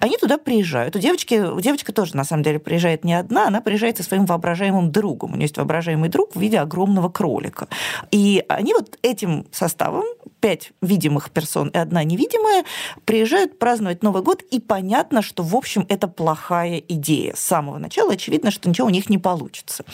Они 0.00 0.18
туда 0.18 0.36
приезжают. 0.36 0.96
У 0.96 0.98
девочки, 0.98 1.42
девочка 1.62 1.90
тоже, 1.90 2.14
на 2.14 2.24
самом 2.24 2.42
деле, 2.42 2.58
приезжает 2.58 3.04
не 3.04 3.14
одна, 3.14 3.46
она 3.46 3.62
приезжает 3.62 3.96
со 3.96 4.02
своим 4.02 4.26
воображаемым 4.26 4.92
другом. 4.92 5.32
У 5.32 5.36
нее 5.36 5.44
есть 5.44 5.56
воображаемый 5.56 6.10
друг 6.10 6.36
в 6.36 6.38
виде 6.38 6.58
огромного 6.58 7.08
кролика. 7.08 7.68
И 8.10 8.44
они 8.50 8.74
вот 8.74 8.98
этим 9.00 9.46
составом, 9.50 10.04
пять 10.42 10.72
видимых 10.82 11.30
персон 11.30 11.68
и 11.68 11.78
одна 11.78 12.02
невидимая, 12.02 12.64
приезжают 13.04 13.58
праздновать 13.58 14.02
Новый 14.02 14.22
год, 14.22 14.42
и 14.42 14.58
понятно, 14.60 15.22
что, 15.22 15.42
в 15.42 15.54
общем, 15.54 15.86
это 15.88 16.08
плохая 16.08 16.78
идея. 16.88 17.34
С 17.34 17.40
самого 17.40 17.78
начала 17.78 18.12
очевидно, 18.12 18.50
что 18.50 18.68
ничего 18.68 18.88
у 18.88 18.90
них 18.90 19.08
не 19.08 19.18
получится. 19.18 19.84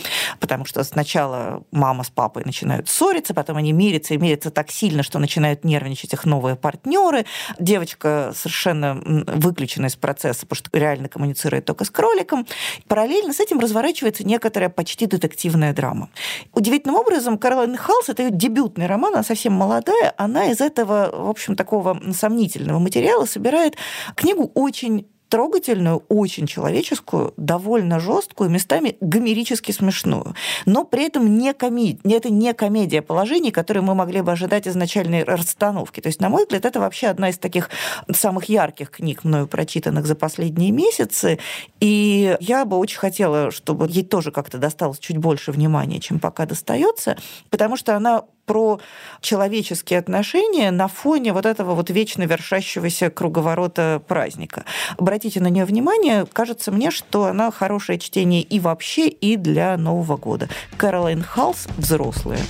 Потому 0.41 0.65
что 0.65 0.83
сначала 0.83 1.63
мама 1.71 2.03
с 2.03 2.11
папой 2.11 2.45
начинают 2.47 2.89
ссориться, 2.89 3.35
потом 3.35 3.59
они 3.59 3.73
мирятся 3.73 4.15
и 4.15 4.17
мирятся 4.17 4.51
так 4.51 4.71
сильно, 4.71 5.03
что 5.03 5.19
начинают 5.19 5.65
нервничать 5.65 6.15
их 6.15 6.25
новые 6.25 6.57
партнеры, 6.57 7.27
Девочка 7.59 8.33
совершенно 8.35 8.95
выключена 9.27 9.87
из 9.87 9.97
процесса, 9.97 10.47
потому 10.47 10.65
что 10.65 10.79
реально 10.79 11.09
коммуницирует 11.09 11.65
только 11.65 11.85
с 11.85 11.91
кроликом. 11.91 12.47
Параллельно 12.87 13.33
с 13.33 13.41
этим 13.41 13.59
разворачивается 13.59 14.25
некоторая 14.25 14.71
почти 14.71 15.07
детективная 15.07 15.75
драма. 15.75 16.09
Удивительным 16.55 16.97
образом 16.97 17.37
Каролайн 17.37 17.77
Халс, 17.77 18.09
это 18.09 18.23
ее 18.23 18.31
дебютный 18.31 18.87
роман, 18.87 19.15
она 19.15 19.23
совсем 19.23 19.53
молодая, 19.53 20.15
она 20.17 20.38
из 20.47 20.61
этого, 20.61 21.11
в 21.12 21.28
общем, 21.28 21.57
такого 21.57 22.01
сомнительного 22.12 22.78
материала 22.78 23.26
собирает 23.26 23.76
книгу 24.14 24.51
очень 24.55 25.07
трогательную, 25.28 26.05
очень 26.09 26.47
человеческую, 26.47 27.34
довольно 27.36 28.01
жесткую, 28.01 28.51
местами 28.51 28.97
гомерически 29.01 29.72
смешную. 29.72 30.34
Но 30.64 30.84
при 30.84 31.07
этом 31.07 31.39
не 31.39 31.53
коми... 31.53 31.99
это 32.05 32.30
не 32.30 32.53
комедия 32.55 33.03
положений, 33.03 33.51
которые 33.51 33.82
мы 33.82 33.95
могли 33.95 34.22
бы 34.22 34.32
ожидать 34.32 34.66
из 34.66 34.74
начальной 34.74 35.24
расстановки. 35.24 36.01
То 36.01 36.09
есть, 36.09 36.20
на 36.20 36.28
мой 36.28 36.45
взгляд, 36.45 36.64
это 36.64 36.80
вообще 36.80 37.09
одна 37.09 37.28
из 37.28 37.39
таких 37.39 37.70
самых 38.11 38.47
ярких 38.47 38.91
книг, 38.91 39.24
мною 39.24 39.47
прочитанных 39.47 40.07
за 40.07 40.14
последние 40.14 40.70
месяцы. 40.70 41.39
И 41.80 42.36
я 42.41 42.64
бы 42.64 42.78
очень 42.78 42.99
хотела, 42.99 43.51
чтобы 43.51 43.86
ей 43.89 44.05
тоже 44.05 44.30
как-то 44.30 44.59
досталось 44.59 44.99
чуть 44.99 45.18
больше 45.18 45.53
внимания, 45.53 46.01
чем 46.01 46.18
пока 46.18 46.47
достается, 46.47 47.16
потому 47.51 47.76
что 47.76 47.95
она 47.97 48.24
про 48.49 48.81
человеческие 49.21 50.01
отношения 50.01 50.73
на 50.73 50.89
фоне 50.89 51.33
вот 51.33 51.47
этого 51.47 51.75
вот 51.75 51.91
вечно 51.91 52.25
вершащегося 52.25 53.11
круговорота 53.11 54.03
праздника. 54.09 54.65
Обратите 54.97 55.41
на 55.41 55.49
нее 55.49 55.67
внимание, 55.67 56.27
кажется 56.33 56.73
мне, 56.73 56.91
что 56.91 57.27
она 57.27 57.53
хорошее 57.53 57.99
чтение 57.99 58.43
и 58.43 58.59
вообще, 58.59 59.09
и 59.09 59.37
для 59.37 59.77
Нового 59.77 60.17
года. 60.17 60.49
Кэролайн 60.77 61.23
Халс 61.23 61.69
«Взрослые». 61.77 62.41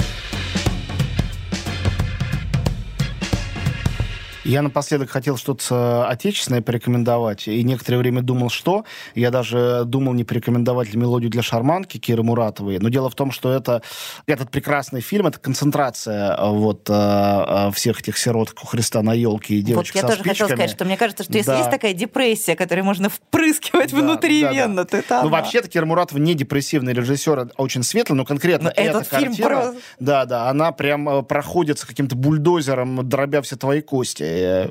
Я 4.48 4.62
напоследок 4.62 5.10
хотел 5.10 5.36
что-то 5.36 6.08
отечественное 6.08 6.62
порекомендовать, 6.62 7.46
и 7.48 7.62
некоторое 7.62 7.98
время 7.98 8.22
думал, 8.22 8.48
что. 8.48 8.86
Я 9.14 9.30
даже 9.30 9.82
думал, 9.84 10.14
не 10.14 10.24
порекомендовать 10.24 10.90
ли 10.90 10.98
мелодию 10.98 11.30
для 11.30 11.42
шарманки 11.42 11.98
Киры 11.98 12.22
Муратовой. 12.22 12.78
Но 12.78 12.88
дело 12.88 13.10
в 13.10 13.14
том, 13.14 13.30
что 13.30 13.52
это, 13.52 13.82
этот 14.26 14.50
прекрасный 14.50 15.02
фильм, 15.02 15.26
это 15.26 15.38
концентрация 15.38 16.34
э, 16.34 16.50
вот 16.50 16.88
э, 16.88 16.94
э, 16.94 17.70
всех 17.72 18.00
этих 18.00 18.16
сирот 18.16 18.54
у 18.62 18.66
Христа 18.66 19.02
на 19.02 19.12
елке 19.12 19.56
и 19.56 19.60
девочек 19.60 19.96
Вот 19.96 20.02
я 20.02 20.08
тоже 20.08 20.20
спичками. 20.20 20.32
хотела 20.32 20.56
сказать, 20.56 20.70
что 20.70 20.84
мне 20.86 20.96
кажется, 20.96 21.24
что 21.24 21.32
если 21.34 21.50
да. 21.50 21.58
есть 21.58 21.70
такая 21.70 21.92
депрессия, 21.92 22.56
которую 22.56 22.86
можно 22.86 23.10
впрыскивать 23.10 23.90
да, 23.90 23.98
внутривенно, 23.98 24.76
да, 24.76 24.84
да. 24.84 24.84
то 24.84 24.96
это 24.96 25.22
Ну, 25.24 25.28
вообще-то 25.28 25.68
Кира 25.68 25.84
Муратова 25.84 26.18
не 26.18 26.32
депрессивный 26.32 26.94
режиссер, 26.94 27.38
а 27.38 27.48
очень 27.58 27.82
светлый, 27.82 28.16
но 28.16 28.24
конкретно 28.24 28.72
но 28.74 28.82
эта 28.82 28.98
этот 28.98 29.08
картина, 29.08 29.34
фильм 29.34 29.46
про... 29.46 29.74
да, 30.00 30.24
да, 30.24 30.48
она 30.48 30.72
прям 30.72 31.22
проходится 31.26 31.86
каким-то 31.86 32.16
бульдозером, 32.16 33.06
дробя 33.06 33.42
все 33.42 33.56
твои 33.56 33.82
кости. 33.82 34.37
Э, 34.40 34.70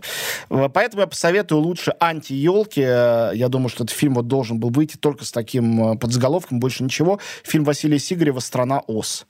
поэтому 0.74 1.01
я 1.01 1.07
посоветую 1.07 1.61
лучше 1.61 1.93
«Анти-елки». 1.99 2.82
Я 2.82 3.47
думаю, 3.49 3.70
что 3.70 3.84
этот 3.84 3.95
фильм 3.95 4.15
вот 4.15 4.28
должен 4.28 4.59
был 4.59 4.70
выйти 4.70 4.97
только 4.97 5.26
с 5.26 5.32
таким 5.32 5.93
э, 5.93 5.97
подзаголовком, 5.97 6.59
больше 6.59 6.84
ничего. 6.84 7.20
Фильм 7.43 7.63
Василия 7.63 7.99
Сигарева 7.99 8.39
«Страна 8.39 8.82
ОС». 8.88 9.26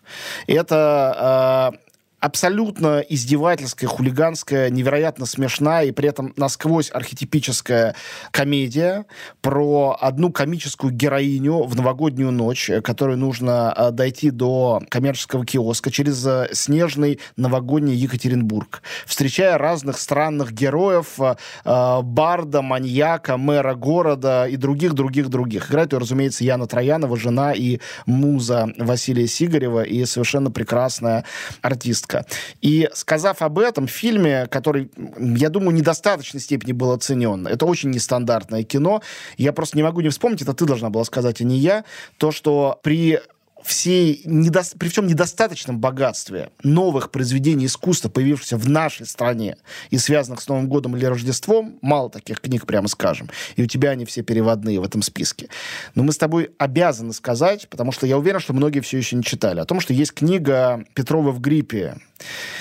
Это 0.48 1.74
э, 1.74 1.87
абсолютно 2.20 3.00
издевательская, 3.08 3.88
хулиганская, 3.88 4.70
невероятно 4.70 5.26
смешная 5.26 5.86
и 5.86 5.92
при 5.92 6.10
этом 6.10 6.34
насквозь 6.36 6.90
архетипическая 6.92 7.96
комедия 8.32 9.06
про 9.42 9.96
одну 10.00 10.32
комическую 10.32 10.92
героиню 10.92 11.64
в 11.64 11.76
новогоднюю 11.76 12.32
ночь, 12.32 12.72
которой 12.84 13.18
нужно 13.18 13.74
э, 13.76 13.92
дойти 13.92 14.32
до 14.32 14.82
коммерческого 14.90 15.46
киоска 15.46 15.92
через 15.92 16.26
э, 16.26 16.50
снежный 16.54 17.20
новогодний 17.36 17.96
Екатеринбург, 17.96 18.82
встречая 19.06 19.58
разных 19.60 20.00
странных 20.00 20.54
героев, 20.54 21.20
э, 21.20 22.02
барда, 22.02 22.64
маньяка, 22.64 23.38
мэра 23.38 23.76
города 23.76 24.48
и 24.48 24.56
других-других-других. 24.56 25.70
Играет 25.70 25.94
ее, 25.94 26.00
разумеется, 26.00 26.44
Яна 26.44 26.66
Троянова, 26.66 27.16
жена 27.16 27.54
и 27.54 27.80
муза 28.08 28.70
Василия 28.78 29.28
Сигарева 29.28 29.84
и 29.84 30.04
совершенно 30.06 30.50
прекрасная 30.50 31.24
артистка 31.62 32.07
артистка. 32.08 32.26
И 32.62 32.90
сказав 32.94 33.42
об 33.42 33.60
этом 33.60 33.88
фильме, 33.88 34.48
который, 34.48 34.90
я 35.18 35.50
думаю, 35.50 35.72
в 35.72 35.74
недостаточной 35.74 36.42
степени 36.42 36.72
был 36.72 36.92
оценен, 36.92 37.48
это 37.48 37.66
очень 37.66 37.92
нестандартное 37.92 38.64
кино, 38.64 39.02
я 39.38 39.54
просто 39.54 39.78
не 39.78 39.84
могу 39.84 40.02
не 40.02 40.10
вспомнить, 40.10 40.42
это 40.42 40.54
ты 40.54 40.66
должна 40.66 40.90
была 40.90 41.04
сказать, 41.04 41.42
а 41.42 41.44
не 41.44 41.58
я, 41.58 41.84
то, 42.18 42.32
что 42.32 42.80
при 42.84 43.20
всей, 43.68 44.22
недо... 44.26 44.64
при 44.78 44.90
всем 44.90 45.08
недостаточном 45.08 45.80
богатстве 45.80 46.50
новых 46.64 47.12
произведений 47.12 47.66
искусства, 47.66 48.10
появившихся 48.10 48.58
в 48.58 48.70
нашей 48.70 49.06
стране 49.06 49.58
и 49.90 49.98
связанных 49.98 50.42
с 50.42 50.48
Новым 50.48 50.68
годом 50.68 50.96
или 50.96 51.06
Рождеством, 51.06 51.78
мало 51.82 52.10
таких 52.10 52.42
книг, 52.42 52.66
прямо 52.66 52.88
скажем, 52.88 53.30
и 53.56 53.64
у 53.64 53.68
тебя 53.68 53.92
они 53.92 54.06
все 54.06 54.24
переводные 54.24 54.80
в 54.80 54.84
этом 54.84 55.02
списке. 55.02 55.50
Но 55.96 56.04
мы 56.04 56.12
с 56.12 56.18
тобой 56.18 56.52
обязаны 56.58 57.14
сказать, 57.14 57.68
потому 57.70 57.92
что 57.92 58.08
я 58.08 58.18
уверен, 58.18 58.40
что 58.40 58.54
многие 58.54 58.80
все 58.80 58.98
еще 58.98 59.16
не 59.16 59.24
читали, 59.24 59.60
о 59.60 59.66
том, 59.66 59.80
что 59.80 59.94
есть 59.94 60.14
книга 60.14 60.86
Петрова 60.94 61.32
в 61.32 61.40
гриппе 61.40 61.98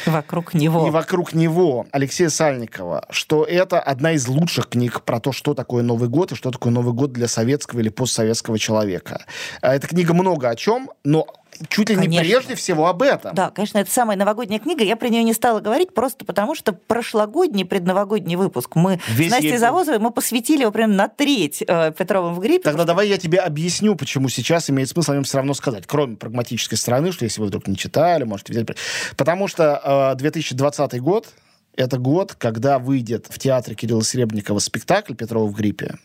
Вокруг 0.04 0.54
него. 0.54 0.86
И 0.86 0.90
вокруг 0.90 1.32
него 1.32 1.86
Алексея 1.90 2.28
Сальникова, 2.28 3.06
что 3.10 3.44
это 3.44 3.80
одна 3.80 4.12
из 4.12 4.28
лучших 4.28 4.68
книг 4.68 5.02
про 5.02 5.18
то, 5.18 5.32
что 5.32 5.54
такое 5.54 5.82
Новый 5.82 6.08
год 6.08 6.32
и 6.32 6.34
что 6.34 6.50
такое 6.50 6.72
Новый 6.72 6.92
год 6.92 7.12
для 7.12 7.26
советского 7.26 7.80
или 7.80 7.88
постсоветского 7.88 8.58
человека. 8.58 9.24
А 9.62 9.74
эта 9.74 9.86
книга 9.88 10.14
много 10.14 10.48
о 10.48 10.56
чем, 10.56 10.90
но 11.04 11.26
чуть 11.68 11.88
ли 11.88 11.96
конечно. 11.96 12.10
не 12.10 12.18
прежде 12.20 12.54
всего 12.54 12.86
об 12.86 13.02
этом. 13.02 13.34
Да, 13.34 13.50
конечно, 13.50 13.78
это 13.78 13.90
самая 13.90 14.16
новогодняя 14.16 14.60
книга. 14.60 14.84
Я 14.84 14.96
про 14.96 15.08
нее 15.08 15.22
не 15.22 15.32
стала 15.32 15.60
говорить 15.60 15.94
просто 15.94 16.24
потому, 16.24 16.54
что 16.54 16.72
прошлогодний 16.72 17.64
предновогодний 17.64 18.36
выпуск 18.36 18.76
мы 18.76 19.00
Весь 19.08 19.28
с 19.28 19.30
Настей 19.32 19.50
ей... 19.50 19.58
Завозовой 19.58 19.98
мы 19.98 20.10
посвятили 20.10 20.62
его 20.62 20.72
прям 20.72 20.96
на 20.96 21.08
треть 21.08 21.62
э, 21.66 21.92
Петровым 21.96 22.34
в 22.34 22.40
гриппе. 22.40 22.64
Тогда 22.64 22.84
давай 22.84 23.08
я 23.08 23.18
тебе 23.18 23.38
объясню, 23.38 23.96
почему 23.96 24.28
сейчас 24.28 24.68
имеет 24.70 24.88
смысл 24.88 25.12
о 25.12 25.14
нем 25.14 25.24
все 25.24 25.38
равно 25.38 25.54
сказать, 25.54 25.84
кроме 25.86 26.16
прагматической 26.16 26.76
стороны, 26.78 27.12
что 27.12 27.24
если 27.24 27.40
вы 27.40 27.46
вдруг 27.46 27.66
не 27.66 27.76
читали, 27.76 28.24
можете 28.24 28.52
взять... 28.52 28.66
Потому 29.16 29.48
что 29.48 30.12
э, 30.14 30.18
2020 30.18 31.00
год 31.00 31.28
это 31.76 31.98
год, 31.98 32.34
когда 32.34 32.78
выйдет 32.78 33.26
в 33.28 33.38
театре 33.38 33.76
Кирилла 33.76 34.02
Серебренникова 34.02 34.58
спектакль 34.58 35.14
«Петрова 35.14 35.46
в 35.46 35.54
гриппе», 35.54 35.96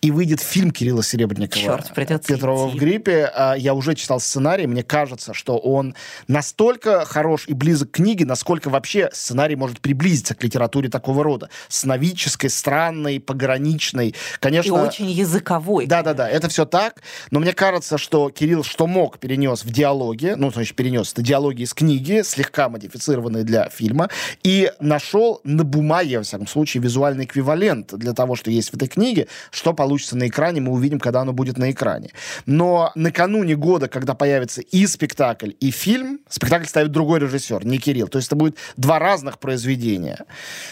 и 0.00 0.10
выйдет 0.10 0.40
фильм 0.40 0.70
Кирилла 0.70 1.02
Серебренникова 1.02 1.62
Черт, 1.62 1.94
придется 1.94 2.34
«Петрова 2.34 2.68
идти. 2.68 2.76
в 2.76 2.80
гриппе». 2.80 3.30
А, 3.34 3.54
я 3.54 3.74
уже 3.74 3.94
читал 3.94 4.20
сценарий, 4.20 4.66
мне 4.66 4.82
кажется, 4.82 5.34
что 5.34 5.58
он 5.58 5.94
настолько 6.26 7.04
хорош 7.04 7.44
и 7.46 7.54
близок 7.54 7.90
к 7.90 7.94
книге, 7.96 8.24
насколько 8.24 8.70
вообще 8.70 9.10
сценарий 9.12 9.56
может 9.56 9.80
приблизиться 9.80 10.34
к 10.34 10.42
литературе 10.42 10.88
такого 10.88 11.22
рода. 11.24 11.50
Сновидческой, 11.68 12.50
странной, 12.50 13.20
пограничной. 13.20 14.14
Конечно, 14.40 14.68
и 14.68 14.72
очень 14.72 15.10
языковой. 15.10 15.86
Да-да-да, 15.86 16.28
это 16.28 16.48
все 16.48 16.64
так, 16.64 17.02
но 17.30 17.40
мне 17.40 17.52
кажется, 17.52 17.98
что 17.98 18.30
Кирилл 18.30 18.64
что 18.64 18.86
мог 18.86 19.18
перенес 19.18 19.64
в 19.64 19.70
диалоге, 19.70 20.36
ну, 20.36 20.50
значит, 20.50 20.76
перенес 20.76 21.12
это 21.12 21.22
диалоги 21.22 21.62
из 21.62 21.74
книги, 21.74 22.22
слегка 22.24 22.68
модифицированные 22.68 23.44
для 23.44 23.68
фильма, 23.68 24.08
и 24.42 24.72
нашел 24.80 25.17
нашел 25.18 25.40
на 25.44 25.64
бумаге, 25.64 26.18
во 26.18 26.24
всяком 26.24 26.46
случае, 26.46 26.82
визуальный 26.82 27.24
эквивалент 27.24 27.94
для 27.94 28.12
того, 28.12 28.36
что 28.36 28.50
есть 28.50 28.70
в 28.70 28.74
этой 28.74 28.88
книге. 28.88 29.26
Что 29.50 29.72
получится 29.72 30.16
на 30.16 30.28
экране, 30.28 30.60
мы 30.60 30.72
увидим, 30.72 31.00
когда 31.00 31.20
оно 31.20 31.32
будет 31.32 31.58
на 31.58 31.70
экране. 31.70 32.10
Но 32.46 32.92
накануне 32.94 33.56
года, 33.56 33.88
когда 33.88 34.14
появится 34.14 34.60
и 34.60 34.86
спектакль, 34.86 35.50
и 35.60 35.70
фильм, 35.70 36.20
спектакль 36.28 36.66
ставит 36.66 36.92
другой 36.92 37.20
режиссер, 37.20 37.64
не 37.66 37.78
Кирилл. 37.78 38.08
То 38.08 38.18
есть 38.18 38.28
это 38.28 38.36
будет 38.36 38.56
два 38.76 38.98
разных 38.98 39.38
произведения. 39.38 40.24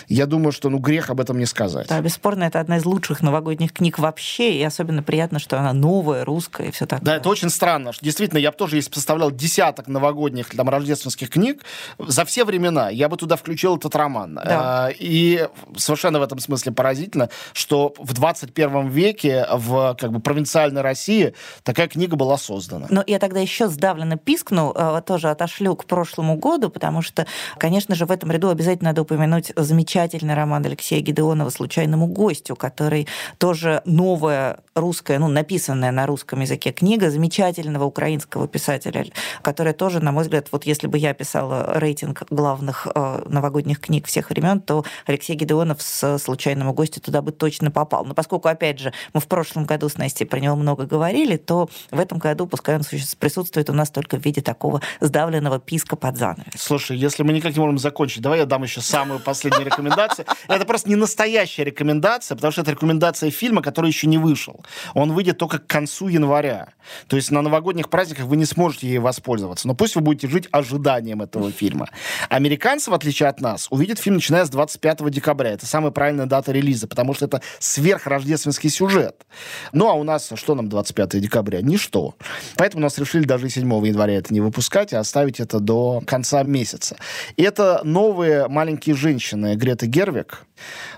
Я 0.08 0.26
думаю, 0.26 0.52
что 0.52 0.70
ну 0.70 0.78
грех 0.78 1.10
об 1.10 1.20
этом 1.20 1.38
не 1.38 1.46
сказать. 1.46 1.88
Да, 1.88 2.00
бесспорно, 2.00 2.44
это 2.44 2.60
одна 2.60 2.76
из 2.76 2.84
лучших 2.84 3.22
новогодних 3.22 3.72
книг 3.72 3.98
вообще, 3.98 4.58
и 4.58 4.62
особенно 4.62 5.02
приятно, 5.02 5.38
что 5.38 5.58
она 5.58 5.72
новая, 5.72 6.24
русская 6.24 6.68
и 6.68 6.70
все 6.70 6.86
такое. 6.86 7.04
Да, 7.04 7.16
это 7.16 7.28
очень 7.28 7.50
странно. 7.50 7.92
Действительно, 8.00 8.38
я 8.38 8.50
бы 8.50 8.56
тоже, 8.56 8.76
если 8.76 8.92
составлял 8.92 9.30
десяток 9.30 9.88
новогодних, 9.88 10.50
там, 10.50 10.68
рождественских 10.68 11.30
книг 11.30 11.62
за 11.98 12.24
все 12.24 12.44
времена, 12.44 12.90
я 12.90 13.08
бы 13.08 13.16
туда 13.16 13.36
включил 13.36 13.76
этот 13.76 13.94
роман. 13.96 14.35
Да. 14.44 14.86
А, 14.86 14.90
и 14.90 15.48
совершенно 15.76 16.18
в 16.18 16.22
этом 16.22 16.38
смысле 16.38 16.72
поразительно, 16.72 17.30
что 17.52 17.94
в 17.98 18.12
21 18.12 18.88
веке 18.88 19.46
в 19.52 19.96
как 19.98 20.12
бы 20.12 20.20
провинциальной 20.20 20.82
России 20.82 21.34
такая 21.62 21.88
книга 21.88 22.16
была 22.16 22.36
создана. 22.36 22.86
Но 22.90 23.02
я 23.06 23.18
тогда 23.18 23.40
еще 23.40 23.68
сдавленно 23.68 24.16
пискну, 24.16 24.72
а, 24.74 25.00
тоже 25.00 25.30
отошлю 25.30 25.76
к 25.76 25.84
прошлому 25.84 26.36
году, 26.36 26.70
потому 26.70 27.02
что, 27.02 27.26
конечно 27.58 27.94
же, 27.94 28.06
в 28.06 28.10
этом 28.10 28.30
ряду 28.30 28.48
обязательно 28.48 28.90
надо 28.90 29.02
упомянуть 29.02 29.52
замечательный 29.56 30.34
роман 30.34 30.64
Алексея 30.64 31.00
Гедеонова 31.00 31.50
«Случайному 31.50 32.06
гостю», 32.06 32.56
который 32.56 33.06
тоже 33.38 33.82
новая 33.84 34.58
русская, 34.76 35.18
ну, 35.18 35.28
написанная 35.28 35.90
на 35.90 36.06
русском 36.06 36.40
языке 36.40 36.70
книга 36.70 37.10
замечательного 37.10 37.84
украинского 37.84 38.46
писателя, 38.46 39.06
которая 39.42 39.74
тоже, 39.74 40.00
на 40.00 40.12
мой 40.12 40.22
взгляд, 40.22 40.48
вот 40.52 40.64
если 40.64 40.86
бы 40.86 40.98
я 40.98 41.14
писала 41.14 41.72
рейтинг 41.78 42.24
главных 42.30 42.86
э, 42.94 43.22
новогодних 43.26 43.80
книг 43.80 44.06
всех 44.06 44.30
времен, 44.30 44.60
то 44.60 44.84
Алексей 45.06 45.34
Гедеонов 45.34 45.80
с 45.80 46.18
«Случайному 46.18 46.74
гостю» 46.74 47.00
туда 47.00 47.22
бы 47.22 47.32
точно 47.32 47.70
попал. 47.70 48.04
Но 48.04 48.14
поскольку, 48.14 48.48
опять 48.48 48.78
же, 48.78 48.92
мы 49.14 49.20
в 49.20 49.26
прошлом 49.26 49.64
году 49.64 49.88
с 49.88 49.96
Настей 49.96 50.26
про 50.26 50.38
него 50.38 50.56
много 50.56 50.84
говорили, 50.84 51.36
то 51.36 51.68
в 51.90 51.98
этом 51.98 52.18
году, 52.18 52.46
пускай 52.46 52.76
он 52.76 52.82
присутствует 53.18 53.70
у 53.70 53.72
нас 53.72 53.90
только 53.90 54.18
в 54.18 54.24
виде 54.24 54.42
такого 54.42 54.82
сдавленного 55.00 55.58
писка 55.58 55.96
под 55.96 56.18
занавес. 56.18 56.52
Слушай, 56.56 56.98
если 56.98 57.22
мы 57.22 57.32
никак 57.32 57.54
не 57.54 57.60
можем 57.60 57.78
закончить, 57.78 58.22
давай 58.22 58.40
я 58.40 58.44
дам 58.44 58.62
еще 58.62 58.82
самую 58.82 59.20
последнюю 59.20 59.64
рекомендацию. 59.64 60.26
Это 60.48 60.66
просто 60.66 60.88
не 60.90 60.96
настоящая 60.96 61.64
рекомендация, 61.64 62.36
потому 62.36 62.52
что 62.52 62.60
это 62.60 62.72
рекомендация 62.72 63.30
фильма, 63.30 63.62
который 63.62 63.88
еще 63.88 64.06
не 64.06 64.18
вышел. 64.18 64.65
Он 64.94 65.12
выйдет 65.12 65.38
только 65.38 65.58
к 65.58 65.66
концу 65.66 66.08
января. 66.08 66.68
То 67.08 67.16
есть 67.16 67.30
на 67.30 67.42
новогодних 67.42 67.88
праздниках 67.88 68.26
вы 68.26 68.36
не 68.36 68.44
сможете 68.44 68.88
ей 68.88 68.98
воспользоваться. 68.98 69.68
Но 69.68 69.74
пусть 69.74 69.94
вы 69.96 70.00
будете 70.00 70.28
жить 70.28 70.48
ожиданием 70.52 71.22
этого 71.22 71.50
фильма. 71.50 71.88
Американцы, 72.28 72.90
в 72.90 72.94
отличие 72.94 73.28
от 73.28 73.40
нас, 73.40 73.66
увидят 73.70 73.98
фильм, 73.98 74.16
начиная 74.16 74.44
с 74.44 74.50
25 74.50 75.10
декабря. 75.10 75.50
Это 75.50 75.66
самая 75.66 75.90
правильная 75.90 76.26
дата 76.26 76.52
релиза, 76.52 76.86
потому 76.86 77.14
что 77.14 77.26
это 77.26 77.42
сверхрождественский 77.58 78.70
сюжет. 78.70 79.26
Ну, 79.72 79.88
а 79.88 79.94
у 79.94 80.04
нас 80.04 80.32
что 80.34 80.54
нам 80.54 80.68
25 80.68 81.20
декабря? 81.20 81.60
Ничто. 81.62 82.14
Поэтому 82.56 82.82
нас 82.82 82.98
решили 82.98 83.24
даже 83.24 83.48
7 83.48 83.86
января 83.86 84.14
это 84.14 84.32
не 84.32 84.40
выпускать, 84.40 84.92
а 84.92 85.00
оставить 85.00 85.40
это 85.40 85.60
до 85.60 86.02
конца 86.06 86.42
месяца. 86.42 86.96
И 87.36 87.42
это 87.42 87.80
новые 87.84 88.48
маленькие 88.48 88.94
женщины 88.94 89.54
Грета 89.56 89.86
Гервик. 89.86 90.46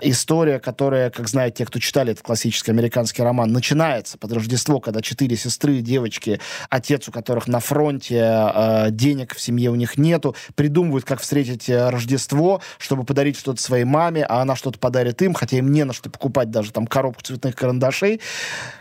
История, 0.01 0.59
которая, 0.59 1.09
как 1.09 1.27
знают 1.27 1.55
те, 1.55 1.65
кто 1.65 1.79
читали 1.79 2.13
этот 2.13 2.23
классический 2.23 2.71
американский 2.71 3.23
роман, 3.23 3.51
начинается 3.59 4.17
под 4.17 4.31
Рождество, 4.31 4.79
когда 4.79 5.01
четыре 5.01 5.35
сестры, 5.35 5.81
девочки, 5.81 6.39
отец 6.69 7.09
у 7.09 7.11
которых 7.11 7.49
на 7.49 7.59
фронте, 7.59 8.15
э, 8.21 8.87
денег 8.91 9.35
в 9.35 9.41
семье 9.41 9.69
у 9.69 9.75
них 9.75 9.97
нету, 9.97 10.33
придумывают, 10.55 11.03
как 11.03 11.19
встретить 11.19 11.67
э, 11.67 11.89
Рождество, 11.89 12.61
чтобы 12.77 13.03
подарить 13.03 13.37
что-то 13.37 13.61
своей 13.61 13.83
маме, 13.83 14.23
а 14.23 14.41
она 14.41 14.55
что-то 14.55 14.79
подарит 14.79 15.21
им, 15.21 15.33
хотя 15.33 15.57
им 15.57 15.73
не 15.73 15.83
на 15.83 15.91
что 15.91 16.09
покупать 16.09 16.51
даже 16.51 16.71
там 16.71 16.87
коробку 16.87 17.21
цветных 17.21 17.53
карандашей. 17.53 18.21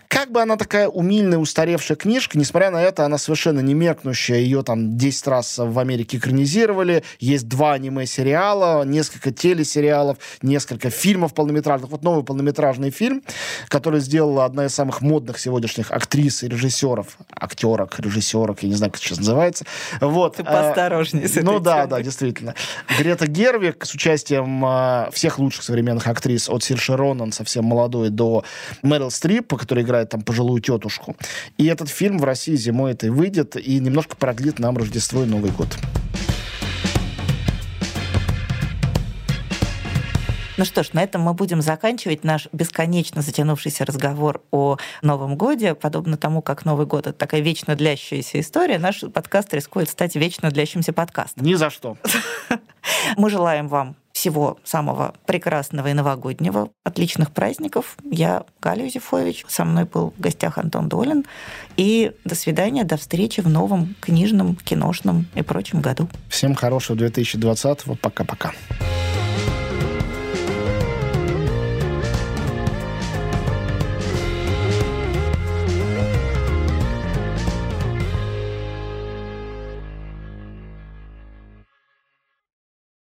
Как 0.09 0.33
бы 0.33 0.41
она 0.41 0.57
такая 0.57 0.89
умильная, 0.89 1.39
устаревшая 1.39 1.97
книжка, 1.97 2.39
несмотря 2.39 2.71
на 2.71 2.83
это, 2.83 3.05
она 3.05 3.19
совершенно 3.19 3.61
не 3.61 3.75
меркнущая. 3.75 4.39
Ее 4.39 4.63
там 4.63 4.97
10 4.97 5.27
раз 5.27 5.59
в 5.59 5.79
Америке 5.79 6.17
экранизировали. 6.17 7.05
Есть 7.21 7.47
два 7.47 7.75
аниме-сериала, 7.75 8.85
несколько 8.85 9.33
телесериалов, 9.33 10.17
несколько 10.41 10.89
фильмов 10.89 11.35
полнометражных. 11.35 11.91
Вот 11.91 12.03
новый 12.03 12.25
полнометражный 12.25 12.91
фильм, 12.91 13.23
который 13.69 14.01
сделала 14.01 14.47
одна 14.47 14.65
из 14.65 14.75
самых 14.75 15.03
модных 15.03 15.39
сегодняшних 15.39 15.93
актрис 15.93 16.43
и 16.43 16.49
режиссеров. 16.49 17.19
Актерок, 17.31 18.01
режиссерок, 18.01 18.63
я 18.63 18.71
не 18.71 18.75
знаю, 18.77 18.93
как 18.93 19.01
это 19.01 19.09
сейчас 19.09 19.19
называется. 19.19 19.67
Вот. 20.01 20.37
Ты 20.37 20.45
поосторожнее 20.45 21.29
с 21.29 21.33
этой 21.33 21.45
Ну 21.45 21.61
да, 21.61 21.87
да, 21.87 22.01
действительно. 22.01 22.55
Грета 22.99 23.27
Гервик 23.27 23.85
с 23.85 23.93
участием 23.93 24.65
э, 24.65 25.11
всех 25.13 25.39
лучших 25.39 25.63
современных 25.63 26.07
актрис, 26.07 26.49
от 26.49 26.65
Сирши 26.65 26.97
Ронан, 26.97 27.33
совсем 27.33 27.67
молодой, 27.67 28.09
до 28.09 28.45
Мэрил 28.83 29.11
Стрип, 29.11 29.55
которая 29.55 29.85
играет 29.85 29.98
играет 29.99 30.11
там 30.11 30.23
пожилую 30.23 30.61
тетушку. 30.61 31.17
И 31.57 31.67
этот 31.67 31.89
фильм 31.89 32.19
в 32.19 32.25
России 32.25 32.57
зимой 32.57 32.93
это 32.93 33.07
и 33.07 33.11
выйдет, 33.11 33.57
и 33.57 33.79
немножко 33.81 34.17
продлит 34.17 34.59
нам 34.59 34.77
Рождество 34.77 35.23
и 35.23 35.27
Новый 35.27 35.51
год. 35.51 35.69
Ну 40.57 40.65
что 40.65 40.83
ж, 40.83 40.93
на 40.93 41.05
этом 41.05 41.23
мы 41.23 41.35
будем 41.35 41.63
заканчивать 41.63 42.25
наш 42.25 42.49
бесконечно 42.53 43.23
затянувшийся 43.23 43.85
разговор 43.85 44.43
о 44.51 44.77
Новом 45.03 45.37
Годе. 45.37 45.77
Подобно 45.77 46.17
тому, 46.17 46.43
как 46.43 46.65
Новый 46.65 46.85
год— 46.85 47.07
это 47.07 47.17
такая 47.17 47.43
вечно 47.43 47.77
длящаяся 47.77 48.41
история, 48.41 48.79
наш 48.79 49.05
подкаст 49.15 49.55
рискует 49.55 49.89
стать 49.89 50.17
вечно 50.17 50.51
длящимся 50.51 50.93
подкастом. 50.93 51.47
Ни 51.47 51.55
за 51.55 51.71
что. 51.71 51.97
Мы 53.17 53.31
желаем 53.31 53.69
вам 53.69 53.95
всего 54.19 54.59
самого 54.65 55.15
прекрасного 55.27 55.87
и 55.89 55.93
новогоднего, 55.93 56.71
отличных 56.83 57.31
праздников. 57.31 57.97
Я 58.11 58.43
Галя 58.61 58.85
Юзефович, 58.85 59.45
со 59.47 59.65
мной 59.65 59.85
был 59.85 60.13
в 60.17 60.21
гостях 60.21 60.59
Антон 60.59 60.89
Долин. 60.89 61.25
И 61.77 62.11
до 62.25 62.35
свидания, 62.35 62.83
до 62.83 62.97
встречи 62.97 63.41
в 63.41 63.49
новом 63.49 63.95
книжном, 64.01 64.57
киношном 64.57 65.27
и 65.37 65.43
прочем 65.43 65.81
году. 65.81 66.09
Всем 66.29 66.57
хорошего 66.57 66.97
2020-го. 66.97 67.95
Пока-пока. 67.95 68.53